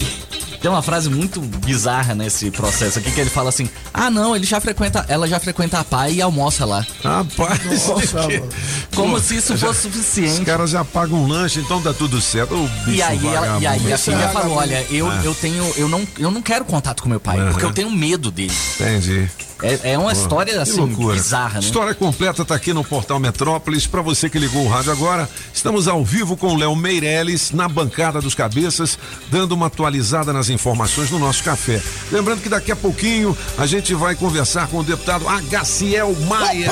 [0.61, 4.45] tem uma frase muito bizarra nesse processo aqui que ele fala assim: Ah, não, ele
[4.47, 6.87] já frequenta, ela já frequenta a pai e almoça lá.
[7.03, 8.49] Rapaz, Nossa, mano.
[8.95, 10.41] Como Pô, se isso já- fosse suficiente.
[10.41, 12.55] Os caras já pagam um lanche, então tá tudo certo.
[12.85, 15.21] Bicho E aí, ela, e aí a filha falou: Olha, eu, Ah.
[15.25, 15.65] eu tenho.
[15.77, 17.51] Eu não, eu não quero contato com meu pai, Aham.
[17.53, 18.53] porque eu tenho medo dele.
[18.79, 19.29] Entendi.
[19.63, 21.61] É, é uma Pô, história que assim, bizarra, né?
[21.61, 23.87] História completa tá aqui no Portal Metrópolis.
[23.87, 27.69] Pra você que ligou o rádio agora, estamos ao vivo com o Léo Meirelles na
[27.69, 28.99] bancada dos cabeças,
[29.31, 31.81] dando uma atualizada nas informações no nosso café.
[32.11, 36.71] Lembrando que daqui a pouquinho a gente vai conversar com o deputado Agaciel Maia.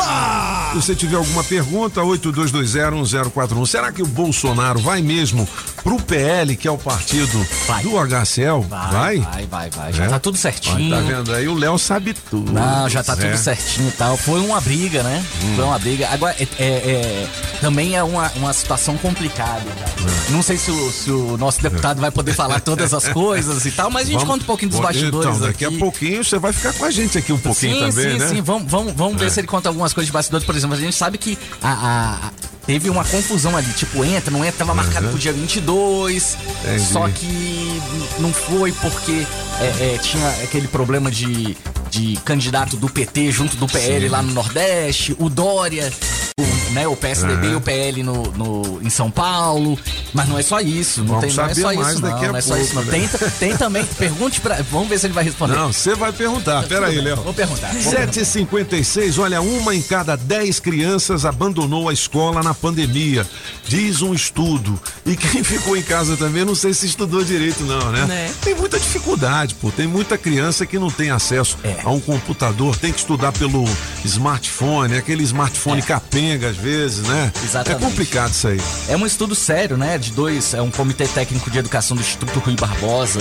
[0.72, 3.66] Se você tiver alguma pergunta, 82201041.
[3.66, 5.48] Será que o Bolsonaro vai mesmo
[5.82, 7.46] pro PL, que é o partido
[7.82, 8.60] do HCL?
[8.68, 9.18] Vai?
[9.18, 9.92] Vai, vai, vai.
[9.92, 10.08] Já É?
[10.08, 10.94] tá tudo certinho.
[10.94, 11.48] Ó, Tá vendo aí?
[11.48, 12.52] O Léo sabe tudo.
[12.52, 13.16] Não, já tá É.
[13.16, 14.16] tudo certinho e tal.
[14.16, 15.24] Foi uma briga, né?
[15.44, 15.56] Hum.
[15.56, 16.08] Foi uma briga.
[16.10, 17.28] Agora, é, é- é-
[17.60, 19.62] também é uma, uma situação complicada.
[19.64, 19.92] cara.
[20.30, 23.72] Não sei se o, se o nosso deputado vai poder falar todas as coisas e
[23.72, 25.76] tal, mas a gente Vamos- conta um pouquinho dos bastidores Então, daqui aqui.
[25.76, 28.28] a pouquinho você vai ficar com a gente aqui um pouquinho sim, também, sim, né?
[28.28, 28.40] sim.
[28.42, 29.30] Vamos, vamos, vamos ver É.
[29.30, 30.44] se ele conta algumas coisas de bastidores.
[30.46, 32.30] Por exemplo, a gente sabe que a- a-
[32.68, 33.72] teve uma confusão ali.
[33.72, 34.58] Tipo, entra, não entra.
[34.58, 36.36] Tava marcado pro dia 22.
[36.64, 36.84] Entendi.
[36.92, 37.80] Só que
[38.18, 39.26] não foi porque
[39.60, 41.56] é, é, tinha aquele problema de,
[41.90, 44.08] de candidato do PT junto do PL Sim.
[44.12, 45.16] lá no Nordeste.
[45.18, 45.90] O Dória.
[46.38, 47.56] O, né, o PSDB e Aham.
[47.56, 49.76] o PL no, no- em São Paulo.
[50.12, 51.02] Mas não é só isso.
[51.02, 52.10] Não, tem, não é só isso, não.
[52.20, 52.84] Não é só pouco, isso, não.
[52.84, 52.90] né?
[52.92, 53.84] Tem, tem também.
[53.98, 54.62] Pergunte pra.
[54.70, 55.54] Vamos ver se ele vai responder.
[55.56, 56.62] Não, você vai perguntar.
[56.68, 57.16] Pera aí, Léo.
[57.16, 57.72] Vou perguntar.
[57.72, 58.12] vou perguntar.
[58.12, 63.26] 7h56, olha, uma em cada 10 crianças abandonou a escola na pandemia,
[63.66, 64.78] diz um estudo.
[65.06, 68.04] E quem ficou em casa também, não sei se estudou direito, não, né?
[68.06, 68.34] Né?
[68.42, 69.70] Tem muita dificuldade, pô.
[69.70, 71.76] Tem muita criança que não tem acesso É.
[71.84, 73.64] a um computador, tem que estudar pelo
[74.04, 77.32] smartphone, aquele smartphone capenga às vezes, né?
[77.34, 77.44] É.
[77.44, 77.82] Exatamente.
[77.84, 78.60] É complicado isso aí.
[78.88, 79.96] É um estudo sério, né?
[79.98, 80.54] De dois.
[80.54, 83.20] É um comitê técnico de educação do Instituto Rui Barbosa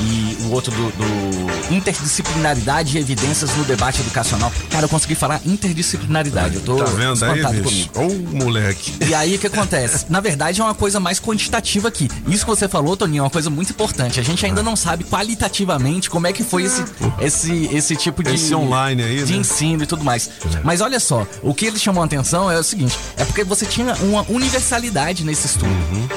[0.00, 4.52] e o outro do, do Interdisciplinaridade e Evidências no Debate Educacional.
[4.70, 6.56] Cara, eu consegui falar interdisciplinaridade.
[6.56, 7.88] Eu tô tá vendo aí, bicho?
[7.90, 8.14] comigo.
[8.32, 8.94] Ô, moleque.
[9.06, 10.06] E aí o que acontece?
[10.08, 12.08] Na verdade é uma coisa mais quantitativa aqui.
[12.26, 14.20] Isso que você falou, Toninho, é uma coisa muito importante.
[14.20, 16.84] A gente ainda não sabe qualitativamente como é que foi esse,
[17.20, 18.34] esse, esse tipo de.
[18.34, 19.38] Esse online aí, De né?
[19.38, 20.28] ensino e tudo mais.
[20.62, 23.64] Mas olha só, o que eles chamam a atenção é o seguinte: é porque você
[23.66, 25.66] tinha uma universalidade nesse estudo.
[25.66, 26.08] Uhum.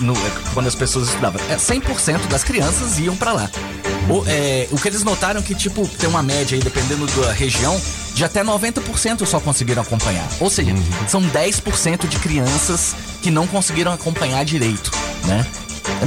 [0.00, 0.20] No- no-
[0.52, 1.40] quando as pessoas estudavam.
[1.48, 3.50] É, 100% das crianças iam pra lá.
[4.08, 7.80] O, é, o que eles notaram que, tipo, tem uma média aí, dependendo da região,
[8.14, 10.26] de até 90% só conseguiram acompanhar.
[10.40, 10.82] Ou seja, Uhum.
[11.08, 14.90] são 10% de crianças que não conseguiram acompanhar direito,
[15.24, 15.46] né?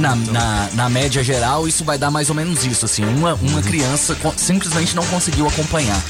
[0.00, 3.62] Na, na, na média geral, isso vai dar mais ou menos isso, assim, uma, uma
[3.62, 6.00] criança co- simplesmente não conseguiu acompanhar.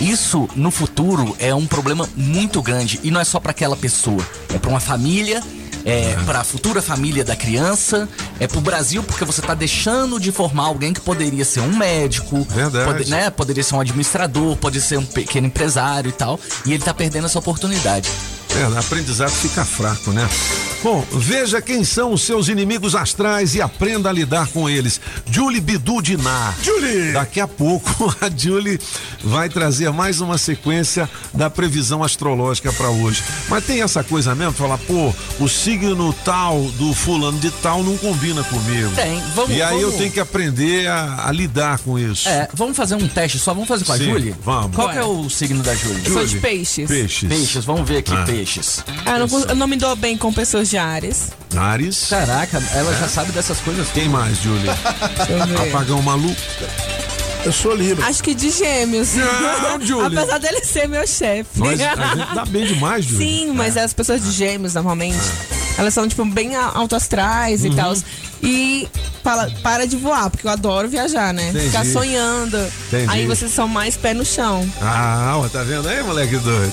[0.00, 2.98] Isso, no futuro, é um problema muito grande.
[3.02, 4.24] E não é só para aquela pessoa.
[4.54, 5.42] É para uma família,
[5.84, 8.08] é para a futura família da criança,
[8.38, 12.46] é pro Brasil, porque você tá deixando de formar alguém que poderia ser um médico,
[12.84, 13.30] pode- né?
[13.30, 16.38] Poderia ser um administrador, pode ser um pequeno empresário e tal.
[16.66, 18.08] E ele tá perdendo essa oportunidade.
[18.60, 20.28] É, o aprendizado fica fraco, né?
[20.82, 24.98] Bom, veja quem são os seus inimigos astrais e aprenda a lidar com eles.
[25.30, 26.56] Julie Bidu Dinar.
[26.62, 27.12] Julie!
[27.12, 28.80] Daqui a pouco a Julie
[29.22, 33.22] vai trazer mais uma sequência da previsão astrológica para hoje.
[33.50, 37.98] Mas tem essa coisa mesmo, falar, pô, o signo tal do fulano de tal não
[37.98, 38.90] combina comigo.
[38.94, 42.26] Tem, vamos- E aí eu vamos- tenho que aprender a, a lidar com isso.
[42.26, 44.34] É, vamos fazer um teste só, vamos fazer com a Sim, Júlia?
[44.42, 44.74] vamos.
[44.74, 46.00] Qual que é o signo da Júlia?
[46.06, 46.88] Eu sou de peixes.
[46.88, 47.28] Peixes.
[47.28, 48.24] Peixes, vamos ver aqui, Ah.
[48.24, 48.82] peixes.
[49.04, 51.30] Ah, eu não, eu não me dou bem com pessoas de Ares.
[51.56, 52.06] Ares.
[52.08, 52.98] Caraca, ela É.
[53.00, 53.88] já sabe dessas coisas.
[53.92, 54.70] Quem mais, ver.
[55.68, 56.34] Apagão maluco.
[57.44, 58.06] Eu sou Libra.
[58.06, 59.14] Acho que de gêmeos.
[59.14, 60.18] Não, Julie.
[60.18, 61.48] Apesar dele ser meu chefe.
[61.56, 63.26] Mas a gente dá bem demais, Julie.
[63.26, 65.18] Sim, mas as pessoas de gêmeos, normalmente,
[65.78, 67.72] elas são, tipo, bem a- autoastrais Uhum.
[67.72, 67.94] e tal.
[68.42, 68.88] E
[69.22, 71.50] fala, para de voar, porque eu adoro viajar, né?
[71.50, 71.66] Entendi.
[71.66, 72.58] Ficar sonhando.
[72.88, 73.06] Entendi.
[73.08, 74.68] Aí vocês são mais pé no chão.
[74.80, 76.72] Ah, tá vendo aí, moleque doido?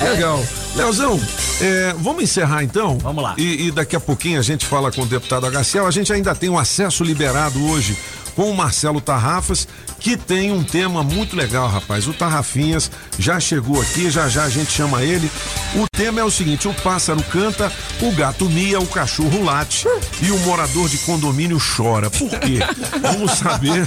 [0.00, 0.42] Legal.
[0.76, 1.20] Leozão,
[1.60, 2.96] é, vamos encerrar então?
[2.98, 3.34] Vamos lá.
[3.36, 5.86] E, e daqui a pouquinho a gente fala com o deputado Agaciel.
[5.86, 7.96] A gente ainda tem um acesso liberado hoje
[8.30, 9.66] com o Marcelo Tarrafas,
[9.98, 12.06] que tem um tema muito legal, rapaz.
[12.06, 15.30] O Tarrafinhas já chegou aqui, já já a gente chama ele.
[15.74, 19.86] O tema é o seguinte: o pássaro canta, o gato mia, o cachorro late
[20.22, 22.10] e o morador de condomínio chora.
[22.10, 22.60] Por quê?
[23.02, 23.86] Vamos saber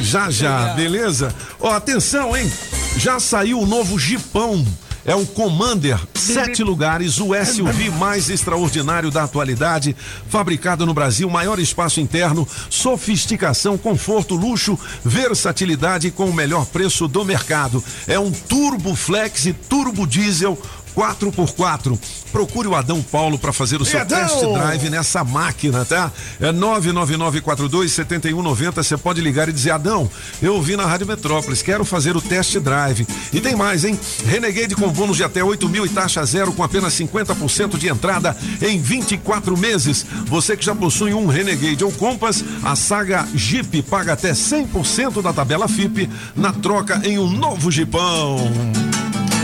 [0.00, 1.34] já já, beleza?
[1.60, 2.50] Ó, atenção, hein?
[2.96, 4.64] Já saiu o novo Jipão.
[5.04, 9.96] É o Commander, sete lugares, o SUV mais extraordinário da atualidade,
[10.28, 17.24] fabricado no Brasil, maior espaço interno, sofisticação, conforto, luxo, versatilidade com o melhor preço do
[17.24, 17.82] mercado.
[18.06, 20.58] É um Turbo Flex e Turbo Diesel
[20.96, 21.98] 4x4.
[22.32, 24.18] Procure o Adão Paulo para fazer o seu Adão!
[24.18, 26.10] test drive nessa máquina, tá?
[26.40, 28.72] É 999427190.
[28.74, 30.08] Você pode ligar e dizer: Adão,
[30.40, 33.06] eu ouvi na Rádio Metrópolis, quero fazer o test drive.
[33.32, 33.98] E tem mais, hein?
[34.26, 38.36] Renegade com bônus de até 8 mil e taxa zero com apenas 50% de entrada
[38.62, 40.06] em 24 meses.
[40.26, 45.32] Você que já possui um Renegade ou Compass, a saga Jeep paga até 100% da
[45.32, 48.38] tabela FIP na troca em um novo Jeepão.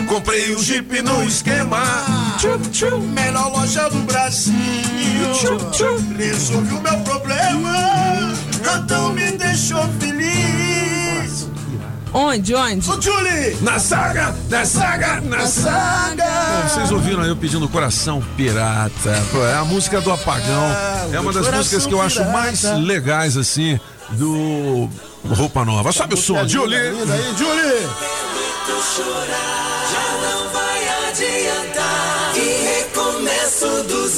[0.06, 1.82] Comprei o Jeep no esquema.
[2.38, 4.54] Tchup, tchup, melhor loja do Brasil.
[5.34, 8.34] Tchup, tchup, resolvi o meu problema.
[8.76, 11.48] Então me deixou feliz.
[12.12, 12.90] Onde, onde?
[12.90, 13.56] Ô, Julie!
[13.60, 16.24] Na saga, na saga, na saga.
[16.68, 19.22] Vocês ouviram aí eu pedindo Coração Pirata?
[19.52, 20.64] É a música do Apagão.
[21.12, 23.78] É uma das músicas que eu acho mais legais, assim,
[24.12, 24.88] do
[25.28, 25.92] Roupa Nova.
[25.92, 26.78] Sobe o som, Julie.
[26.78, 27.86] Aí, Julie!
[28.96, 29.75] Já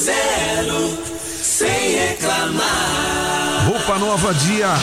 [0.09, 0.97] zero,
[1.41, 3.65] sem reclamar.
[3.67, 4.73] Roupa Nova, dia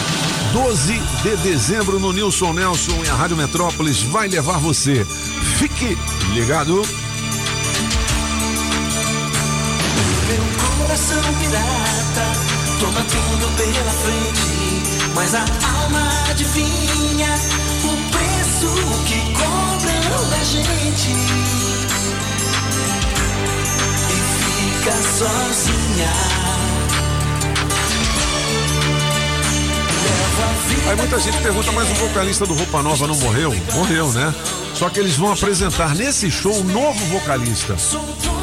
[0.53, 5.05] 12 de dezembro no Nilson Nelson e a Rádio Metrópolis vai levar você.
[5.59, 5.99] Fique
[6.33, 6.83] ligado.
[10.29, 10.45] Meu
[10.79, 12.27] coração pirata
[12.79, 17.35] toma tudo pela frente, mas a alma adivinha
[17.85, 18.69] o preço
[19.07, 21.76] que cobram da gente
[24.87, 26.13] fica sozinha.
[30.89, 33.53] Aí muita gente pergunta, mas o vocalista do Roupa Nova não morreu?
[33.75, 34.33] Morreu, né?
[34.75, 37.75] Só que eles vão apresentar nesse show um novo vocalista.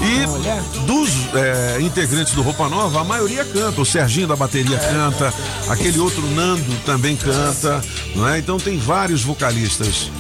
[0.02, 3.80] E dos é, integrantes do Roupa Nova, a maioria canta.
[3.80, 5.34] O Serginho da bateria canta,
[5.70, 7.82] aquele outro Nando também canta,
[8.16, 8.40] não é?
[8.40, 10.12] Então tem vários vocalistas,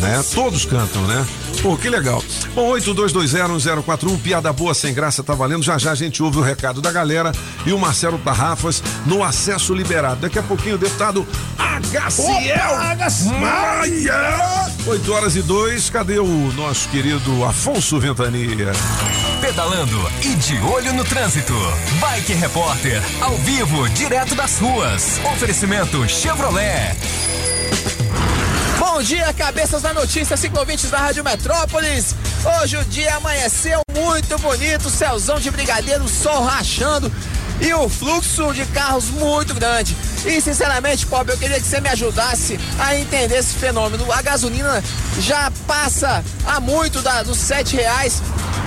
[0.00, 0.24] né?
[0.34, 1.26] Todos cantam, né?
[1.62, 2.22] Pô, que legal.
[2.54, 5.62] Bom, 82201041, piada boa sem graça tá valendo.
[5.62, 7.32] Já já a gente ouve o recado da galera
[7.64, 10.20] e o Marcelo Tarrafas no acesso liberado.
[10.20, 11.26] Daqui a pouquinho o deputado
[11.58, 13.38] Agaciel!
[13.40, 14.70] Maia.
[14.86, 18.72] 8 horas e 2, cadê o nosso querido Afonso Ventania?
[19.40, 21.54] Pedalando e de olho no trânsito.
[22.00, 25.20] Bike Repórter, ao vivo, direto das ruas.
[25.32, 26.96] Oferecimento Chevrolet.
[28.94, 32.14] Bom dia, cabeças da notícia, ciclovintes da Rádio Metrópolis.
[32.60, 37.10] Hoje o dia amanheceu muito bonito, céuzão de brigadeiro, sol rachando
[37.60, 39.96] e o fluxo de carros muito grande.
[40.24, 44.12] E sinceramente, Bob, eu queria que você me ajudasse a entender esse fenômeno.
[44.12, 44.80] A gasolina
[45.18, 48.22] já passa há muito da, dos sete reais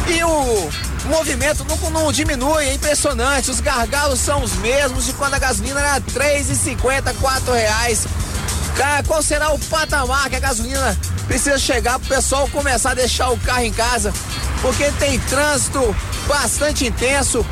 [0.10, 0.70] e o
[1.06, 3.50] movimento não, não diminui, é impressionante.
[3.50, 8.06] Os gargalos são os mesmos de quando a gasolina era R$ 3,50, R$ reais.
[9.08, 13.38] Qual será o patamar que a gasolina precisa chegar pro pessoal começar a deixar o
[13.40, 14.14] carro em casa?
[14.62, 15.96] Porque tem trânsito
[16.28, 17.44] bastante intenso,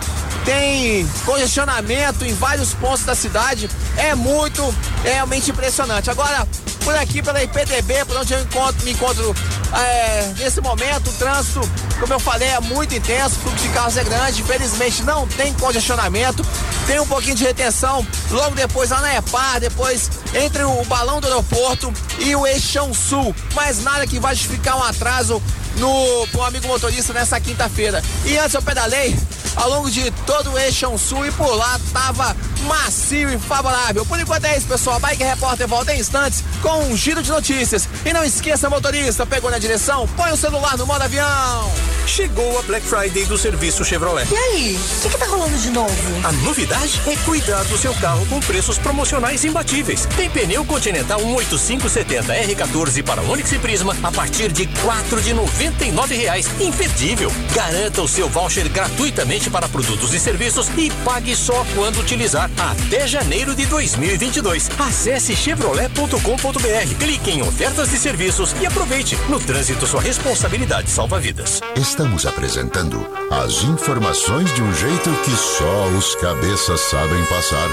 [0.44, 3.68] tem congestionamento em vários pontos da cidade.
[3.98, 4.62] É muito,
[5.04, 6.12] realmente impressionante.
[6.12, 6.48] Agora,
[6.86, 9.36] por aqui pela IPDB, por onde eu encontro, me encontro
[9.74, 11.60] é, nesse momento, o trânsito,
[12.00, 15.52] como eu falei, é muito intenso, o fluxo de carros é grande, infelizmente não tem
[15.56, 16.46] congestionamento,
[16.86, 21.26] tem um pouquinho de retenção logo depois lá na EPAR, depois entre o balão do
[21.26, 25.42] aeroporto e o Eixão Sul, mas nada que vai justificar um atraso
[25.78, 28.04] no pro amigo motorista nessa quinta-feira.
[28.26, 29.18] E antes eu pedalei
[29.56, 34.06] ao longo de todo o eixo sul e por lá tava macio e favorável.
[34.06, 35.00] Por enquanto é isso, pessoal.
[35.00, 37.88] Bike Repórter volta em instantes com um giro de notícias.
[38.06, 41.72] E não esqueça, motorista, pegou na direção, põe o celular no modo avião.
[42.08, 44.28] Chegou a Black Friday do serviço Chevrolet.
[44.32, 45.94] E aí, o que, que tá rolando de novo?
[46.24, 50.06] A novidade é cuidar do seu carro com preços promocionais imbatíveis.
[50.16, 55.84] Tem pneu Continental 18570 R14 para Onix e Prisma a partir de quatro de noventa
[55.84, 56.48] e nove reais.
[56.60, 57.32] Imperdível.
[57.54, 63.08] Garanta o seu voucher gratuitamente para produtos e serviços e pague só quando utilizar até
[63.08, 64.70] janeiro de 2022.
[64.80, 69.18] Acesse chevrolet.com.br, clique em ofertas e serviços e aproveite.
[69.30, 71.62] No trânsito, sua responsabilidade salva vidas.
[71.76, 77.70] Estamos apresentando as informações de um jeito que só os cabeças sabem passar.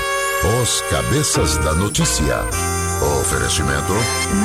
[0.63, 2.41] Os cabeças da notícia.
[3.21, 3.93] Oferecimento.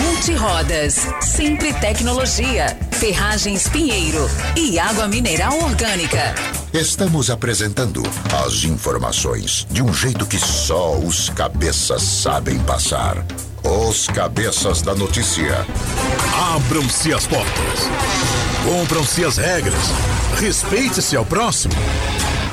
[0.03, 6.33] Multirodas, Sempre Tecnologia, Ferragens Pinheiro e Água Mineral Orgânica.
[6.73, 8.03] Estamos apresentando
[8.45, 13.25] as informações de um jeito que só os cabeças sabem passar.
[13.63, 15.65] Os cabeças da notícia.
[16.55, 17.89] Abram-se as portas.
[18.65, 19.79] Cumpram-se as regras.
[20.39, 21.73] Respeite-se ao próximo.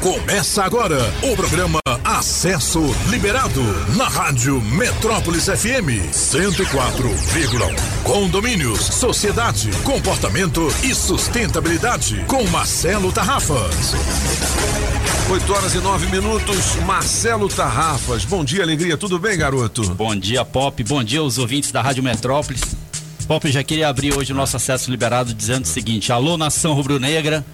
[0.00, 1.83] Começa agora o programa
[2.14, 3.60] Acesso Liberado
[3.96, 8.04] na Rádio Metrópolis FM 104,1.
[8.04, 13.94] Condomínios, sociedade, comportamento e sustentabilidade com Marcelo Tarrafas.
[15.28, 18.24] 8 horas e 9 minutos, Marcelo Tarrafas.
[18.24, 18.96] Bom dia, alegria.
[18.96, 19.82] Tudo bem, garoto?
[19.96, 20.84] Bom dia, Pop.
[20.84, 22.62] Bom dia aos ouvintes da Rádio Metrópolis.
[23.26, 27.44] Pop, já queria abrir hoje o nosso acesso liberado dizendo o seguinte: Alô, nação rubro-negra.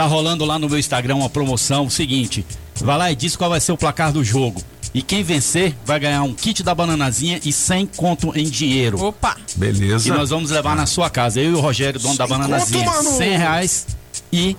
[0.00, 1.84] Tá rolando lá no meu Instagram uma promoção.
[1.84, 2.42] O seguinte:
[2.80, 4.62] vai lá e diz qual vai ser o placar do jogo.
[4.94, 8.98] E quem vencer vai ganhar um kit da bananazinha e 100 conto em dinheiro.
[8.98, 9.36] Opa!
[9.56, 10.08] Beleza.
[10.08, 11.38] E nós vamos levar na sua casa.
[11.38, 12.82] Eu e o Rogério, dono da bananazinha.
[12.82, 13.18] conto, mano!
[13.18, 13.86] 100 reais
[14.32, 14.56] e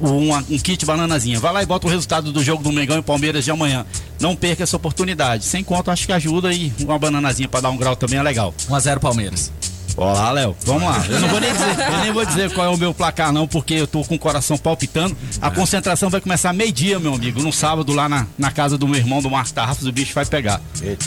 [0.00, 1.40] um, um kit bananazinha.
[1.40, 3.84] Vai lá e bota o resultado do jogo do Mengão e Palmeiras de amanhã.
[4.20, 5.44] Não perca essa oportunidade.
[5.44, 8.54] Sem conto, acho que ajuda e uma bananazinha pra dar um grau também é legal.
[8.68, 9.50] 1x0 Palmeiras.
[9.96, 10.56] Olá, Léo.
[10.64, 11.04] Vamos lá.
[11.08, 13.46] Eu não vou nem dizer, eu nem vou dizer qual é o meu placar, não,
[13.46, 15.16] porque eu tô com o coração palpitando.
[15.40, 17.42] A concentração vai começar meio-dia, meu amigo.
[17.42, 20.24] No sábado, lá na, na casa do meu irmão, do Marcos Tarrafas, o bicho vai
[20.24, 20.60] pegar.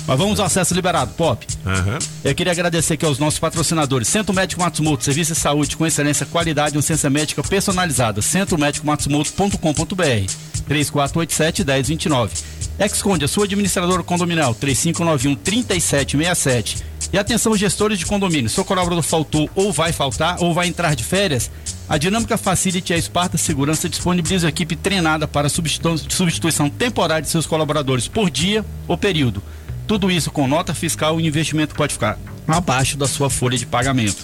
[0.08, 1.46] Mas vamos ao acesso liberado, Pop.
[2.24, 4.08] Eu queria agradecer aqui aos nossos patrocinadores.
[4.08, 8.22] Centro Médico Matsumoto, serviço de saúde com excelência, qualidade e licença médica personalizada.
[8.22, 10.32] Centro Médico Matsumoto.com.br
[10.70, 12.30] 3487-1029.
[12.80, 16.84] Exconde, a sua administradora condominial, 3591-3767.
[17.16, 21.04] E atenção, gestores de condomínio, seu colaborador faltou ou vai faltar ou vai entrar de
[21.06, 21.50] férias,
[21.88, 27.30] a Dinâmica Facility e a Esparta Segurança disponibilizam equipe treinada para substitu substituição temporária de
[27.30, 29.42] seus colaboradores por dia ou período.
[29.88, 33.66] Tudo isso com nota fiscal e o investimento pode ficar abaixo da sua folha de
[33.66, 34.22] pagamento.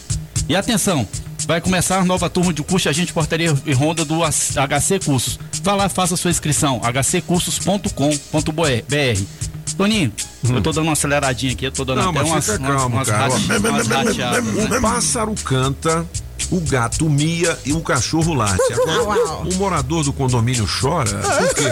[0.49, 1.07] E atenção,
[1.47, 5.39] vai começar a nova turma de curso agente portaria e ronda do HC Cursos.
[5.63, 9.60] Vá lá, faça sua inscrição, hccursos.com.br.
[9.77, 10.11] Toninho,
[10.43, 13.07] eu tô dando uma aceleradinha aqui, eu tô dando Não, até mas umas, calmo, umas,
[13.07, 13.29] cara.
[13.33, 14.77] umas né?
[14.77, 16.05] O pássaro canta,
[16.51, 18.61] o gato mia e o cachorro late.
[18.73, 21.09] Agora, o morador do condomínio chora.
[21.11, 21.63] Por quê?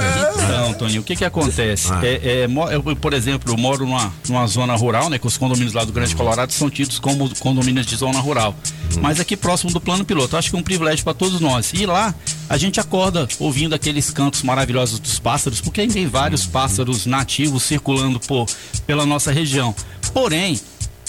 [0.44, 1.90] Então, Toninho, o que que acontece?
[2.02, 5.18] É, é, mo- eu, por exemplo, eu moro numa, numa zona rural, né?
[5.20, 8.56] Que os condomínios lá do Grande Colorado são tidos como condomínios de zona rural.
[9.02, 11.72] Mas aqui próximo do plano piloto, acho que é um privilégio para todos nós.
[11.74, 12.14] E lá
[12.50, 17.89] a gente acorda ouvindo aqueles cantos maravilhosos dos pássaros, porque tem vários pássaros nativos circulando
[18.28, 18.48] por,
[18.86, 19.74] pela nossa região.
[20.14, 20.60] Porém,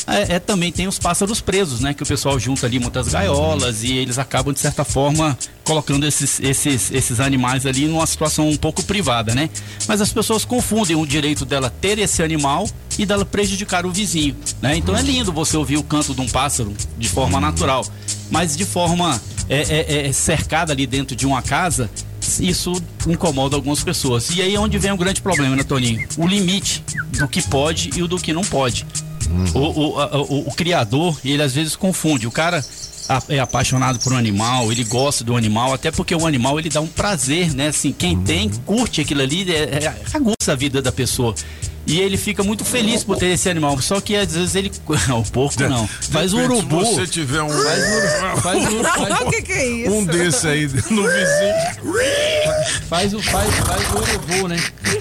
[0.06, 1.94] é, é, também tem os pássaros presos, né?
[1.94, 6.40] Que o pessoal junta ali muitas gaiolas e eles acabam, de certa forma, colocando esses,
[6.40, 9.50] esses, esses animais ali numa situação um pouco privada, né?
[9.86, 12.68] Mas as pessoas confundem o direito dela ter esse animal
[12.98, 14.76] e dela prejudicar o vizinho, né?
[14.76, 17.86] Então é lindo você ouvir o canto de um pássaro de forma natural,
[18.30, 21.90] mas de forma é, é, é, cercada ali dentro de uma casa,
[22.40, 22.72] isso
[23.06, 24.30] incomoda algumas pessoas.
[24.30, 26.06] E aí é onde vem o grande problema, né, Toninho?
[26.16, 26.82] O limite
[27.18, 28.86] do que pode e o do que não pode.
[29.54, 32.26] O, o, a- o- o criador, ele às vezes confunde.
[32.26, 32.64] O cara
[33.28, 36.80] é apaixonado por um animal, ele gosta do animal, até porque o animal ele dá
[36.80, 37.68] um prazer, né?
[37.68, 41.34] Assim, quem tem, curte aquilo ali, é, é, aguça a vida da pessoa.
[41.90, 43.80] E ele fica muito feliz por ter esse animal.
[43.80, 44.70] Só que às vezes ele.
[44.86, 45.86] o porco não.
[45.86, 46.84] Faz o Depende, urubu.
[46.86, 47.48] Se você tiver um.
[47.50, 47.82] Faz
[48.34, 49.92] o, faz o, faz O que que é isso?
[49.92, 52.00] Um desse aí no vizinho.
[52.88, 54.56] Faz o, faz, faz o urubu, né?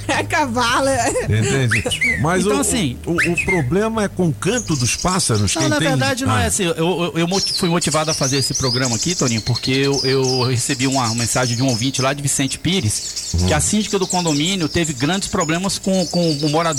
[0.08, 0.88] É cavalo.
[1.24, 1.84] Entende?
[2.22, 5.54] Mas Então, o, assim- o, o problema é com o canto dos pássaros.
[5.56, 6.44] Não, quem na tem- verdade não Ah.
[6.44, 6.64] é assim.
[6.64, 7.28] Eu, eu, eu
[7.58, 11.64] fui motivado a fazer esse programa aqui, Toninho, porque eu, eu recebi uma mensagem de
[11.64, 16.06] um ouvinte lá de Vicente Pires, que a síndica do condomínio teve grandes problemas com,
[16.08, 16.79] com o morador,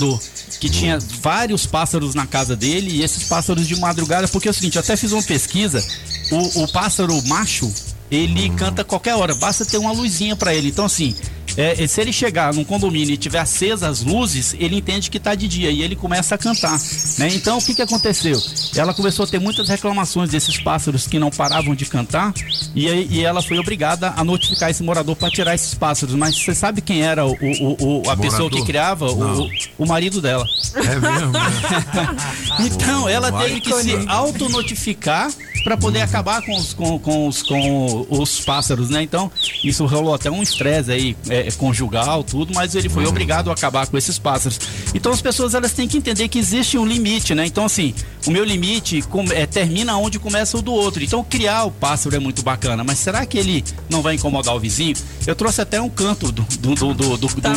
[0.59, 4.53] que tinha vários pássaros na casa dele e esses pássaros de madrugada, porque é o
[4.53, 5.83] seguinte, eu até fiz uma pesquisa,
[6.31, 7.71] o, o pássaro macho,
[8.11, 10.69] ele canta qualquer hora, basta ter uma luzinha pra ele.
[10.69, 11.15] Então, assim,
[11.57, 15.33] é, se ele chegar num condomínio e tiver acesas as luzes, ele entende que tá
[15.35, 16.79] de dia e ele começa a cantar,
[17.17, 17.29] né?
[17.33, 18.39] Então o que que aconteceu?
[18.75, 22.33] Ela começou a ter muitas reclamações desses pássaros que não paravam de cantar
[22.75, 26.15] e, e ela foi obrigada a notificar esse morador para tirar esses pássaros.
[26.15, 28.65] Mas você sabe quem era o, o- o- a pessoa que Morador?
[28.65, 29.11] criava?
[29.11, 29.49] O,
[29.79, 30.45] o marido dela.
[30.75, 31.31] É mesmo?
[32.59, 35.31] Então, ela teve que se autonotificar
[35.63, 39.03] para poder acabar com os, com, com os, com os pássaros, né?
[39.03, 39.31] Então,
[39.63, 43.87] isso rolou até um estresse aí, é, conjugal, tudo, mas ele foi obrigado a acabar
[43.87, 44.59] com esses pássaros.
[44.93, 47.45] Então, as pessoas elas têm que entender que existe um limite, né?
[47.45, 47.95] Então, assim,
[48.27, 51.03] o meu limite é, termina onde começa o do outro.
[51.03, 54.59] Então, criar o pássaro é muito bacana, mas será que ele não vai incomodar o
[54.59, 54.95] vizinho?
[55.25, 57.49] Eu trouxe até um canto do, do, do, do, do, do, do, do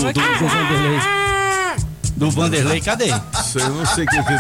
[0.49, 1.01] Vanderlei.
[2.17, 3.11] Do Vanderlei, cadê?
[3.11, 4.35] Eu não sei o que que.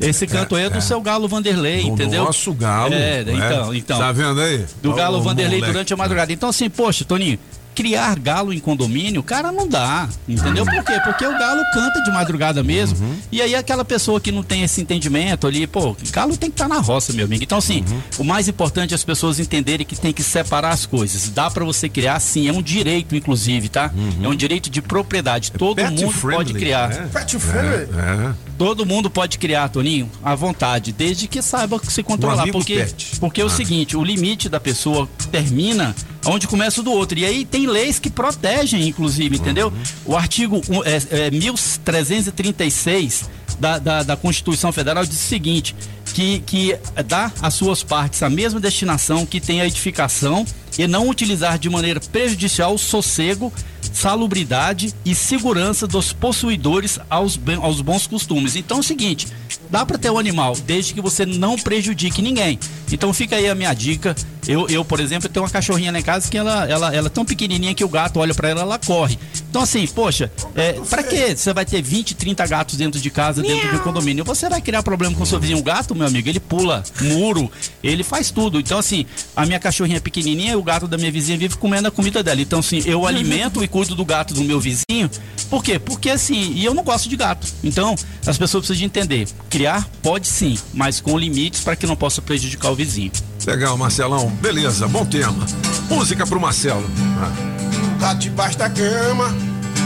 [0.00, 2.24] Esse canto aí é do seu galo Vanderlei, Do entendeu?
[2.24, 3.32] nosso galo, É, né?
[3.34, 3.98] então, então.
[3.98, 4.64] Tá vendo aí?
[4.80, 5.72] Do galo Vanderlei moleque.
[5.72, 6.32] durante a madrugada.
[6.32, 7.36] Então, assim, poxa, Toninho,
[7.78, 10.08] criar galo em condomínio, cara, não dá.
[10.28, 10.64] Entendeu?
[10.64, 11.00] Por quê?
[11.04, 12.98] Porque o galo canta de madrugada mesmo.
[12.98, 13.14] Uhum.
[13.30, 16.66] E aí aquela pessoa que não tem esse entendimento ali, pô, galo tem que estar
[16.68, 17.44] na roça, meu amigo.
[17.44, 18.00] Então, assim, Uhum.
[18.18, 21.28] o mais importante é as pessoas entenderem que tem que separar as coisas.
[21.28, 23.92] Dá pra você criar, sim, é um direito, inclusive, tá?
[24.20, 25.52] É um direito de propriedade.
[25.52, 25.84] Todo Uhum.
[25.90, 26.88] pet mundo pode friendly, criar.
[26.88, 27.08] né?
[27.12, 27.86] Pet friendly?
[27.96, 28.47] É.
[28.58, 32.48] Todo mundo pode criar, Toninho, à vontade, desde que saiba se controlar.
[32.48, 32.86] porque
[33.20, 33.50] porque é o Ah.
[33.50, 35.94] seguinte, o limite da pessoa termina
[36.26, 37.16] onde começa o do outro.
[37.18, 39.72] E aí tem leis que protegem, inclusive, entendeu?
[40.04, 43.28] O artigo é, é, 1336
[43.58, 45.74] da, da, da Constituição Federal diz o seguinte:
[46.14, 50.44] que, que dá às suas partes a mesma destinação que tem a edificação
[50.78, 53.52] e não utilizar de maneira prejudicial o sossego,
[53.98, 58.54] salubridade e segurança dos possuidores aos, aos bons costumes.
[58.54, 59.26] Então é o seguinte,
[59.70, 62.58] dá para ter um animal, desde que você não prejudique ninguém.
[62.90, 64.14] Então fica aí a minha dica.
[64.46, 67.10] Eu, eu por exemplo, tenho uma cachorrinha lá em casa que ela, ela, ela é
[67.10, 69.18] tão pequenininha que o gato olha para ela, ela corre.
[69.50, 73.42] Então assim, poxa, é, para que você vai ter 20, 30 gatos dentro de casa,
[73.42, 74.24] dentro de um condomínio?
[74.24, 75.58] Você vai criar problema com o seu vizinho.
[75.58, 77.50] O gato, meu amigo, ele pula muro,
[77.82, 78.58] ele faz tudo.
[78.58, 79.04] Então assim,
[79.36, 82.22] a minha cachorrinha é pequenininha e o gato da minha vizinha vive comendo a comida
[82.22, 82.40] dela.
[82.40, 85.10] Então assim, eu alimento e cuido do gato do meu vizinho.
[85.50, 85.78] Por quê?
[85.78, 87.46] Porque assim, e eu não gosto de gato.
[87.62, 87.94] Então,
[88.26, 89.28] as pessoas precisam de entender.
[89.58, 93.10] Criar pode sim, mas com limites para que não possa prejudicar o vizinho.
[93.44, 94.30] Legal, Marcelão.
[94.40, 95.44] Beleza, bom tema.
[95.90, 96.88] Música pro Marcelo.
[97.20, 97.96] Ah.
[97.96, 99.34] O gato debaixo da cama,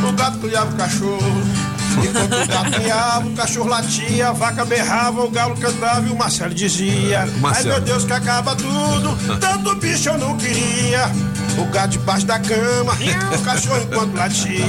[0.07, 1.43] o gato criava o cachorro.
[2.07, 6.17] Enquanto o gato miava, o cachorro latia, a vaca berrava, o galo cantava e o
[6.17, 7.69] Marcelo dizia: Ai Marcelo.
[7.69, 11.11] meu Deus, que acaba tudo, tanto bicho eu não queria.
[11.59, 12.93] O gato debaixo da cama,
[13.35, 14.65] o cachorro enquanto latia.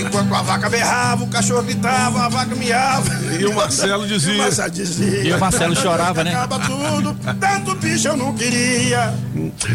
[0.00, 3.10] Enquanto a vaca berrava, o cachorro gritava, a vaca miava.
[3.38, 4.32] E o Marcelo dizia.
[4.32, 5.22] E o Marcelo dizia.
[5.24, 6.34] E o Marcelo chorava, né?
[6.34, 9.14] Acaba tudo, tanto bicho eu não queria.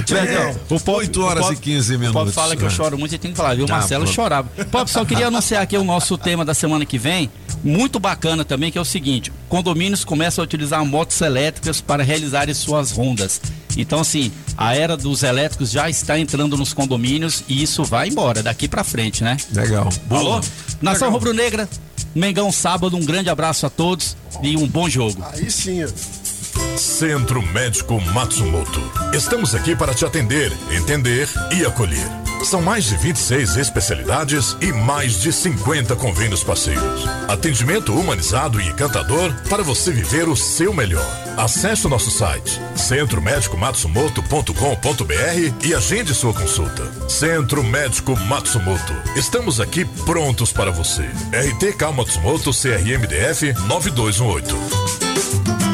[0.10, 0.56] Legal.
[0.70, 2.34] O Pop, 8 horas o Pop- e 15 O Pop minutos.
[2.36, 2.72] fala que eu É.
[2.72, 3.66] choro muito e tem que falar, viu?
[3.66, 4.16] O Ah, Marcelo pronto.
[4.16, 4.50] chorava.
[4.72, 7.30] Pop, só queria anunciar aqui o nosso tema da semana que vem.
[7.64, 12.54] Muito bacana também, que é o seguinte: condomínios começam a utilizar motos elétricas para realizarem
[12.54, 13.42] suas rondas.
[13.76, 18.42] Então, assim, a era dos elétricos já está entrando nos condomínios e isso vai embora
[18.42, 19.36] daqui pra frente, né?
[19.54, 19.90] Legal.
[20.10, 20.40] Alô?
[20.82, 21.68] Nação Rubro-Negra,
[22.16, 25.22] Mengão sábado, um grande abraço a todos e um bom jogo.
[25.34, 26.78] Aí sim, ó.
[26.78, 28.82] Centro Médico Matsumoto.
[29.14, 31.28] Estamos aqui para te atender, entender
[31.58, 32.21] e acolher.
[32.44, 37.06] São mais de 26 especialidades e mais de 50 convênios parceiros.
[37.28, 41.06] Atendimento humanizado e encantador para você viver o seu melhor.
[41.38, 46.92] Acesse o nosso site centromédicomatsumoto.com.br e agende sua consulta.
[47.08, 48.94] Centro Médico Matsumoto.
[49.16, 51.04] Estamos aqui prontos para você.
[51.32, 55.71] RTK Matsumoto CRMDF 9218.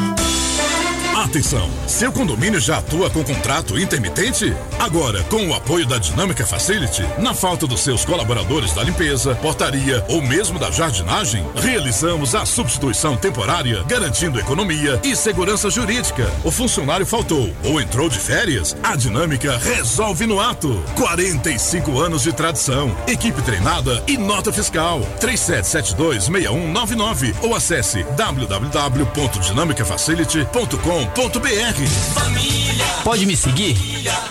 [1.28, 1.70] Atenção!
[1.86, 4.56] Seu condomínio já atua com contrato intermitente?
[4.78, 10.02] Agora, com o apoio da Dinâmica Facility, na falta dos seus colaboradores da limpeza, portaria
[10.08, 16.32] ou mesmo da jardinagem, realizamos a substituição temporária, garantindo economia e segurança jurídica.
[16.44, 18.74] O funcionário faltou ou entrou de férias?
[18.82, 20.82] A Dinâmica resolve no ato.
[20.96, 25.02] 45 anos de tradição, equipe treinada e nota fiscal.
[25.20, 28.02] 37726199 ou acesse
[31.18, 33.02] www.dinamicafacility.com.br.
[33.02, 33.76] Pode me seguir?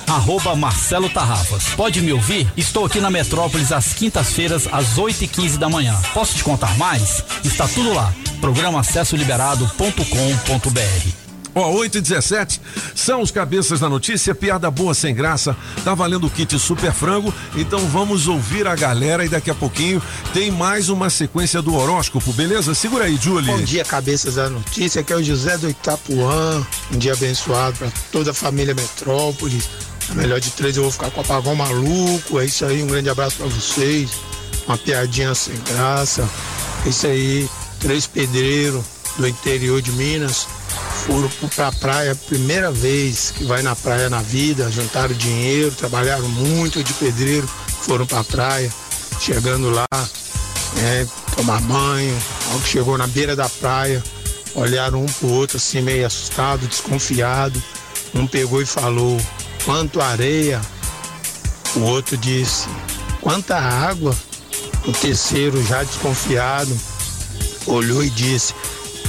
[0.08, 1.66] Arroba Marcelo Tarrafas.
[1.76, 2.48] Pode me ouvir?
[2.56, 5.94] Estou aqui na Metrópolis às quintas-feiras, às 8 e 15 da manhã.
[6.14, 7.22] Posso te contar mais?
[7.44, 8.14] Está tudo lá.
[8.40, 11.27] Programa acessoliberado.com.br.
[11.58, 12.62] Ó, 8 e 17
[12.94, 15.58] são os cabeças da notícia, piada boa sem graça.
[15.84, 20.00] Tá valendo o kit super frango, então vamos ouvir a galera e daqui a pouquinho
[20.36, 22.76] tem mais uma sequência do horóscopo, beleza?
[22.76, 23.52] Segura aí, Julie.
[23.52, 25.02] Bom dia, cabeças da notícia.
[25.02, 26.64] Aqui é o José do Itapuã.
[26.94, 29.68] Um dia abençoado para toda a família Metrópolis.
[30.12, 32.40] A melhor de três eu vou ficar com o apagão maluco.
[32.40, 34.12] É isso aí, um grande abraço pra vocês.
[34.68, 36.30] Uma piadinha sem graça.
[36.86, 37.50] É isso aí,
[37.80, 38.86] três pedreiros
[39.18, 40.46] do interior de Minas
[41.08, 46.28] foram pro- pra praia, primeira vez que vai na praia na vida, juntaram dinheiro, trabalharam
[46.28, 47.48] muito de pedreiro,
[47.82, 48.72] foram pra praia,
[49.20, 49.88] chegando lá,
[50.80, 52.16] é, tomar banho,
[52.50, 54.04] logo que chegou na beira da praia,
[54.54, 57.62] olharam um pro outro assim, meio assustado, desconfiado.
[58.14, 59.20] Um pegou e falou,
[59.66, 60.62] quanto areia?
[61.76, 62.68] O outro disse,
[63.22, 64.16] quanta água?
[64.86, 66.76] O terceiro, já desconfiado,
[67.66, 68.54] olhou e disse,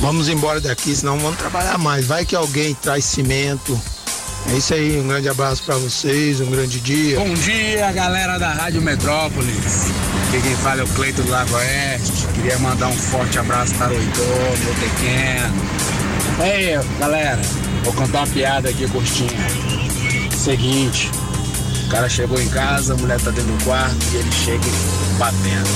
[0.00, 2.06] vamos embora daqui, senão não vamos trabalhar mais.
[2.06, 3.78] Vai que alguém traz cimento.
[4.50, 7.18] É isso aí, um grande abraço pra vocês, um grande dia.
[7.18, 9.90] Bom dia, galera da Rádio Metrópolis.
[10.28, 12.26] Aqui quem fala é o Cleito do Lago Oeste.
[12.34, 15.54] Queria mandar um forte abraço para o Heitor, meu pequeno.
[16.40, 17.40] Ei, galera,
[17.84, 19.30] vou contar uma piada aqui curtinha.
[20.36, 21.10] Seguinte,
[21.84, 24.64] o cara chegou em casa, a mulher tá dentro do quarto e ele chega
[25.18, 25.68] batendo.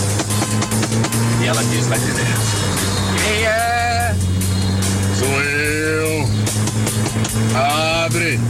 [1.43, 2.41] E ela diz lá de dentro:
[3.23, 3.72] Quem é?
[5.23, 6.29] Sou eu.
[8.05, 8.41] Abre.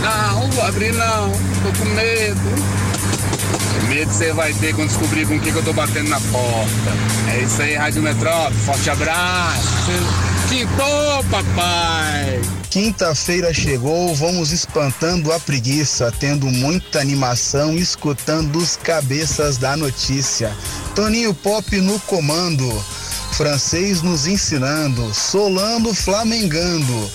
[0.00, 1.32] Não, vou abrir não.
[1.32, 2.78] Tô com medo.
[3.88, 7.32] Medo você vai ter quando descobrir com o que, que eu tô batendo na porta.
[7.32, 8.54] É isso aí, Rádio Metrópole.
[8.64, 9.90] Forte abraço.
[10.48, 12.40] Quintou, papai.
[12.70, 20.54] Quinta-feira chegou, vamos espantando a preguiça, tendo muita animação, escutando os cabeças da notícia.
[20.94, 22.68] Toninho Pop no comando,
[23.38, 27.10] francês nos ensinando, Solano flamengando,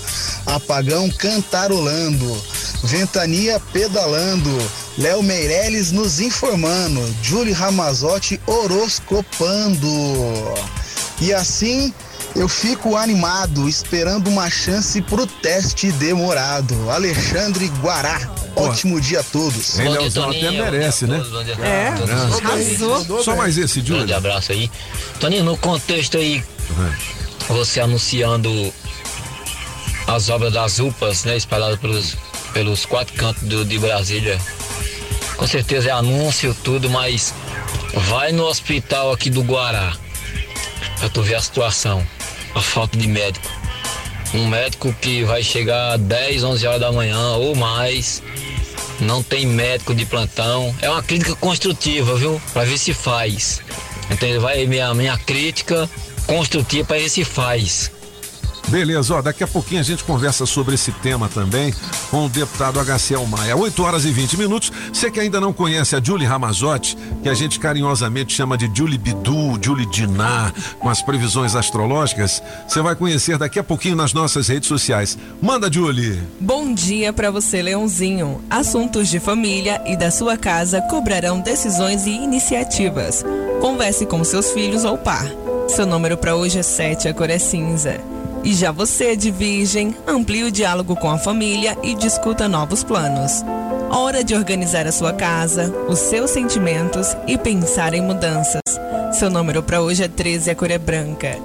[0.45, 2.41] apagão cantarolando,
[2.81, 4.49] ventania pedalando,
[4.97, 9.85] Léo Meirelles nos informando, Julie Ramazotti horoscopando.
[11.19, 11.93] E assim
[12.35, 16.89] eu fico animado, esperando uma chance pro teste demorado.
[16.89, 18.19] Alexandre Guará,
[18.55, 19.79] ótimo dia a todos.
[19.79, 21.21] Hein, Leozão, até merece, né?
[21.63, 21.87] É,
[22.45, 23.23] arrasou.
[23.23, 23.97] Só mais esse, Júlio.
[23.97, 24.69] Grande abraço aí.
[25.19, 26.43] Toninho, no contexto aí,
[27.47, 28.73] você anunciando
[30.07, 32.17] as obras das UPAs, né, espalhadas pelos,
[32.53, 34.39] pelos quatro cantos do- de Brasília.
[35.37, 37.33] Com certeza é anúncio, tudo, mas
[38.09, 39.93] vai no hospital aqui do Guará
[40.99, 42.05] pra tu ver a situação,
[42.55, 43.49] a falta de médico.
[44.33, 48.23] Um médico que vai chegar 10, 11 horas da manhã ou mais,
[48.99, 50.73] não tem médico de plantão.
[50.81, 52.41] É uma crítica construtiva, viu?
[52.51, 53.61] Pra ver se faz.
[54.09, 54.41] Entendeu?
[54.41, 55.89] Vai minha, minha crítica
[56.25, 57.91] construtiva pra ver se faz.
[58.69, 61.73] Beleza, ó, daqui a pouquinho a gente conversa sobre esse tema também
[62.09, 63.55] com o deputado HCL Maia.
[63.55, 64.71] 8 horas e 20 minutos.
[64.91, 68.97] Você que ainda não conhece a Julie Ramazotti, que a gente carinhosamente chama de Julie
[68.97, 74.47] Bidu, Julie Dinar, com as previsões astrológicas, você vai conhecer daqui a pouquinho nas nossas
[74.47, 75.17] redes sociais.
[75.41, 76.19] Manda, Julie!
[76.39, 78.41] Bom dia para você, Leãozinho.
[78.49, 83.23] Assuntos de família e da sua casa cobrarão decisões e iniciativas.
[83.61, 85.25] Converse com seus filhos ou par.
[85.67, 87.99] Seu número para hoje é 7, a cor é cinza.
[88.43, 93.41] E já você, de virgem, amplie o diálogo com a família e discuta novos planos.
[93.89, 98.61] Hora de organizar a sua casa, os seus sentimentos e pensar em mudanças.
[99.13, 101.37] Seu número para hoje é 13, a cor é branca.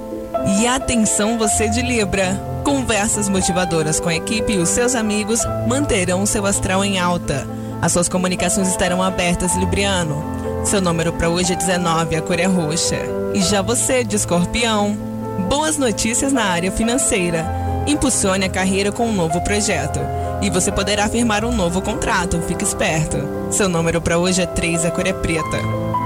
[0.59, 2.35] E atenção você de Libra.
[2.65, 7.47] Conversas motivadoras com a equipe e os seus amigos manterão seu astral em alta.
[7.81, 10.21] As suas comunicações estarão abertas, Libriano.
[10.65, 12.99] Seu número para hoje é 19, a cor é roxa.
[13.33, 15.08] E já você, de Escorpião.
[15.47, 17.45] Boas notícias na área financeira.
[17.87, 19.99] Impulsione a carreira com um novo projeto.
[20.41, 23.17] E você poderá firmar um novo contrato, fique esperto.
[23.51, 25.59] Seu número para hoje é 3, a cor é preta.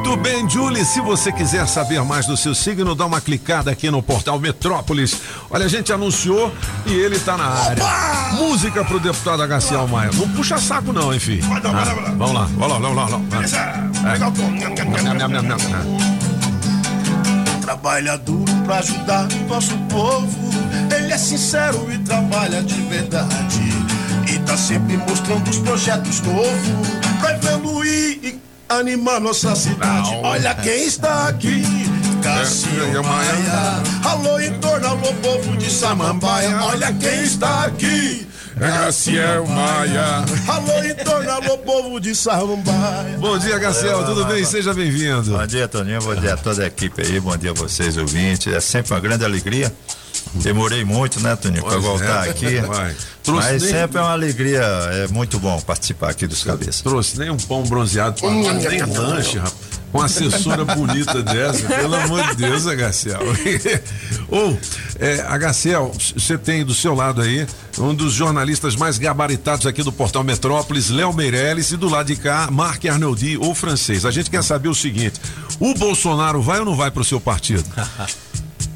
[0.04, 0.84] Tudo bem, Julie?
[0.84, 5.22] Se você quiser saber mais do seu signo, dá uma clicada aqui no portal Metrópolis.
[5.50, 6.52] Olha, a gente anunciou
[6.86, 7.84] e ele tá na área.
[8.34, 10.12] Música pro deputado HCL Maia.
[10.14, 11.44] Não puxa saco não, hein, filho?
[11.46, 11.60] Ah,
[12.18, 13.06] vamos lá, vamos lá, vamos lá.
[13.06, 14.12] Vamos lá.
[14.12, 14.52] Legal, tom.
[14.52, 15.28] Nham,
[18.64, 20.50] pra ajudar nosso povo.
[20.96, 23.62] Ele é sincero e trabalha de verdade.
[24.28, 26.90] E tá sempre mostrando os projetos novos
[27.20, 30.12] pra evoluir e animar nossa cidade.
[30.24, 31.64] Olha quem está aqui.
[32.22, 33.84] Cassiano Maia.
[34.06, 36.58] Alô, em torno, alô, povo de Samambaia.
[36.64, 38.28] Olha quem está aqui.
[38.56, 40.24] Gaciel Maia.
[40.48, 43.18] Alô, em torno, alô, povo de Samambaia.
[43.20, 44.46] Bom dia, Gaciel, tudo bem?
[44.46, 45.32] Seja bem-vindo.
[45.38, 46.02] Bom dia, Toninho.
[46.02, 47.20] Bom dia a toda a equipe aí.
[47.20, 48.54] Bom dia a vocês, ouvintes.
[48.54, 49.74] É sempre uma grande alegria.
[50.36, 52.58] Demorei muito, né, Toninho, para Pois voltar é, aqui.
[52.62, 52.96] vai.
[53.24, 56.82] Trouxe Mas nem- sempre é uma alegria, é muito bom participar aqui dos cabeças.
[56.82, 59.54] Trouxe nem um pão bronzeado pra Hum, nem hum, lanche, rapaz.
[59.94, 63.20] Uma assessora bonita dessa, pelo amor de Deus, Agaciel.
[64.28, 64.58] Ou,
[65.00, 67.46] é, Agaciel, você tem do seu lado aí
[67.78, 72.16] um dos jornalistas mais gabaritados aqui do Portal Metrópolis, Léo Meirelles, e do lado de
[72.16, 74.06] cá, Marc Arnoldi, ou francês.
[74.06, 75.20] A gente quer saber o seguinte:
[75.60, 77.64] o Bolsonaro vai ou não vai pro seu partido?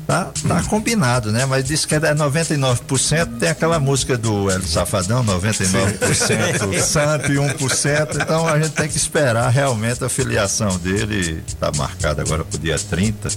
[0.07, 1.45] Tá, tá combinado, né?
[1.45, 8.21] Mas diz que é 99%, tem aquela música do El Safadão, 99% santo e 1%.
[8.21, 11.43] Então a gente tem que esperar realmente a filiação dele.
[11.59, 13.27] Tá marcada agora pro dia 30.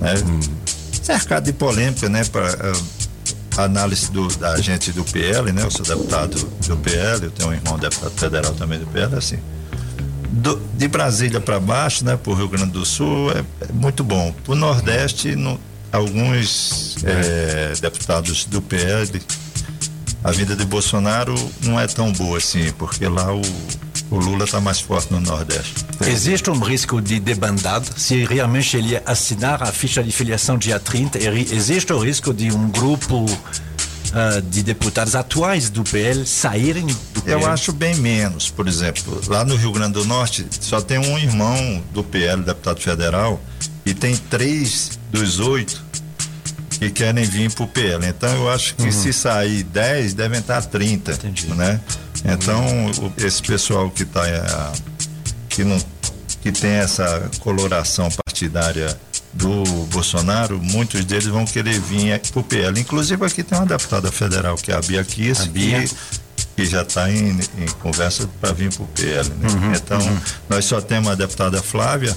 [0.00, 0.14] Né?
[1.02, 2.22] Cercado de polêmica, né?
[2.24, 2.72] Para
[3.64, 5.64] análise do, da gente do PL, né?
[5.64, 6.36] Eu sou deputado
[6.68, 9.40] do PL, eu tenho um irmão deputado federal também do PL, assim.
[10.30, 14.04] Do, de Brasília para baixo, né, para o Rio Grande do Sul, é, é muito
[14.04, 14.32] bom.
[14.44, 15.58] Para o Nordeste, no,
[15.92, 19.20] alguns é, deputados do PL,
[20.22, 23.40] a vida de Bolsonaro não é tão boa assim, porque lá o,
[24.10, 25.86] o Lula está mais forte no Nordeste.
[26.06, 31.18] Existe um risco de debandada se realmente ele assinar a ficha de filiação dia 30?
[31.18, 37.42] Existe o risco de um grupo uh, de deputados atuais do PL saírem do PL?
[37.42, 38.50] Eu acho bem menos.
[38.50, 42.80] Por exemplo, lá no Rio Grande do Norte só tem um irmão do PL, deputado
[42.80, 43.40] federal,
[43.84, 45.82] e tem três dos oito
[46.70, 48.06] que querem vir para o PL.
[48.06, 48.92] Então eu acho que uhum.
[48.92, 51.12] se sair 10, devem estar 30.
[51.12, 51.46] Entendi.
[51.48, 51.80] Né?
[52.24, 53.12] Então, uhum.
[53.18, 54.72] esse pessoal que está
[55.48, 55.78] que não
[56.40, 58.98] que tem essa coloração partidária
[59.32, 59.62] do
[59.92, 62.80] Bolsonaro, muitos deles vão querer vir para o PL.
[62.80, 65.90] Inclusive aqui tem uma deputada federal que é a Bia Kiss, que,
[66.56, 69.28] que já está em, em, conversa para vir para o PL.
[69.28, 69.48] Né?
[69.48, 70.20] Uhum, então, uhum.
[70.48, 72.16] nós só temos a deputada Flávia,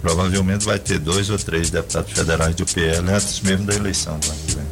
[0.00, 4.18] provavelmente vai ter dois ou três deputados federais do PL antes mesmo da eleição.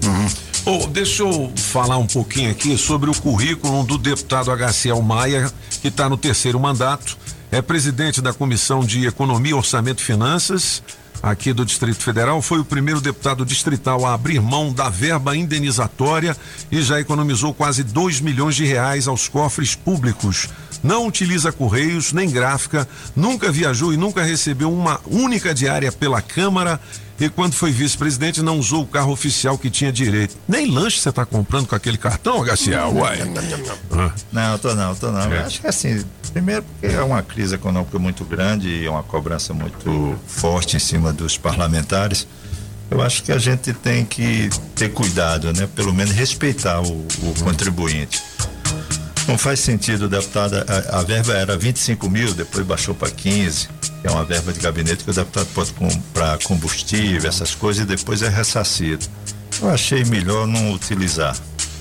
[0.04, 0.28] Uhum.
[0.64, 5.88] Oh, deixa eu falar um pouquinho aqui sobre o currículo do deputado HCL Maia, que
[5.88, 7.16] está no terceiro mandato
[7.50, 10.82] é presidente da Comissão de Economia, Orçamento e Finanças
[11.22, 16.36] aqui do Distrito Federal, foi o primeiro deputado distrital a abrir mão da verba indenizatória
[16.70, 20.48] e já economizou quase 2 milhões de reais aos cofres públicos.
[20.86, 26.80] Não utiliza correios nem gráfica, nunca viajou e nunca recebeu uma única diária pela Câmara
[27.18, 30.36] e quando foi vice-presidente não usou o carro oficial que tinha direito.
[30.46, 32.86] Nem lanche você está comprando com aquele cartão, Garcia?
[32.86, 33.18] Uai.
[34.32, 35.32] Não, tô não, tô não.
[35.32, 35.40] É.
[35.40, 39.54] Acho que assim, primeiro porque é uma crise econômica muito grande e é uma cobrança
[39.54, 42.28] muito forte em cima dos parlamentares.
[42.88, 45.68] Eu acho que a gente tem que ter cuidado, né?
[45.74, 48.22] Pelo menos respeitar o, o contribuinte.
[49.26, 53.68] Não faz sentido, deputada, a, a verba era 25 mil, depois baixou para 15
[54.06, 57.86] que é uma verba de gabinete que o deputado pode comprar combustível, essas coisas, e
[57.86, 59.04] depois é ressarcido.
[59.60, 61.36] Eu achei melhor não utilizar.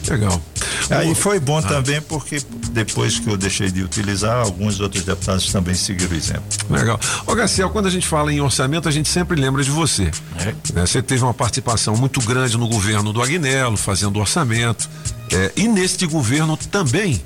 [0.10, 0.42] Legal.
[0.90, 1.62] Aí foi bom ah.
[1.62, 2.42] também porque
[2.72, 6.44] depois que eu deixei de utilizar, alguns outros deputados também seguiram o exemplo.
[6.70, 7.00] Legal.
[7.26, 10.12] Ô Garcia, quando a gente fala em orçamento, a gente sempre lembra de você.
[10.40, 10.46] É.
[10.74, 10.86] Né?
[10.86, 14.90] Você teve uma participação muito grande no governo do Agnello, fazendo orçamento.
[15.32, 17.22] É, e neste governo também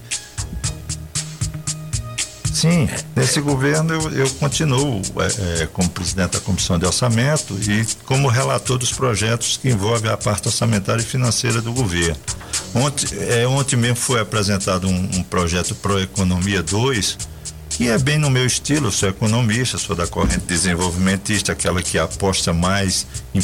[2.60, 7.88] Sim, nesse governo eu, eu continuo é, é, como presidente da Comissão de Orçamento e
[8.04, 12.18] como relator dos projetos que envolvem a parte orçamentária e financeira do governo.
[12.76, 17.18] Ontem, é, ontem mesmo foi apresentado um, um projeto Pro Economia 2,
[17.80, 21.98] que é bem no meu estilo, eu sou economista, sou da corrente desenvolvimentista, aquela que
[21.98, 23.42] aposta mais em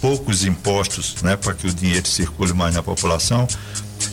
[0.00, 3.48] poucos impostos, né, para que o dinheiro circule mais na população.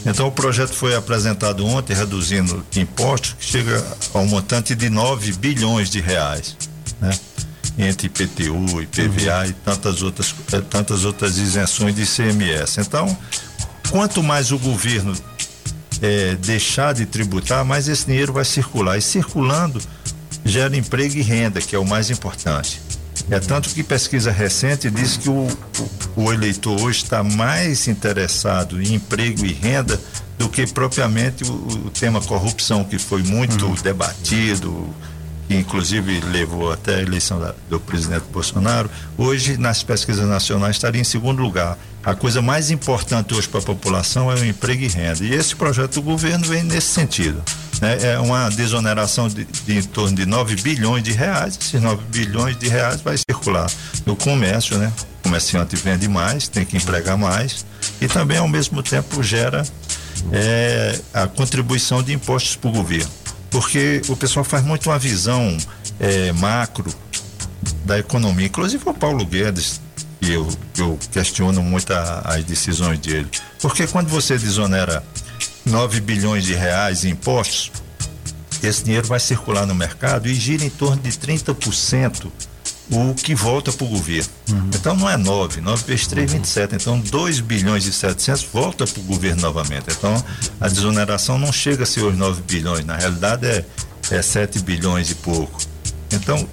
[0.03, 3.85] Então o projeto foi apresentado ontem, reduzindo impostos, que chega
[4.15, 6.57] ao montante de 9 bilhões de reais,
[6.99, 7.11] né?
[7.77, 9.45] Entre IPTU, IPVA uhum.
[9.45, 12.81] e tantas outras, eh, tantas outras isenções de ICMS.
[12.81, 13.15] Então,
[13.91, 15.13] quanto mais o governo
[16.01, 18.97] é, deixar de tributar, mais esse dinheiro vai circular.
[18.97, 19.81] E circulando,
[20.43, 22.81] gera emprego e renda, que é o mais importante.
[23.29, 25.47] É tanto que pesquisa recente diz que o,
[26.15, 29.99] o, o eleitor hoje está mais interessado em emprego e renda
[30.37, 33.75] do que propriamente o, o tema corrupção, que foi muito uhum.
[33.75, 34.89] debatido,
[35.51, 38.89] que inclusive levou até a eleição da, do presidente Bolsonaro.
[39.17, 41.77] Hoje, nas pesquisas nacionais, estaria em segundo lugar.
[42.01, 45.25] A coisa mais importante hoje para a população é o emprego e renda.
[45.25, 47.43] E esse projeto do governo vem nesse sentido
[47.81, 47.97] né?
[48.01, 51.57] É uma desoneração de, de, em torno de 9 bilhões de reais.
[51.59, 53.69] Esses 9 bilhões de reais vai circular
[54.05, 54.93] no comércio, né?
[55.19, 57.65] O comerciante vende mais, tem que empregar mais
[57.99, 59.63] e também ao mesmo tempo gera
[60.31, 63.20] é, a contribuição de impostos para o governo.
[63.51, 65.55] Porque o pessoal faz muito uma visão
[65.99, 66.91] é, macro
[67.85, 69.81] da economia, inclusive o Paulo Guedes,
[70.21, 70.47] e eu,
[70.77, 73.29] eu questiono muito a, as decisões dele.
[73.61, 75.03] Porque quando você desonera
[75.65, 77.71] 9 bilhões de reais em impostos,
[78.63, 82.31] esse dinheiro vai circular no mercado e gira em torno de 30%
[82.89, 84.29] o que volta para o governo.
[84.75, 86.75] Então não é 9, 9 vezes 3, 27.
[86.75, 89.85] Então 2 bilhões e 700 volta para o governo novamente.
[89.89, 90.23] Então
[90.59, 93.65] a desoneração não chega a ser os 9 bilhões, na realidade é,
[94.11, 95.59] é 7 bilhões e pouco.
[96.11, 96.47] Então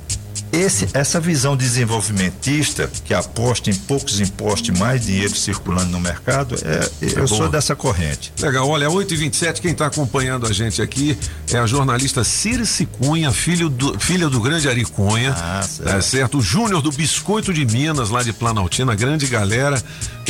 [0.52, 6.56] esse, essa visão desenvolvimentista que aposta em poucos impostos e mais dinheiro circulando no mercado,
[6.64, 8.32] é, eu sou dessa corrente.
[8.40, 11.18] Legal, olha, 8h27, quem está acompanhando a gente aqui
[11.52, 15.34] é a jornalista Circe Cunha, filho do, filha do grande Ari Cunha.
[15.36, 16.02] Ah, certo.
[16.02, 16.38] certo?
[16.38, 19.82] O Júnior do Biscoito de Minas, lá de Planaltina, grande galera.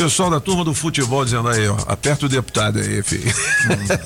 [0.05, 3.33] Pessoal da turma do futebol dizendo aí, ó, aperta o deputado aí, filho.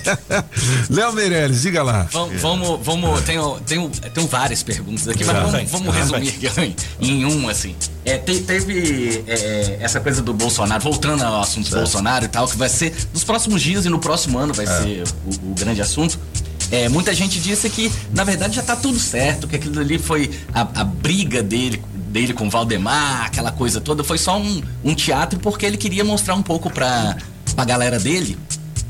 [0.90, 2.08] Léo Meirelles, diga lá.
[2.10, 7.24] Vamos, vamos, vamos tenho, tenho, tenho várias perguntas aqui, mas vamos, vamos resumir aqui em
[7.24, 7.74] um, assim.
[8.04, 12.48] É, te- teve é, essa coisa do Bolsonaro, voltando ao assunto do Bolsonaro e tal,
[12.48, 15.80] que vai ser nos próximos dias e no próximo ano vai ser o, o grande
[15.80, 16.18] assunto.
[16.70, 20.30] É, muita gente disse que, na verdade, já tá tudo certo, que aquilo ali foi
[20.54, 21.82] a, a briga dele,
[22.12, 26.34] dele com Valdemar, aquela coisa toda, foi só um, um teatro porque ele queria mostrar
[26.34, 27.16] um pouco pra,
[27.56, 28.38] pra galera dele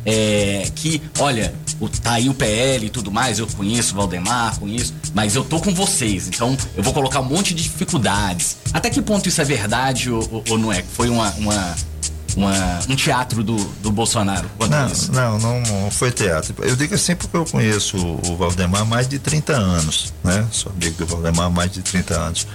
[0.05, 4.59] é, que, olha, o, tá aí o PL e tudo mais, eu conheço o Valdemar,
[4.59, 8.57] conheço, mas eu tô com vocês, então eu vou colocar um monte de dificuldades.
[8.73, 10.83] Até que ponto isso é verdade ou, ou- ou não é?
[10.83, 11.77] Foi uma, uma,
[12.37, 14.49] uma- um teatro do, do Bolsonaro
[15.13, 16.55] Não, não, não, foi teatro.
[16.61, 20.47] Eu digo assim porque eu conheço o Valdemar há mais de 30 anos, né?
[20.51, 22.47] Sou amigo do Valdemar há mais de 30 anos.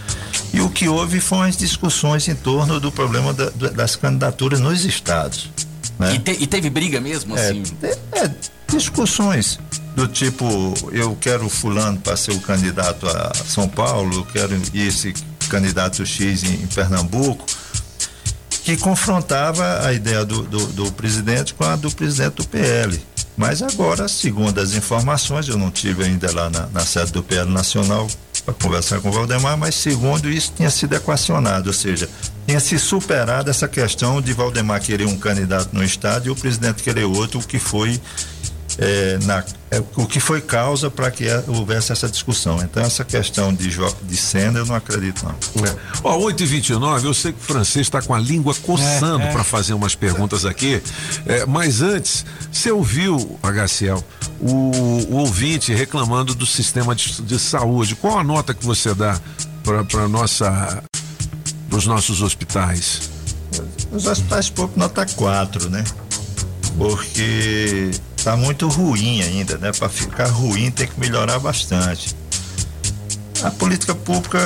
[0.53, 4.59] E o que houve foram as discussões em torno do problema da- da- das candidaturas
[4.59, 5.49] nos estados.
[5.99, 6.15] Né?
[6.15, 7.63] E, te- e teve briga mesmo, É, assim?
[8.13, 8.29] é,
[8.69, 9.59] discussões
[9.95, 10.45] do tipo,
[10.91, 15.13] eu quero fulano para ser o candidato a São Paulo, eu quero esse
[15.49, 17.43] candidato X em, em Pernambuco,
[18.67, 23.01] que confrontava a ideia do, do, do presidente com a do presidente do PL.
[23.37, 27.49] Mas agora, segundo as informações, eu não tive ainda lá na, na sede do PL
[27.49, 28.05] Nacional
[28.43, 32.09] para conversar com o Valdemar, mas segundo isso tinha sido equacionado, ou seja,
[32.45, 36.83] tinha se superado essa questão de Valdemar querer um candidato no estado e o presidente
[36.83, 37.97] querer outro, o que foi
[38.77, 42.61] é, na, é, o que foi causa para que houvesse essa discussão.
[42.61, 45.65] Então essa questão de, jo- de cena eu não acredito não.
[45.65, 45.75] É.
[46.03, 49.29] Ó, 8 e 29 eu sei que o francês está com a língua coçando É,
[49.29, 49.31] é.
[49.31, 50.81] para fazer umas perguntas aqui,
[51.25, 54.03] é, mas antes, você ouviu, HCL,
[54.39, 54.51] o,
[55.09, 57.95] o ouvinte reclamando do sistema de, de saúde.
[57.95, 59.19] Qual a nota que você dá
[59.63, 60.83] para nossa
[61.71, 63.09] os nossos hospitais?
[63.91, 65.83] Os hospitais públicos nota 4, né?
[66.77, 67.89] Porque
[68.27, 69.71] tá muito ruim ainda, né?
[69.71, 72.13] Para ficar ruim tem que melhorar bastante.
[73.41, 74.37] A política pública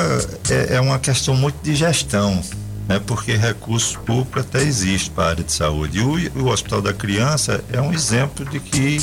[0.51, 2.43] é, é uma questão muito de gestão,
[2.87, 3.01] né?
[3.07, 5.97] Porque recursos públicos até existem para a área de saúde.
[5.97, 8.99] E o, o Hospital da Criança é um exemplo de que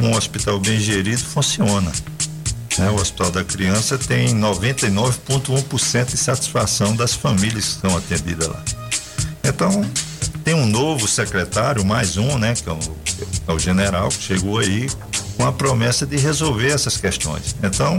[0.00, 1.92] um hospital bem gerido funciona.
[2.76, 2.90] né?
[2.90, 8.64] O Hospital da Criança tem 99,1% de satisfação das famílias que estão atendidas lá.
[9.44, 9.88] Então,
[10.48, 12.78] tem um novo secretário, mais um, né, que é o,
[13.48, 14.88] é o general, que chegou aí
[15.36, 17.54] com a promessa de resolver essas questões.
[17.62, 17.98] Então,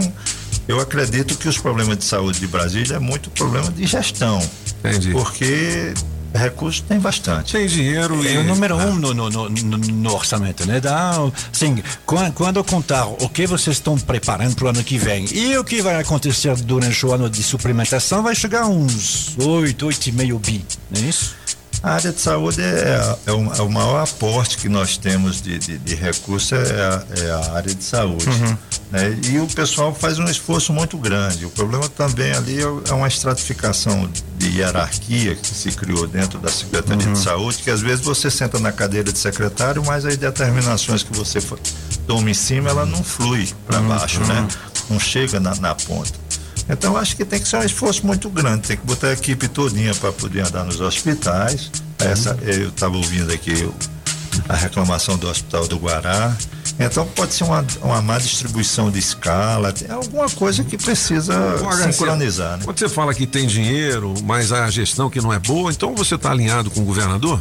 [0.66, 4.42] eu acredito que os problemas de saúde de Brasília é muito problema de gestão.
[4.80, 5.12] Entendi.
[5.12, 5.94] Porque
[6.34, 7.52] recursos tem bastante.
[7.52, 10.80] Tem dinheiro É o número um no, no, no, no- orçamento, né?
[10.80, 11.12] Dá,
[11.52, 15.24] assim, quando, quando eu contar o que vocês estão preparando para o ano que vem
[15.32, 19.86] e o que vai acontecer durante o ano de suplementação, vai chegar a uns 8,
[19.86, 21.38] 8,5 bi, não é isso?
[21.82, 25.58] A área de saúde é, é, o, é o maior aporte que nós temos de,
[25.58, 28.28] de, de recursos é a, é a área de saúde.
[28.28, 28.56] Uhum.
[28.90, 29.18] né?
[29.30, 31.46] E o pessoal faz um esforço muito grande.
[31.46, 36.50] O problema também ali é, é uma estratificação de hierarquia que se criou dentro da
[36.50, 37.12] Secretaria Uhum.
[37.14, 41.16] de Saúde, que às vezes você senta na cadeira de secretário, mas as determinações que
[41.16, 41.40] você
[42.06, 44.46] toma em cima, ela não flui para baixo, né?
[44.90, 46.12] Não chega na, na ponta.
[46.68, 49.48] Então acho que tem que ser um esforço muito grande, tem que botar a equipe
[49.48, 51.70] todinha para poder andar nos hospitais.
[51.98, 53.68] Essa eu estava ouvindo aqui
[54.48, 56.36] a reclamação do Hospital do Guará.
[56.78, 61.92] Então pode ser uma, uma má distribuição de escala, tem alguma coisa que precisa HCL,
[61.92, 62.56] sincronizar.
[62.56, 62.64] Né?
[62.64, 66.14] Quando você fala que tem dinheiro, mas a gestão que não é boa, então você
[66.14, 67.40] está alinhado com o governador?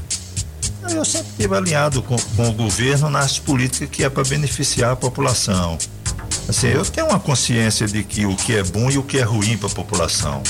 [0.90, 4.96] Eu sempre estive alinhado com, com o governo nas políticas que é para beneficiar a
[4.96, 5.78] população.
[6.50, 9.22] Assim, eu tenho uma consciência de que o que é bom e o que é
[9.22, 10.42] ruim para a população.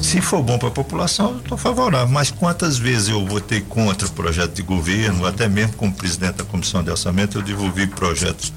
[0.00, 2.08] Se for bom para a população, eu estou favorável.
[2.08, 6.84] Mas quantas vezes eu votei contra projeto de governo, até mesmo como presidente da comissão
[6.84, 8.52] de orçamento, eu devolvi projetos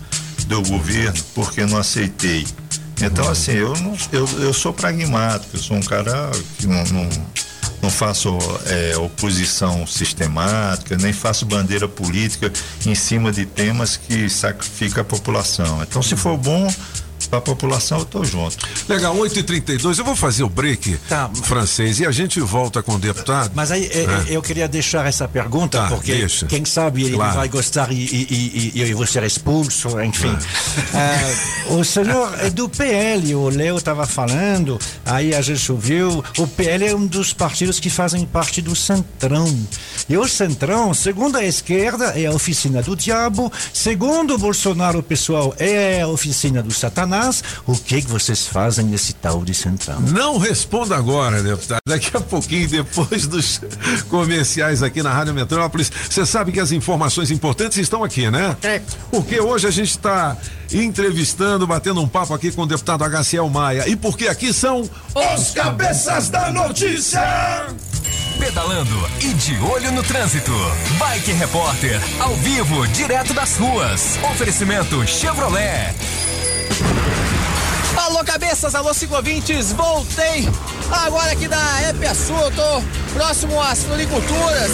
[0.45, 2.45] do governo porque não aceitei.
[3.01, 6.29] Então, assim, eu, não, eu, eu sou pragmático, eu sou um cara
[6.59, 7.09] que não, não,
[7.85, 8.35] não faço
[8.65, 12.51] é, oposição sistemática, nem faço bandeira política
[12.83, 15.83] em cima de temas que sacrificam a população.
[15.83, 16.67] Então, se for bom,
[17.27, 18.57] para a população, eu estou junto.
[18.87, 20.97] Legal, 8h32, eu vou fazer o break
[21.43, 23.51] francês e a gente volta com o deputado.
[23.55, 24.35] Mas aí eh, É.
[24.35, 26.45] eu queria deixar essa pergunta, Tá, porque deixa.
[26.45, 27.35] quem sabe ele Claro.
[27.35, 30.35] vai gostar e, e, e, e eu vou ser expulso, enfim.
[30.93, 36.47] Ah, o senhor é do PL, o Leo estava falando, aí a gente ouviu, o
[36.47, 39.45] PL é um dos partidos que fazem parte do Centrão.
[40.07, 45.03] E o Centrão, segundo a esquerda, é a oficina do diabo, segundo o Bolsonaro, o
[45.03, 47.14] pessoal, é a oficina do Satanás.
[47.65, 49.99] O que, que vocês fazem nesse tal de Centrão?
[50.01, 51.79] Não responda agora, deputado.
[51.87, 53.61] Daqui a pouquinho, depois dos
[54.09, 58.55] comerciais aqui na Rádio Metrópolis, você sabe que as informações importantes estão aqui, né?
[58.63, 58.81] É.
[59.11, 60.37] Porque hoje a gente está
[60.71, 63.87] entrevistando, batendo um papo aqui com o deputado HCL Maia.
[63.87, 67.21] E porque aqui são os cabeças da notícia!
[68.39, 70.51] Pedalando e de olho no trânsito.
[70.99, 74.19] Bike Repórter, ao vivo, direto das ruas.
[74.31, 75.95] Oferecimento Chevrolet.
[77.97, 80.47] Alô, cabeças, alô, ciclovintes, voltei
[80.91, 82.83] agora aqui da Epia Sul, eu tô
[83.13, 84.71] próximo às floriculturas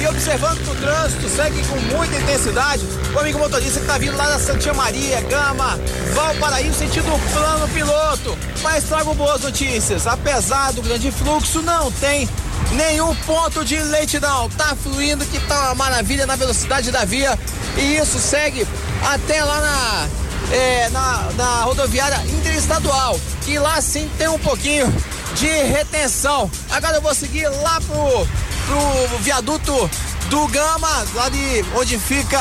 [0.00, 2.84] e observando que o trânsito segue com muita intensidade.
[3.14, 5.78] O amigo motorista que tá vindo lá da Santinha Maria, Gama,
[6.14, 8.38] Valparaíso, sentido plano piloto.
[8.62, 12.28] Mas trago boas notícias, apesar do grande fluxo, não tem
[12.72, 14.48] nenhum ponto de lentidão.
[14.50, 17.38] Tá fluindo que tá uma maravilha na velocidade da via
[17.76, 18.66] e isso segue
[19.02, 20.08] até lá na
[20.52, 24.92] é, na, na rodoviária interestadual, que lá sim tem um pouquinho
[25.34, 26.50] de retenção.
[26.70, 28.26] Agora eu vou seguir lá pro,
[28.66, 29.90] pro viaduto
[30.28, 32.40] do Gama, lá de onde fica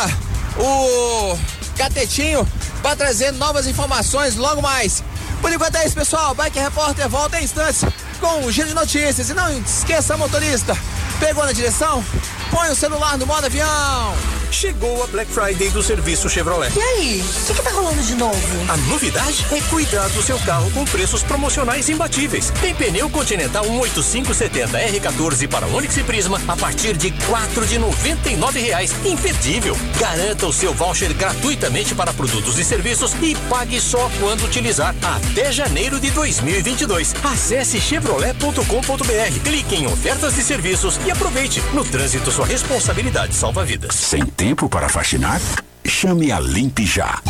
[0.57, 1.37] o
[1.77, 2.47] Catetinho,
[2.81, 5.03] para trazer novas informações logo mais.
[5.41, 6.33] Por enquanto é isso, pessoal.
[6.33, 7.83] Bike Repórter volta em instantes
[8.17, 9.29] com um giro de notícias.
[9.29, 10.77] E não esqueça, motorista,
[11.19, 12.03] pegou na direção?
[12.51, 14.15] Põe o celular no modo avião.
[14.51, 16.71] Chegou a Black Friday do serviço Chevrolet.
[16.75, 18.71] E aí, o que, que tá rolando de novo?
[18.71, 22.51] A novidade é cuidar do seu carro com preços promocionais imbatíveis.
[22.61, 28.59] Tem pneu Continental 18570 R14 para Onix e Prisma a partir de quatro de 99
[28.59, 28.95] reais.
[29.05, 29.77] Imperdível.
[29.99, 35.51] Garanta o seu voucher gratuitamente para produtos e serviços e pague só quando utilizar até
[35.51, 37.13] janeiro de 2022.
[37.23, 41.61] Acesse chevrolet.com.br, clique em ofertas de serviços e aproveite.
[41.73, 43.93] No trânsito, sua responsabilidade salva vidas.
[43.95, 45.41] Sem tempo para faxinar?
[45.85, 47.21] Chame a Limpe Já.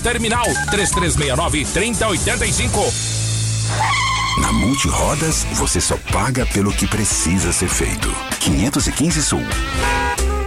[0.00, 2.80] terminal 3369 3085.
[4.40, 8.10] Na Multirodas, você só paga pelo que precisa ser feito.
[8.40, 9.42] 515 Sul.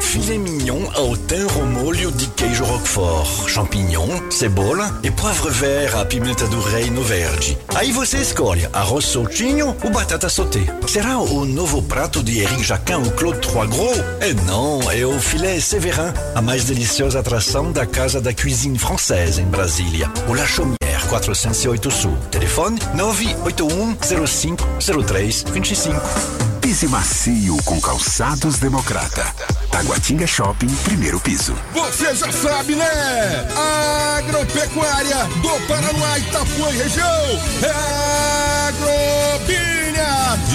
[0.03, 6.05] Filet mignon ao thym ao molho de queijo roquefort, champignon, cebola e poivre vert à
[6.05, 7.57] pimenta do reino verde.
[7.73, 10.59] Aí você escolhe arroz soltinho ou batata sauté.
[10.87, 13.97] Será o novo prato de Eric Jacquin ou Claude Trois Gros?
[14.19, 19.41] É não, é o filé Séverin, a mais deliciosa atração da Casa da Cuisine Française
[19.41, 20.11] em Brasília.
[20.27, 22.15] O La Chaumière 408 Sul.
[22.29, 24.63] Telefone 981 05
[25.07, 26.52] 03 25.
[26.73, 29.23] Pise macio com calçados democrata.
[29.69, 31.55] Taguatinga Shopping, primeiro piso.
[31.71, 32.89] Você já sabe, né?
[34.17, 37.39] Agropecuária do Paraná, Itapuã e região.
[37.61, 39.72] É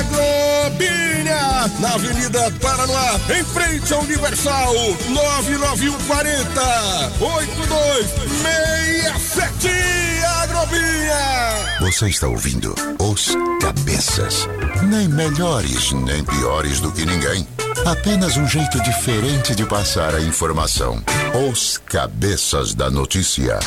[0.00, 1.70] Agrobinha.
[1.80, 4.74] Na Avenida Paranoá, em frente ao Universal.
[5.08, 10.15] 99140 8267.
[11.80, 14.48] Você está ouvindo Os Cabeças.
[14.88, 17.46] Nem melhores, nem piores do que ninguém.
[17.84, 21.02] Apenas um jeito diferente de passar a informação.
[21.48, 23.58] Os Cabeças da Notícia.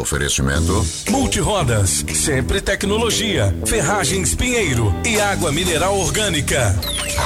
[0.00, 0.84] Oferecimento.
[1.10, 3.54] Multirodas, sempre tecnologia.
[3.66, 6.74] Ferragens Pinheiro e água mineral orgânica.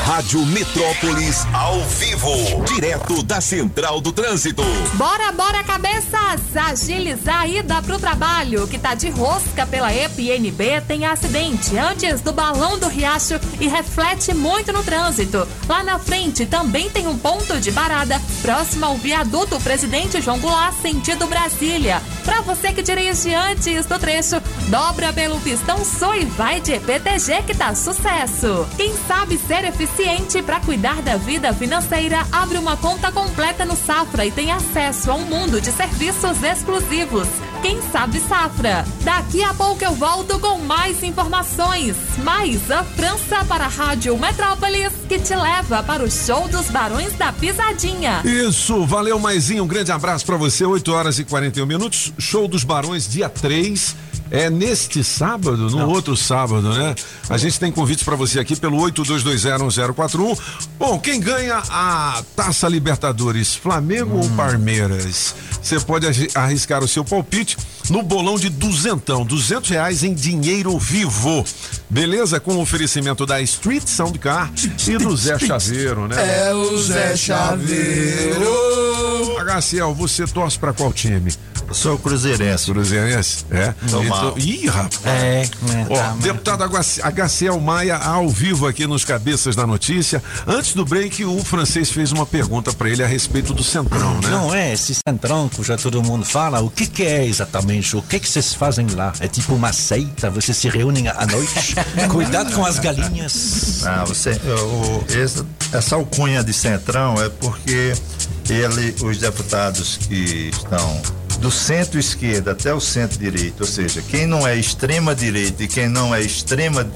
[0.05, 4.63] Rádio Metrópolis ao vivo, direto da Central do Trânsito.
[4.95, 6.41] Bora, bora, cabeças!
[6.57, 12.33] Agilizar a ida pro trabalho, que tá de rosca pela EPNB, tem acidente antes do
[12.33, 15.47] balão do riacho e reflete muito no trânsito.
[15.69, 20.75] Lá na frente também tem um ponto de parada, próximo ao viaduto Presidente João Goulart,
[20.81, 22.03] sentido Brasília.
[22.25, 27.43] Pra você que dirige antes do trecho, dobra pelo pistão sul e vai de EPTG
[27.47, 28.67] que tá sucesso.
[28.77, 34.25] Quem sabe ser eficiente para cuidar da vida financeira, abre uma conta completa no Safra
[34.25, 37.29] e tem acesso a um mundo de serviços exclusivos.
[37.63, 38.85] Quem sabe Safra?
[39.05, 41.97] Daqui a pouco eu volto com mais informações.
[42.25, 47.13] Mais a França para a Rádio Metrópolis, que te leva para o show dos Barões
[47.13, 48.21] da Pisadinha.
[48.25, 52.65] Isso, valeu Maizinho, um grande abraço pra você, 8 horas e 41 minutos, show dos
[52.65, 53.95] Barões, dia 3.
[54.35, 56.95] É neste sábado, no outro sábado, né?
[57.29, 60.39] A gente tem convites pra você aqui pelo 82201041.
[60.79, 65.35] Bom, quem ganha a Taça Libertadores, Flamengo ou Palmeiras?
[65.63, 67.57] Você pode arriscar o seu palpite
[67.89, 71.45] no bolão de duzentão, duzentos reais em dinheiro vivo.
[71.89, 72.41] Beleza?
[72.41, 74.53] Com o oferecimento da Street Soundcar
[74.89, 76.47] e do Zé Chaveiro, né?
[76.49, 78.53] É o Zé Chaveiro.
[79.39, 81.33] HCL, você torce pra qual time?
[81.69, 82.71] Eu sou cruzeirense.
[82.71, 83.45] Cruzeirense?
[83.51, 83.75] É?
[83.91, 84.35] Tô mal.
[84.39, 85.01] Ih, rapaz.
[85.07, 85.49] É,
[85.89, 90.23] Ó, tá, deputado HCL Maia ao vivo aqui nos Cabeças da Notícia.
[90.47, 94.29] Antes do break, o francês fez uma pergunta pra ele a respeito do Centrão, né?
[94.29, 96.61] Não é esse centrão que já todo mundo fala.
[96.61, 97.97] O que, que é exatamente?
[97.97, 99.13] O que, que vocês fazem lá?
[99.21, 100.31] É tipo uma seita?
[100.31, 101.75] Vocês se reúnem à noite?
[102.11, 103.83] Cuidado com as galinhas.
[103.87, 107.95] Ah, você, o, esse- essa alcunha de centrão é porque
[108.51, 111.01] ele, os deputados que estão
[111.43, 116.21] do centro-esquerda até o centro-direita, ou seja, quem não é extrema-direita e quem não é
[116.23, 116.87] extrema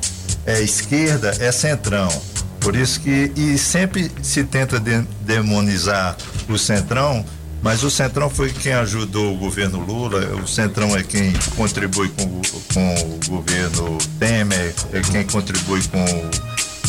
[0.46, 0.62] é,
[1.40, 2.08] é centrão.
[2.60, 6.16] Por isso que e sempre se tenta de- demonizar
[6.48, 7.24] o centrão,
[7.60, 12.22] mas o centrão foi quem ajudou o governo Lula, o centrão é quem contribui com,
[12.22, 12.42] o-
[12.72, 16.04] com o governo Temer, é quem contribui com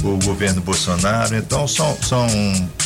[0.06, 1.36] o, o governo Bolsonaro.
[1.36, 2.28] Então são, são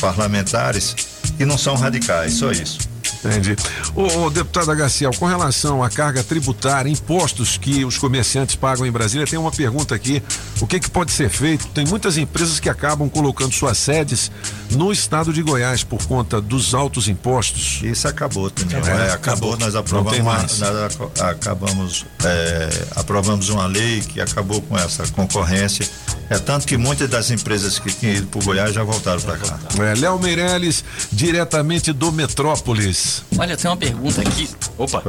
[0.00, 0.96] parlamentares
[1.36, 2.78] que não são radicais, só isso.
[3.24, 3.56] Entendi.
[3.94, 8.90] Ô, ô, deputado HCL, com relação à carga tributária, impostos que os comerciantes pagam em
[8.90, 10.22] Brasília, tem uma pergunta aqui.
[10.60, 11.66] O que, que pode ser feito?
[11.68, 14.30] Tem muitas empresas que acabam colocando suas sedes
[14.70, 17.80] no estado de Goiás por conta dos altos impostos.
[17.82, 18.78] Isso acabou também.
[18.78, 20.58] É, É, acabou, nós aprovamos, mais.
[20.58, 25.88] nós acabamos, é, aprovamos uma lei que acabou com essa concorrência.
[26.30, 29.36] É tanto que muitas das empresas que tinham ido para o Goiás já voltaram para
[29.36, 29.58] cá.
[29.78, 30.82] É, Léo Meirelles,
[31.12, 33.11] diretamente do Metrópolis.
[33.38, 34.48] Olha, tem uma pergunta aqui.
[34.78, 35.02] Opa.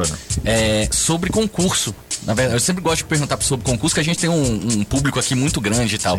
[0.45, 1.93] É, sobre concurso.
[2.25, 4.83] Na verdade, eu sempre gosto de perguntar sobre concurso, que a gente tem um, um
[4.83, 6.17] público aqui muito grande e tal.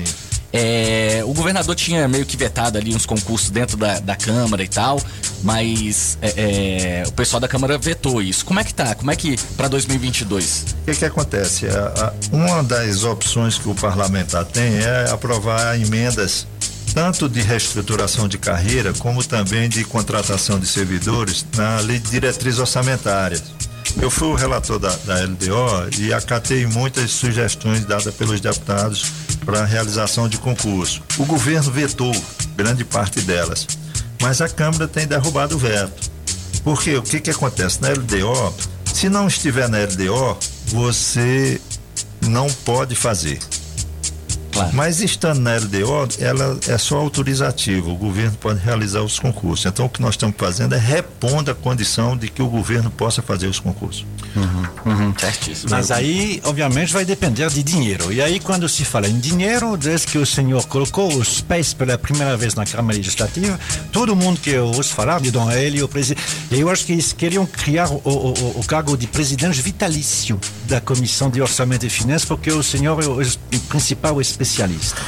[0.52, 4.68] É, o governador tinha meio que vetado ali uns concursos dentro da, da Câmara e
[4.68, 5.00] tal,
[5.42, 8.44] mas é, é, o pessoal da Câmara vetou isso.
[8.44, 8.94] Como é que tá?
[8.94, 10.64] Como é que pra 2022?
[10.82, 11.66] O que, que acontece?
[11.66, 16.46] A- a- uma das opções que o parlamentar tem é aprovar emendas
[16.92, 22.60] tanto de reestruturação de carreira como também de contratação de servidores na lei de diretrizes
[22.60, 23.42] orçamentárias.
[24.00, 29.06] Eu fui o relator da, da LDO e acatei muitas sugestões dadas pelos deputados
[29.44, 31.02] para a realização de concurso.
[31.18, 32.12] O governo vetou
[32.56, 33.66] grande parte delas,
[34.20, 36.10] mas a Câmara tem derrubado o veto.
[36.62, 37.80] Porque o que, que acontece?
[37.80, 38.54] Na LDO,
[38.92, 40.38] se não estiver na LDO,
[40.68, 41.60] você
[42.22, 43.38] não pode fazer.
[44.72, 49.66] Mas estando na LDO, ela é só autorizativa, o governo pode realizar os concursos.
[49.66, 53.22] Então o que nós estamos fazendo é repondo a condição de que o governo possa
[53.22, 54.04] fazer os concursos.
[55.18, 55.70] certíssimo.
[55.70, 58.12] Mas aí, obviamente, vai depender de dinheiro.
[58.12, 61.96] E aí, quando se fala em dinheiro, desde que o senhor colocou os pés pela
[61.96, 63.58] primeira vez na Câmara Legislativa,
[63.92, 66.22] todo mundo que eu ouço falar, de Dom ele, o presidente.
[66.50, 71.30] Eu acho que eles queriam criar o- o- o cargo de presidente vitalício da Comissão
[71.30, 75.00] de Orçamento e Finanças, porque o senhor é o, o principal especialista.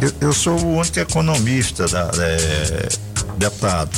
[0.00, 2.88] Eu, eu sou o único economista da, é,
[3.38, 3.90] deputado.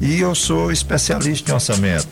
[0.00, 2.08] E eu sou especialista em orçamento.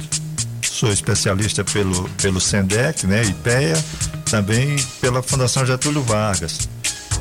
[0.63, 3.85] Sou especialista pelo, pelo SENDEC, né, IPEA,
[4.31, 6.69] também pela Fundação Getúlio Vargas.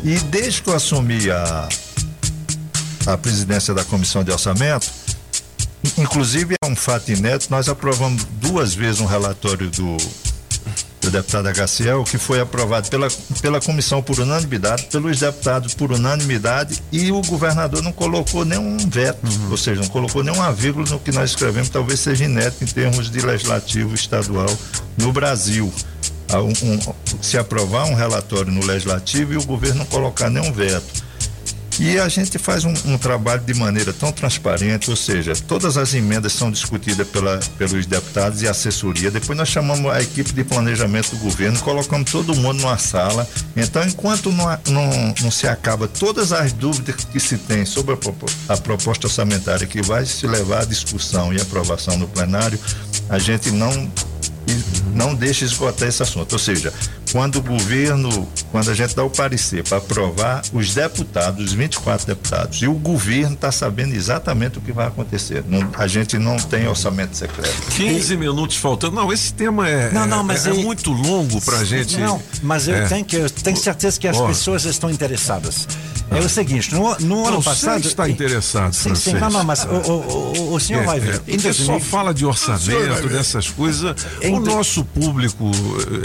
[0.04, 1.68] E desde que eu assumi a,
[3.08, 4.99] a presidência da Comissão de Orçamento,
[6.02, 9.98] inclusive é um fato inédito, nós aprovamos duas vezes um relatório do,
[11.02, 13.08] do deputado HCL, que foi aprovado pela,
[13.42, 19.20] pela comissão por unanimidade, pelos deputados por unanimidade, e o governador não colocou nenhum veto,
[19.50, 23.10] ou seja, não colocou nenhuma vírgula no que nós escrevemos, talvez seja inédito em termos
[23.10, 24.50] de legislativo estadual
[24.98, 25.72] no Brasil.
[26.32, 26.94] Ah, um- um-
[27.24, 31.09] se aprovar um relatório no legislativo e o governo não colocar nenhum veto.
[31.80, 35.94] E a gente faz um, um trabalho de maneira tão transparente, ou seja, todas as
[35.94, 39.10] emendas são discutidas pela, pelos deputados e assessoria.
[39.10, 43.26] Depois nós chamamos a equipe de planejamento do governo, colocamos todo mundo numa sala.
[43.56, 48.54] Então, enquanto não, não, não se acaba todas as dúvidas que se tem sobre a,
[48.54, 52.60] a proposta orçamentária que vai se levar à discussão e aprovação no plenário,
[53.08, 53.90] a gente não
[54.94, 56.34] não deixa esgotar esse assunto.
[56.34, 56.74] Ou seja,
[57.12, 62.06] quando o governo, quando a gente dá o parecer para aprovar, os deputados, os 24
[62.08, 65.44] deputados, e o governo está sabendo exatamente o que vai acontecer.
[65.48, 67.72] Não- a gente não tem orçamento secreto.
[67.76, 68.96] 15 minutos faltando.
[68.96, 71.98] Não, esse tema é, Não, não, é- mas é, ele- muito longo pra gente.
[71.98, 72.88] Não, mas eu É.
[72.88, 74.28] tenho, que, eu tenho certeza que as Ó.
[74.28, 75.68] pessoas estão interessadas.
[76.12, 77.82] É o seguinte, no, no ano passado.
[77.84, 81.14] você está interessado, Sim, sim, não, não, mas o, o, o, senhor É, vai ver.
[81.16, 83.96] é, porque só 2000 fala de orçamento, dessas coisas.
[84.20, 85.52] Em O nosso público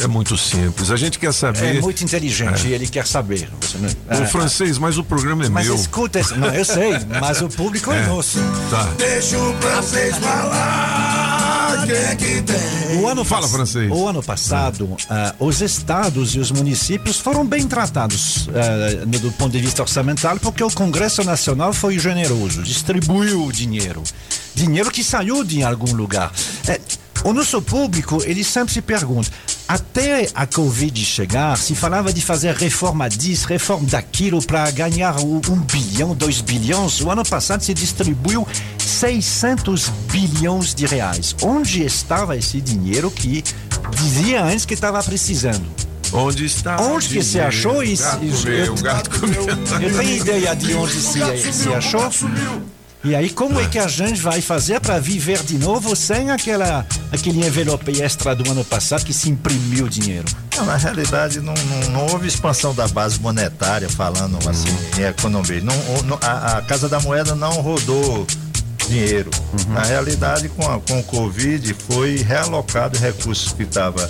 [0.02, 0.90] é muito simples.
[0.94, 1.76] A gente quer saber.
[1.76, 2.70] É muito inteligente É.
[2.76, 3.48] ele quer saber.
[3.60, 5.74] Você não- O Ah, francês, mas o programa é Mas meu.
[5.74, 8.06] escuta, esse- não, eu sei, mas o público é, É.
[8.06, 8.38] nosso.
[8.70, 8.88] Tá.
[8.96, 11.84] Deixa o francês falar.
[11.86, 12.96] Quem é que tem?
[13.00, 13.90] O ano Fala, francês.
[13.92, 18.48] O ano passado, ah, os estados e os municípios foram bem tratados
[19.06, 24.02] no- do ponto de vista orçamental, porque o Congresso Nacional foi generoso, distribuiu o dinheiro.
[24.54, 26.32] Dinheiro que saiu de algum lugar.
[27.24, 29.30] O nosso público, ele sempre se pergunta,
[29.66, 35.40] até a Covid chegar, se falava de fazer reforma disso, reforma daquilo para ganhar um,
[35.72, 37.00] bilhão, dois bilhões.
[37.00, 38.46] O ano passado se distribuiu
[38.78, 41.34] 600 bilhões de reais.
[41.42, 43.42] Onde estava esse dinheiro que
[43.96, 45.64] dizia antes que estava precisando?
[46.12, 46.80] Onde está?
[46.80, 48.04] Onde que se achou isso?
[48.04, 49.10] gato eu- o gato.
[49.82, 52.08] Eu tenho ideia de onde se, se achou.
[53.04, 56.86] E aí, como é que a gente vai fazer para viver de novo sem aquela,
[57.12, 60.24] aquele envelope extra do ano passado que se imprimiu dinheiro?
[60.56, 65.00] Não, na realidade, não, não- não houve expansão da base monetária, falando assim, Uhum.
[65.00, 65.60] em economia.
[65.60, 68.26] Não, a, a Casa da Moeda não rodou
[68.88, 69.30] dinheiro.
[69.66, 69.74] Uhum.
[69.74, 74.08] Na realidade, com, a- com o Covid, foi realocado recursos que estava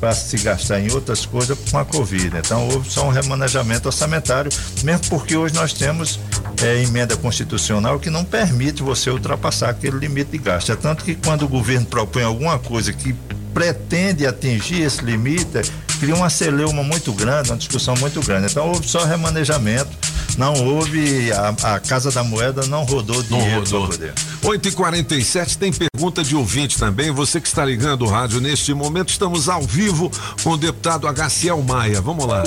[0.00, 2.36] para se gastar em outras coisas com a Covid.
[2.38, 4.50] Então, houve só um remanejamento orçamentário,
[4.82, 6.18] mesmo porque hoje nós temos
[6.62, 10.72] é, emenda constitucional que não permite você ultrapassar aquele limite de gasto.
[10.72, 13.14] É tanto que quando o governo propõe alguma coisa que
[13.52, 15.60] pretende atingir esse limite,
[15.98, 18.46] cria uma celeuma muito grande, uma discussão muito grande.
[18.50, 19.90] Então houve só remanejamento,
[20.36, 24.12] não houve, a, a Casa da Moeda não rodou dinheiro para poder.
[24.42, 27.10] 8h47 tem pergunta de ouvinte também.
[27.10, 30.10] Você que está ligando o rádio neste momento, estamos ao vivo
[30.42, 32.00] com o deputado HCL Maia.
[32.00, 32.42] Vamos lá.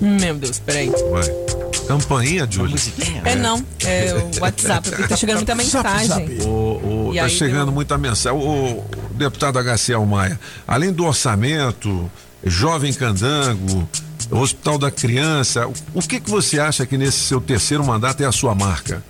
[0.00, 0.90] Meu Deus, peraí.
[1.10, 1.24] Vai.
[1.88, 2.76] Campainha, Júlio.
[3.24, 6.38] É não, é o WhatsApp, porque tá chegando muita mensagem.
[6.42, 6.48] O,
[7.08, 8.38] o- E tá aí chegando deu- muita mensagem.
[8.38, 8.42] O,
[8.80, 8.84] o
[9.14, 12.10] deputado HCL Maia, além do orçamento,
[12.44, 13.88] Jovem Candango,
[14.30, 18.26] Hospital da Criança, o, o que, que você acha que nesse seu terceiro mandato é
[18.26, 19.02] a sua marca?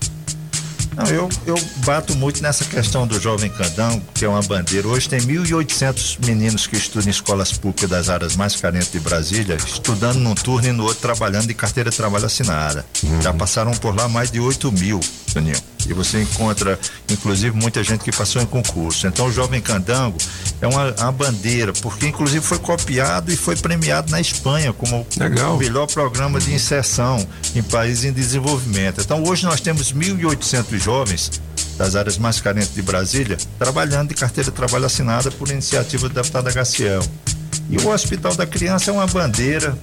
[0.99, 4.89] Não, eu, eu bato muito nessa questão do Jovem Candango, que é uma bandeira.
[4.89, 9.55] Hoje tem 1.800 meninos que estudam em escolas públicas das áreas mais carentes de Brasília,
[9.55, 12.85] estudando num turno e no outro trabalhando de carteira de trabalho assinada.
[13.23, 14.99] Já passaram por lá mais de 8 mil,
[15.39, 15.57] Toninho.
[15.89, 16.79] E você encontra,
[17.09, 19.07] inclusive, muita gente que passou em concurso.
[19.07, 20.19] Então, o Jovem Candango
[20.61, 25.57] é uma, uma bandeira, porque, inclusive, foi copiado e foi premiado na Espanha como Legal.
[25.57, 29.01] o melhor programa de inserção em países em desenvolvimento.
[29.01, 31.31] Então, hoje nós temos 1.800 jovens
[31.79, 36.15] das áreas mais carentes de Brasília trabalhando de carteira de trabalho assinada por iniciativa do
[36.15, 37.03] deputado HCL.
[37.71, 39.77] E o Hospital da Criança é uma bandeira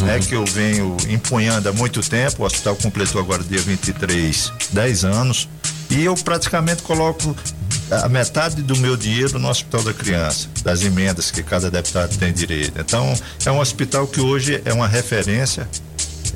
[0.00, 2.42] né, que eu venho empunhando há muito tempo.
[2.42, 5.48] O hospital completou agora dia 23, 10 anos.
[5.90, 7.34] E eu praticamente coloco
[7.90, 12.32] a metade do meu dinheiro no Hospital da Criança, das emendas que cada deputado tem
[12.32, 12.80] direito.
[12.80, 13.14] Então,
[13.44, 15.68] é um hospital que hoje é uma referência,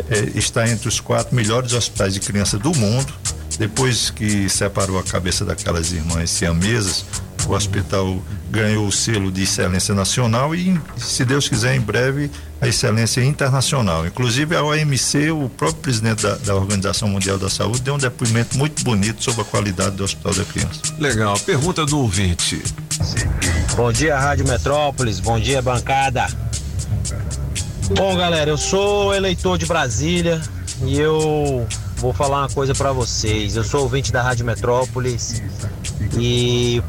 [0.08, 3.12] é, está entre os quatro melhores hospitais de criança do mundo.
[3.58, 7.04] Depois que separou a cabeça daquelas irmãs siamesas,
[7.48, 12.30] o hospital ganhou o selo de excelência nacional e, se Deus quiser, em breve,
[12.60, 14.06] a excelência internacional.
[14.06, 18.58] Inclusive, a OMC, o próprio presidente da, da Organização Mundial da Saúde, deu um depoimento
[18.58, 20.80] muito bonito sobre a qualidade do Hospital da Criança.
[20.98, 21.38] Legal.
[21.40, 22.62] Pergunta do ouvinte.
[23.76, 25.20] Bom dia, Rádio Metrópolis.
[25.20, 26.26] Bom dia, bancada.
[27.96, 30.40] Bom, galera, eu sou eleitor de Brasília
[30.84, 33.56] e eu vou falar uma coisa pra vocês.
[33.56, 35.42] Eu sou ouvinte da Rádio Metrópolis
[36.18, 36.82] e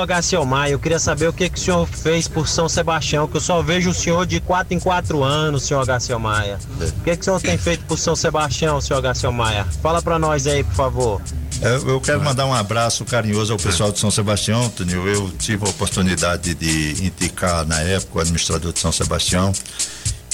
[0.00, 0.44] H.
[0.44, 3.40] Maia, eu queria saber o que, que o senhor fez por São Sebastião, que eu
[3.40, 6.18] só vejo o senhor de 4 em 4 anos, senhor H.
[6.18, 6.58] Maia.
[6.80, 9.30] O que, que o senhor tem feito por São Sebastião, senhor H.
[9.30, 9.66] Maia?
[9.82, 11.22] Fala pra nós aí, por favor.
[11.60, 15.06] Eu, eu quero mandar um abraço carinhoso ao pessoal de São Sebastião, Tânio.
[15.06, 19.52] Eu tive a oportunidade de indicar na época o administrador de São Sebastião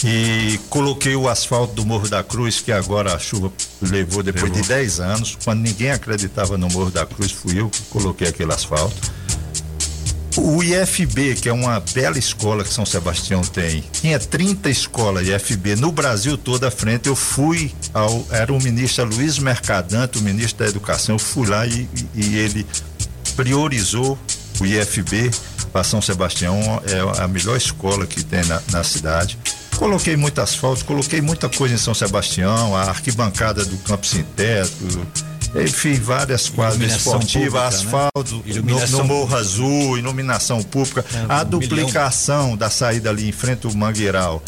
[0.05, 3.53] e coloquei o asfalto do Morro da Cruz, que agora a chuva
[3.83, 5.39] levou depois de 10 anos.
[5.43, 8.95] Quando ninguém acreditava no Morro da Cruz, fui eu que coloquei aquele asfalto.
[10.37, 15.75] O IFB, que é uma bela escola que São Sebastião tem, tinha 30 escolas IFB
[15.75, 17.09] no Brasil todo à frente.
[17.09, 18.25] Eu fui ao.
[18.31, 21.17] Era o ministro Luiz Mercadante, o ministro da Educação.
[21.17, 22.65] Eu fui lá e, e ele
[23.35, 24.17] priorizou
[24.61, 25.31] o IFB
[25.73, 26.81] para São Sebastião.
[26.87, 29.37] É a melhor escola que tem na, na cidade.
[29.79, 35.07] Coloquei muito asfalto, coloquei muita coisa em São Sebastião, a arquibancada do campo sintético,
[35.55, 37.67] enfim, várias quadras esportivas, pública, né?
[37.67, 43.29] asfalto no, Iluminação no Morro Azul, iluminação pública, É, a um duplicação da saída ali
[43.29, 44.43] em frente ao Mangueiral.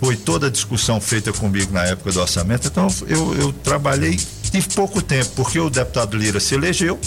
[0.00, 2.68] Foi toda a discussão feita comigo na época do orçamento.
[2.68, 4.18] Então eu, eu trabalhei,
[4.50, 7.00] tive pouco tempo, porque o deputado Lira se elegeu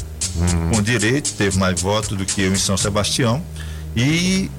[0.73, 3.41] com direito, teve mais voto do que eu em São Sebastião.
[3.95, 4.49] E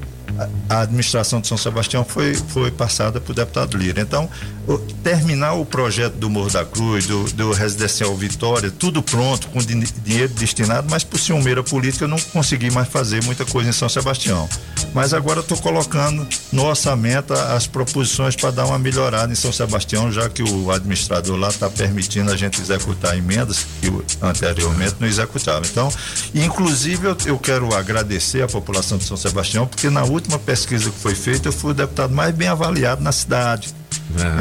[0.69, 4.01] a- administração de São Sebastião foi, foi passada para o deputado Lira.
[4.01, 4.29] Então,
[4.67, 9.59] o- terminar o projeto do Morro da Cruz, do, do residencial Vitória, tudo pronto, com
[9.61, 13.73] din- dinheiro destinado, mas por ciumeira política eu não consegui mais fazer muita coisa em
[13.73, 14.49] São Sebastião.
[14.95, 20.11] Mas agora estou colocando no orçamento as proposições para dar uma melhorada em São Sebastião,
[20.11, 23.89] já que o administrador lá está permitindo a gente executar emendas que
[24.23, 25.65] anteriormente não executava.
[25.67, 25.91] Então,
[26.35, 30.99] inclusive eu, eu quero agradecer à população de São Sebastião, porque na última pesquisa que
[30.99, 33.75] foi feita eu fui o deputado mais bem avaliado na cidade.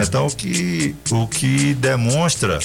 [0.02, 2.60] Então o que, o que demonstra,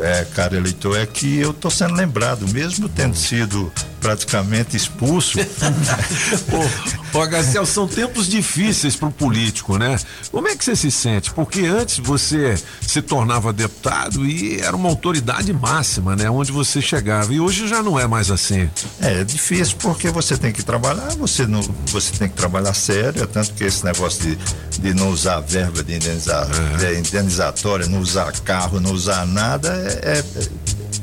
[0.00, 3.72] é, cara eleitor, é que eu estou sendo lembrado, mesmo tendo sido
[4.06, 5.36] praticamente expulso.
[7.12, 9.98] Ô, Garcel, são tempos difíceis para o político, né?
[10.30, 11.32] Como é que você se sente?
[11.32, 16.30] Porque antes você se tornava deputado e era uma autoridade máxima, né?
[16.30, 17.34] Onde você chegava.
[17.34, 18.70] E hoje já não é mais assim.
[19.00, 23.24] É, é difícil porque você tem que trabalhar, você não, você tem que trabalhar sério,
[23.24, 24.38] é tanto que esse negócio de,
[24.78, 26.46] de não usar verba de indenizar,
[26.80, 30.24] é, indenizatória, não usar carro, não usar nada, é, é,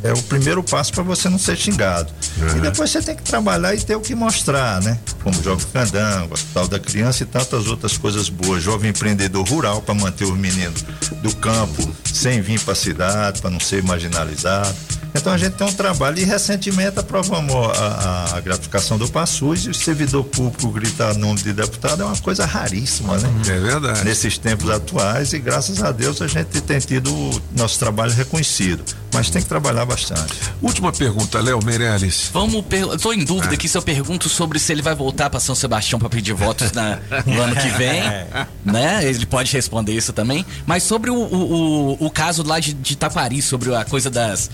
[0.04, 2.12] é o primeiro passo para você não ser xingado.
[2.56, 5.00] E depois você tem que trabalhar e ter o que mostrar, né?
[5.24, 8.64] Como Jovem Candango, Hospital da Criança e tantas outras coisas boas.
[8.64, 10.84] Jovem empreendedor rural para manter os meninos
[11.22, 14.76] do campo sem vir para a cidade, para não ser marginalizado.
[15.16, 19.66] Então a gente tem um trabalho e recentemente aprovamos a, a, a gratificação do PASSUS
[19.66, 23.30] e o servidor público gritar nome de deputado é uma coisa raríssima, né?
[23.48, 24.04] É verdade.
[24.04, 28.84] Nesses tempos atuais e graças a Deus a gente tem tido o nosso trabalho reconhecido,
[29.14, 30.34] mas tem que trabalhar bastante.
[30.62, 32.30] Última pergunta, Léo Meirelles.
[32.34, 32.64] Vamos,
[33.02, 36.00] tô em dúvida aqui se eu pergunto sobre se ele vai voltar para São Sebastião
[36.00, 38.02] para pedir votos na, no ano que vem,
[38.64, 39.04] né?
[39.06, 40.46] Ele pode responder isso também.
[40.66, 44.50] Mas sobre o, o, o, o caso lá de, de Taquari, sobre a coisa das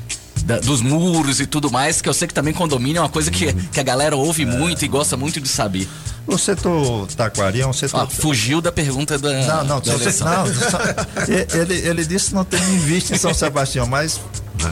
[0.45, 3.29] da- dos muros e tudo mais, que eu sei que também condomínio é uma coisa
[3.29, 5.87] que, que a galera ouve muito e gosta muito de saber.
[6.31, 8.01] O setor Taquari é um setor.
[8.03, 9.31] Ó, fugiu da pergunta da.
[9.31, 10.45] Não, não, da você- não,
[11.61, 14.19] ele, ele disse que não tem visto em São Sebastião, mas,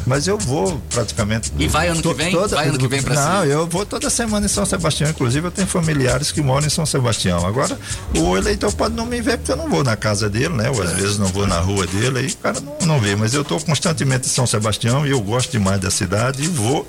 [0.05, 1.51] mas eu vou praticamente.
[1.57, 2.31] E vai ano que vem?
[2.47, 3.45] Vai ano que vem pra Não, cima?
[3.45, 6.85] eu vou toda semana em São Sebastião, inclusive eu tenho familiares que moram em São
[6.85, 7.45] Sebastião.
[7.45, 7.77] Agora,
[8.15, 10.69] o eleitor pode não me ver porque eu não vou na casa dele, né?
[10.69, 13.15] Ou às vezes não vou na rua dele, aí o cara não, não vê.
[13.15, 16.85] Mas eu estou constantemente em São Sebastião e eu gosto demais da cidade e vou.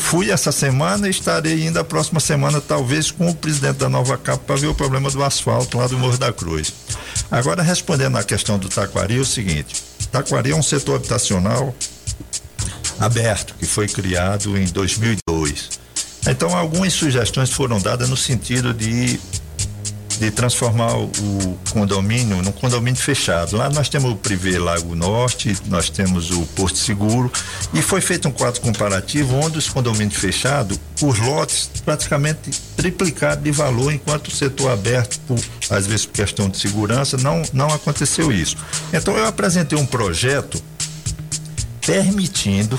[0.00, 4.18] Fui essa semana e estarei indo a próxima semana, talvez, com o presidente da Nova
[4.18, 6.72] Capa para ver o problema do asfalto lá do Morro da Cruz.
[7.30, 11.72] Agora, respondendo à questão do Taquari, é o seguinte: Taquari é um setor habitacional
[12.98, 15.70] aberto, que foi criado em 2002.
[16.26, 19.20] Então, algumas sugestões foram dadas no sentido de
[20.20, 23.56] de transformar o, condomínio num condomínio fechado.
[23.56, 27.32] Lá nós temos o Privé Lago Norte, nós temos o Porto Seguro
[27.72, 33.50] e foi feito um quadro comparativo onde os condomínios fechados, os lotes praticamente triplicaram de
[33.50, 35.38] valor, enquanto o setor aberto, por,
[35.70, 38.56] às vezes por questão de segurança, não, não aconteceu isso.
[38.92, 40.62] Então eu apresentei um projeto
[41.86, 42.78] permitindo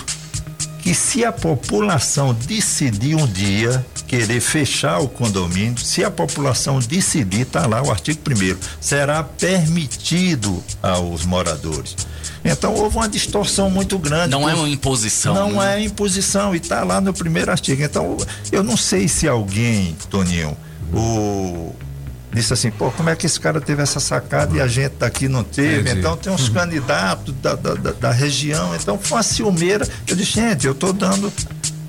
[0.82, 7.42] que se a população decidir um dia querer fechar o condomínio, se a população decidir,
[7.42, 11.96] está lá o artigo 1 será permitido aos moradores.
[12.44, 14.32] Então houve uma distorção muito grande.
[14.32, 15.34] Não é uma imposição.
[15.34, 15.78] Não né?
[15.78, 17.82] é imposição e está lá no primeiro artigo.
[17.84, 18.18] Então
[18.52, 20.58] eu não sei se alguém, Toninho,
[20.94, 21.74] o
[22.34, 25.28] disse assim, pô, como é que esse cara teve essa sacada e a gente daqui
[25.28, 25.82] não teve?
[25.82, 26.00] Entendi.
[26.00, 29.88] Então tem uns candidatos da, da, da- região, então foi uma ciumeira.
[30.08, 31.32] Eu disse, gente, eu estou dando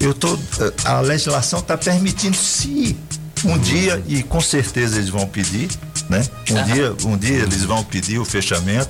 [0.01, 2.97] eu tô, eh, a legislação está permitindo se
[3.45, 5.69] um dia e com certeza eles vão pedir,
[6.09, 6.25] né?
[6.51, 8.89] Um dia, um dia eles vão pedir o fechamento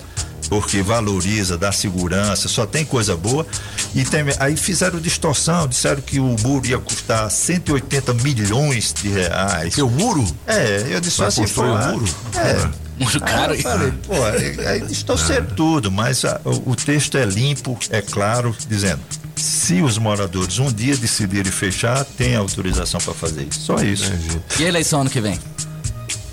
[0.52, 3.46] porque valoriza, dá segurança, só tem coisa boa.
[3.94, 9.74] E tem, aí fizeram distorção, disseram que o muro ia custar 180 milhões de reais.
[9.74, 10.22] Que o muro?
[10.46, 12.04] É, eu disse Vai assim, pô, o ah, muro?
[12.34, 12.70] É.
[13.02, 17.16] Muro Aí caro, eu falei, pô, aí, aí distorceram tudo, mas a- o, o texto
[17.16, 19.00] é limpo, é claro, dizendo.
[19.34, 23.60] Se os moradores um dia decidirem fechar, tem autorização para fazer isso.
[23.60, 24.12] Só isso.
[24.60, 25.40] E a eleição ano que vem?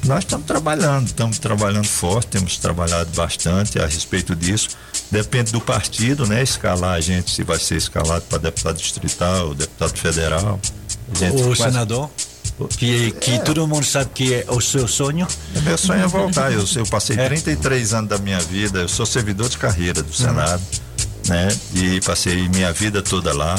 [0.10, 4.70] Nós estamos trabalhando, estamos trabalhando forte, temos trabalhado bastante a respeito disso.
[5.12, 6.42] Depende do partido, né?
[6.42, 10.60] Escalar a gente, se vai ser escalado para deputado distrital, deputado federal.
[11.10, 12.10] O quase- senador,
[12.76, 13.38] que, que É.
[13.38, 15.28] todo mundo sabe que é o seu sonho.
[15.62, 16.52] Meu sonho é voltar.
[16.52, 17.28] Eu, eu passei É.
[17.28, 20.64] 33 anos da minha vida, eu sou servidor de carreira do Senado,
[21.28, 21.50] né?
[21.76, 23.54] E passei minha vida toda lá.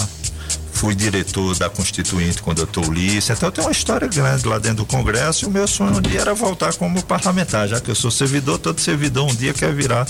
[0.80, 3.28] Fui diretor da Constituinte quando eu estou Ulisses.
[3.28, 6.00] Então eu tenho uma história grande lá dentro do Congresso e o meu sonho um
[6.00, 9.74] dia era voltar como parlamentar, já que eu sou servidor, todo servidor um dia quer
[9.74, 10.06] virar,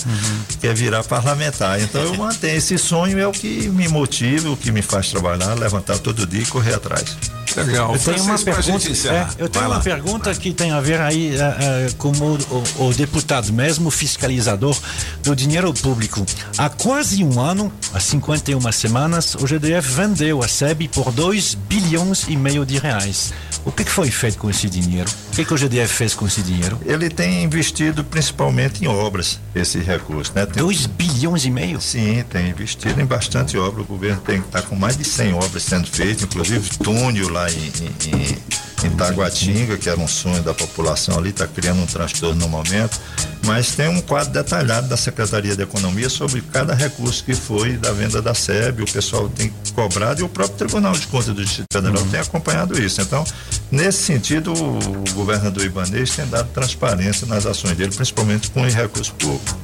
[0.61, 1.81] quer virar parlamentar.
[1.81, 5.55] Então eu mantenho esse sonho, é o que me motiva, o que me faz trabalhar,
[5.55, 7.17] levantar todo dia e correr atrás.
[7.55, 7.93] Legal.
[7.93, 8.87] Eu tenho uma pergunta.
[9.09, 12.37] é, eu tenho uma pergunta que tem a ver aí eh, eh, com o,
[12.79, 14.77] o- o deputado mesmo, fiscalizador
[15.23, 16.25] do dinheiro público.
[16.57, 22.25] Há quase um ano, há 51 semanas, o GDF vendeu a SEB por 2 bilhões
[22.27, 23.33] e meio de reais.
[23.63, 25.09] O que, que foi feito com esse dinheiro?
[25.31, 26.79] O que, que o GDF fez com esse dinheiro?
[26.83, 30.45] Ele tem investido principalmente em obras, esse recurso, né?
[30.47, 31.79] 2 bilhões e meio?
[31.79, 33.81] Sim, tem investido em bastante obra.
[33.81, 37.71] O governo tem está com mais de 100 obras sendo feitas, inclusive túnel lá em,
[37.81, 42.35] em, em, em Taguatinga, que era um sonho da população ali, está criando um transtorno
[42.35, 42.99] no momento.
[43.45, 47.91] Mas tem um quadro detalhado da Secretaria de Economia sobre cada recurso que foi da
[47.91, 51.67] venda da SEB, o pessoal tem cobrado e o próprio Tribunal de Contas do Distrito
[51.71, 53.01] Federal tem acompanhado isso.
[53.01, 53.23] Então,
[53.71, 59.13] nesse sentido, o governador Ibanez tem dado transparência nas ações dele, principalmente com os recursos
[59.13, 59.55] públicos.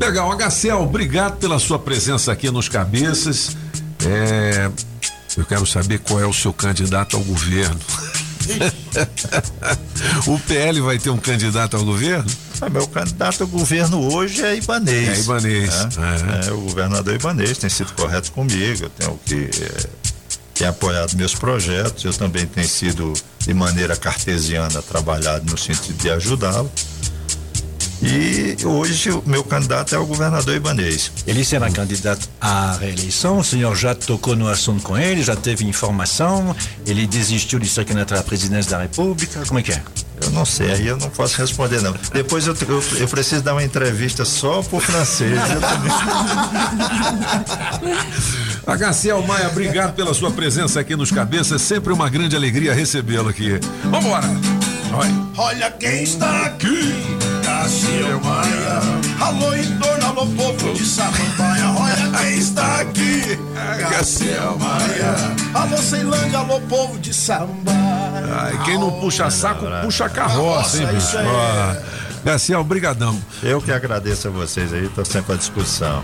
[0.00, 3.56] Legal, HCL, obrigado pela sua presença aqui nos Cabeças.
[4.04, 4.70] É,
[5.36, 7.80] eu quero saber qual é o seu candidato ao governo.
[10.26, 12.30] o PL vai ter um candidato ao governo?
[12.60, 15.18] Ah, meu candidato ao governo hoje é Ibanês.
[15.18, 15.88] É Ibanez, né?
[16.46, 19.88] É, o governador Ibanês tem sido correto comigo, eu tenho que é,
[20.54, 26.10] tem apoiado meus projetos, eu também tenho sido de maneira cartesiana trabalhado no sentido de
[26.10, 26.70] ajudá-lo.
[28.04, 31.10] E hoje o meu candidato é o governador Ibanês.
[31.26, 35.64] Ele será candidato à reeleição, o senhor já tocou no assunto com ele, já teve
[35.64, 36.54] informação,
[36.86, 39.82] ele desistiu de ser candidato à presidência da República, como é que é?
[40.20, 41.94] Eu não sei, aí eu não posso responder não.
[42.12, 45.32] Depois eu, eu, eu preciso dar uma entrevista só por francês.
[45.32, 45.92] Eu também.
[48.66, 51.60] HCL Maia, obrigado pela sua presença aqui nos Cabeças.
[51.62, 53.58] Sempre uma grande alegria recebê-lo aqui.
[53.84, 54.28] Vambora!
[55.36, 56.94] Olha quem está aqui,
[57.64, 59.26] Cássio Maia.
[59.26, 61.70] Alô, em torno, alô, povo de Samambaia.
[61.70, 63.38] Olha quem está aqui,
[63.88, 65.14] Cássio Maia.
[65.54, 67.80] Alô, Ceilândia, alô, povo de Samambaia.
[68.38, 71.16] Ai, quem não puxa saco, puxa carroça, hein, bicho?
[72.24, 73.20] Garciel, brigadão.
[73.42, 76.02] Eu que agradeço a vocês aí, estou sempre à disposição.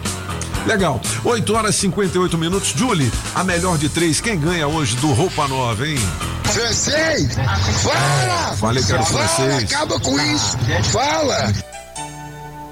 [0.66, 1.00] Legal.
[1.24, 2.74] 8 horas e 58 minutos.
[2.76, 4.20] Julie, a melhor de três.
[4.20, 5.96] Quem ganha hoje do Roupa Nova, hein?
[6.44, 7.34] Francês!
[7.82, 8.56] Fala!
[8.56, 9.72] Falei que era Fala, francês.
[9.72, 10.58] acaba com isso!
[10.92, 11.52] Fala!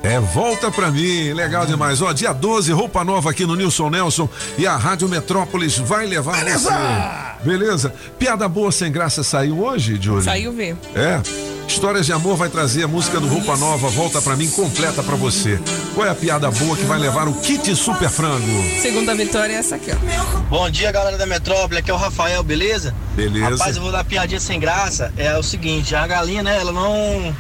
[0.03, 2.03] É, volta pra mim, legal demais.
[2.03, 6.37] Ó, dia 12, roupa nova aqui no Nilson Nelson e a Rádio Metrópolis vai levar
[6.37, 6.70] Beleza!
[6.70, 7.49] você.
[7.49, 7.95] Beleza?
[8.19, 10.23] Piada boa sem graça saiu hoje, Júlio?
[10.23, 10.77] Saiu ver.
[10.95, 11.20] É.
[11.69, 15.15] Histórias de Amor vai trazer a música do Roupa Nova, volta pra mim, completa pra
[15.15, 15.61] você.
[15.95, 18.81] Qual é a piada boa que vai levar o kit Super Frango?
[18.81, 20.39] Segunda vitória é essa aqui, ó.
[20.49, 21.78] Bom dia, galera da Metrópole.
[21.78, 22.95] Aqui é o Rafael, beleza?
[23.15, 23.51] Beleza.
[23.51, 25.12] Rapaz, eu vou dar piadinha sem graça.
[25.16, 27.36] É o seguinte, a galinha, né, ela não.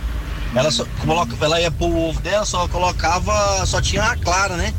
[0.54, 3.64] Ela só coloca, ela ia pro ovo dela, só colocava.
[3.66, 4.74] Só tinha a clara, né?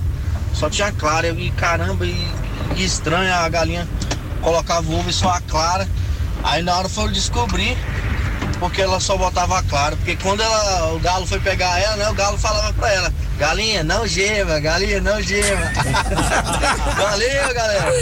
[0.54, 1.28] Só tinha a clara.
[1.28, 2.28] Eu, e caramba, e,
[2.78, 3.88] e estranho, a galinha
[4.42, 5.90] colocava o ovo e só a clara.
[6.44, 7.76] Aí na hora foi descobrir
[8.60, 9.96] porque ela só botava a clara.
[9.96, 12.10] Porque quando ela, o galo foi pegar ela, né?
[12.10, 15.72] O galo falava pra ela, galinha, não gema, galinha, não gema.
[16.98, 17.94] Valeu, galera.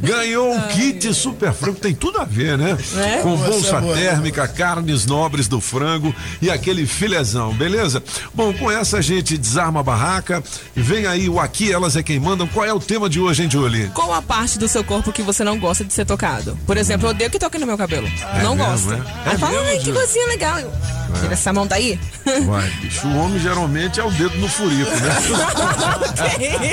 [0.00, 2.76] Ganhou um kit Super Frango, tem tudo a ver, né?
[2.96, 3.18] É?
[3.22, 8.02] Com bolsa térmica, carnes nobres do frango e aquele filezão, beleza?
[8.34, 10.42] Bom, com essa a gente desarma a barraca
[10.76, 12.46] e vem aí o Aqui Elas é Quem Mandam.
[12.46, 13.88] Qual é o tema de hoje, hein, Julie?
[13.94, 16.58] Qual a parte do seu corpo que você não gosta de ser tocado?
[16.66, 18.06] Por exemplo, eu odeio que toque no meu cabelo.
[18.06, 18.92] É não mesmo, gosto.
[18.92, 18.96] é?
[19.26, 20.58] Aí É fala, mesmo, ai, que coisinha legal.
[20.58, 20.72] Eu,
[21.20, 21.98] Tira essa mão daí.
[22.44, 23.06] Vai, bicho.
[23.06, 25.16] O homem geralmente é o dedo no furico, né?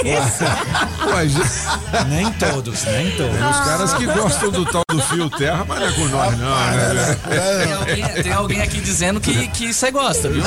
[0.02, 0.44] que isso?
[1.14, 3.36] Ué, já- Nem todos, nem todos.
[3.38, 6.38] Tem os caras que gostam do tal do fio terra, mas não é com nós,
[6.40, 7.18] não, né?
[7.64, 10.42] Tem alguém, tem alguém aqui dizendo que, que você gosta, viu?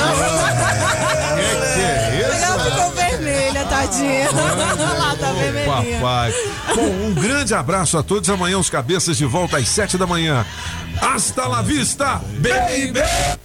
[2.41, 2.91] Ela ficou
[3.55, 4.25] vermelha, tadinha.
[4.35, 5.99] Ela tá vermelhinha.
[5.99, 6.33] Papai.
[6.75, 8.29] Bom, um grande abraço a todos.
[8.29, 10.45] Amanhã os cabeças de volta às sete da manhã.
[11.01, 13.44] Hasta la vista, baby!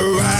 [0.00, 0.39] Paranoá.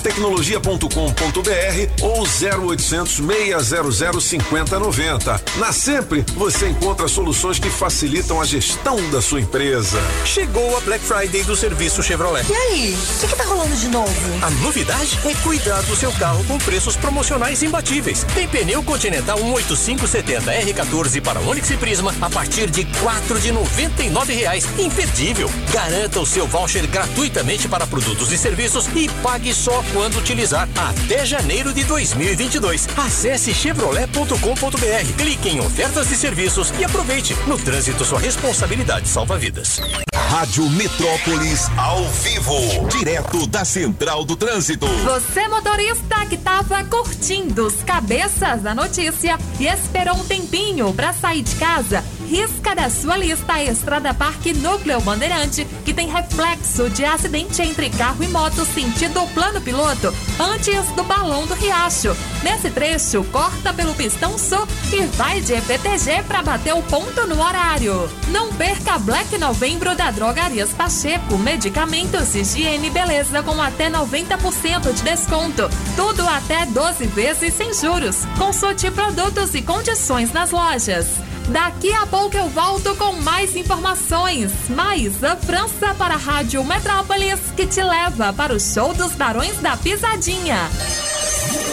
[0.01, 5.41] Sempretecnologia.com.br ou 0800 600 5090.
[5.57, 9.99] Na Sempre, você encontra soluções que facilitam a gestão da sua empresa.
[10.25, 12.45] Chegou a Black Friday do serviço Chevrolet.
[12.49, 14.11] E aí, o que, que tá rolando de novo?
[14.41, 18.25] A novidade é cuidar do seu carro com preços promocionais imbatíveis.
[18.33, 24.03] Tem pneu Continental 18570 R14 para Onix e Prisma a partir de quatro de noventa
[24.03, 24.67] e nove reais.
[24.79, 25.49] Imperdível.
[25.71, 31.25] Garanta o seu voucher gratuitamente para produtos e serviços e pague só quando utilizar até
[31.25, 32.87] janeiro de 2022.
[32.97, 37.35] Acesse chevrolet.com.br, clique em ofertas e serviços e aproveite.
[37.47, 39.81] No trânsito, sua responsabilidade salva vidas.
[40.13, 44.87] Rádio Metrópolis ao vivo, direto da Central do Trânsito.
[44.87, 51.41] Você, motorista que tava curtindo os cabeças da notícia e esperou um tempinho pra sair
[51.41, 57.03] de casa, risca da sua lista a Estrada Parque Núcleo Bandeirante, que tem reflexo de
[57.03, 62.15] acidente entre carro e moto sentido plano piloto, antes do balão do Riacho.
[62.41, 67.43] Nesse trecho, corta pelo pistão sul e vai de EPTG para bater o ponto no
[67.43, 68.09] horário.
[68.29, 75.03] Não perca Black Novembro da Drogarias Pacheco, medicamentos, higiene e beleza com até 90% de
[75.03, 75.69] desconto.
[75.97, 78.19] Tudo até 12 vezes sem juros.
[78.37, 81.30] Consulte produtos e condições nas lojas.
[81.51, 84.51] Daqui a pouco eu volto com mais informações.
[84.69, 89.57] Mais a França para a Rádio Metrópolis, que te leva para o show dos Barões
[89.57, 90.69] da Pisadinha.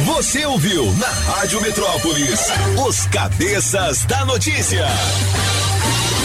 [0.04, 2.40] Você ouviu na Rádio Metrópolis
[2.84, 4.86] os cabeças da notícia.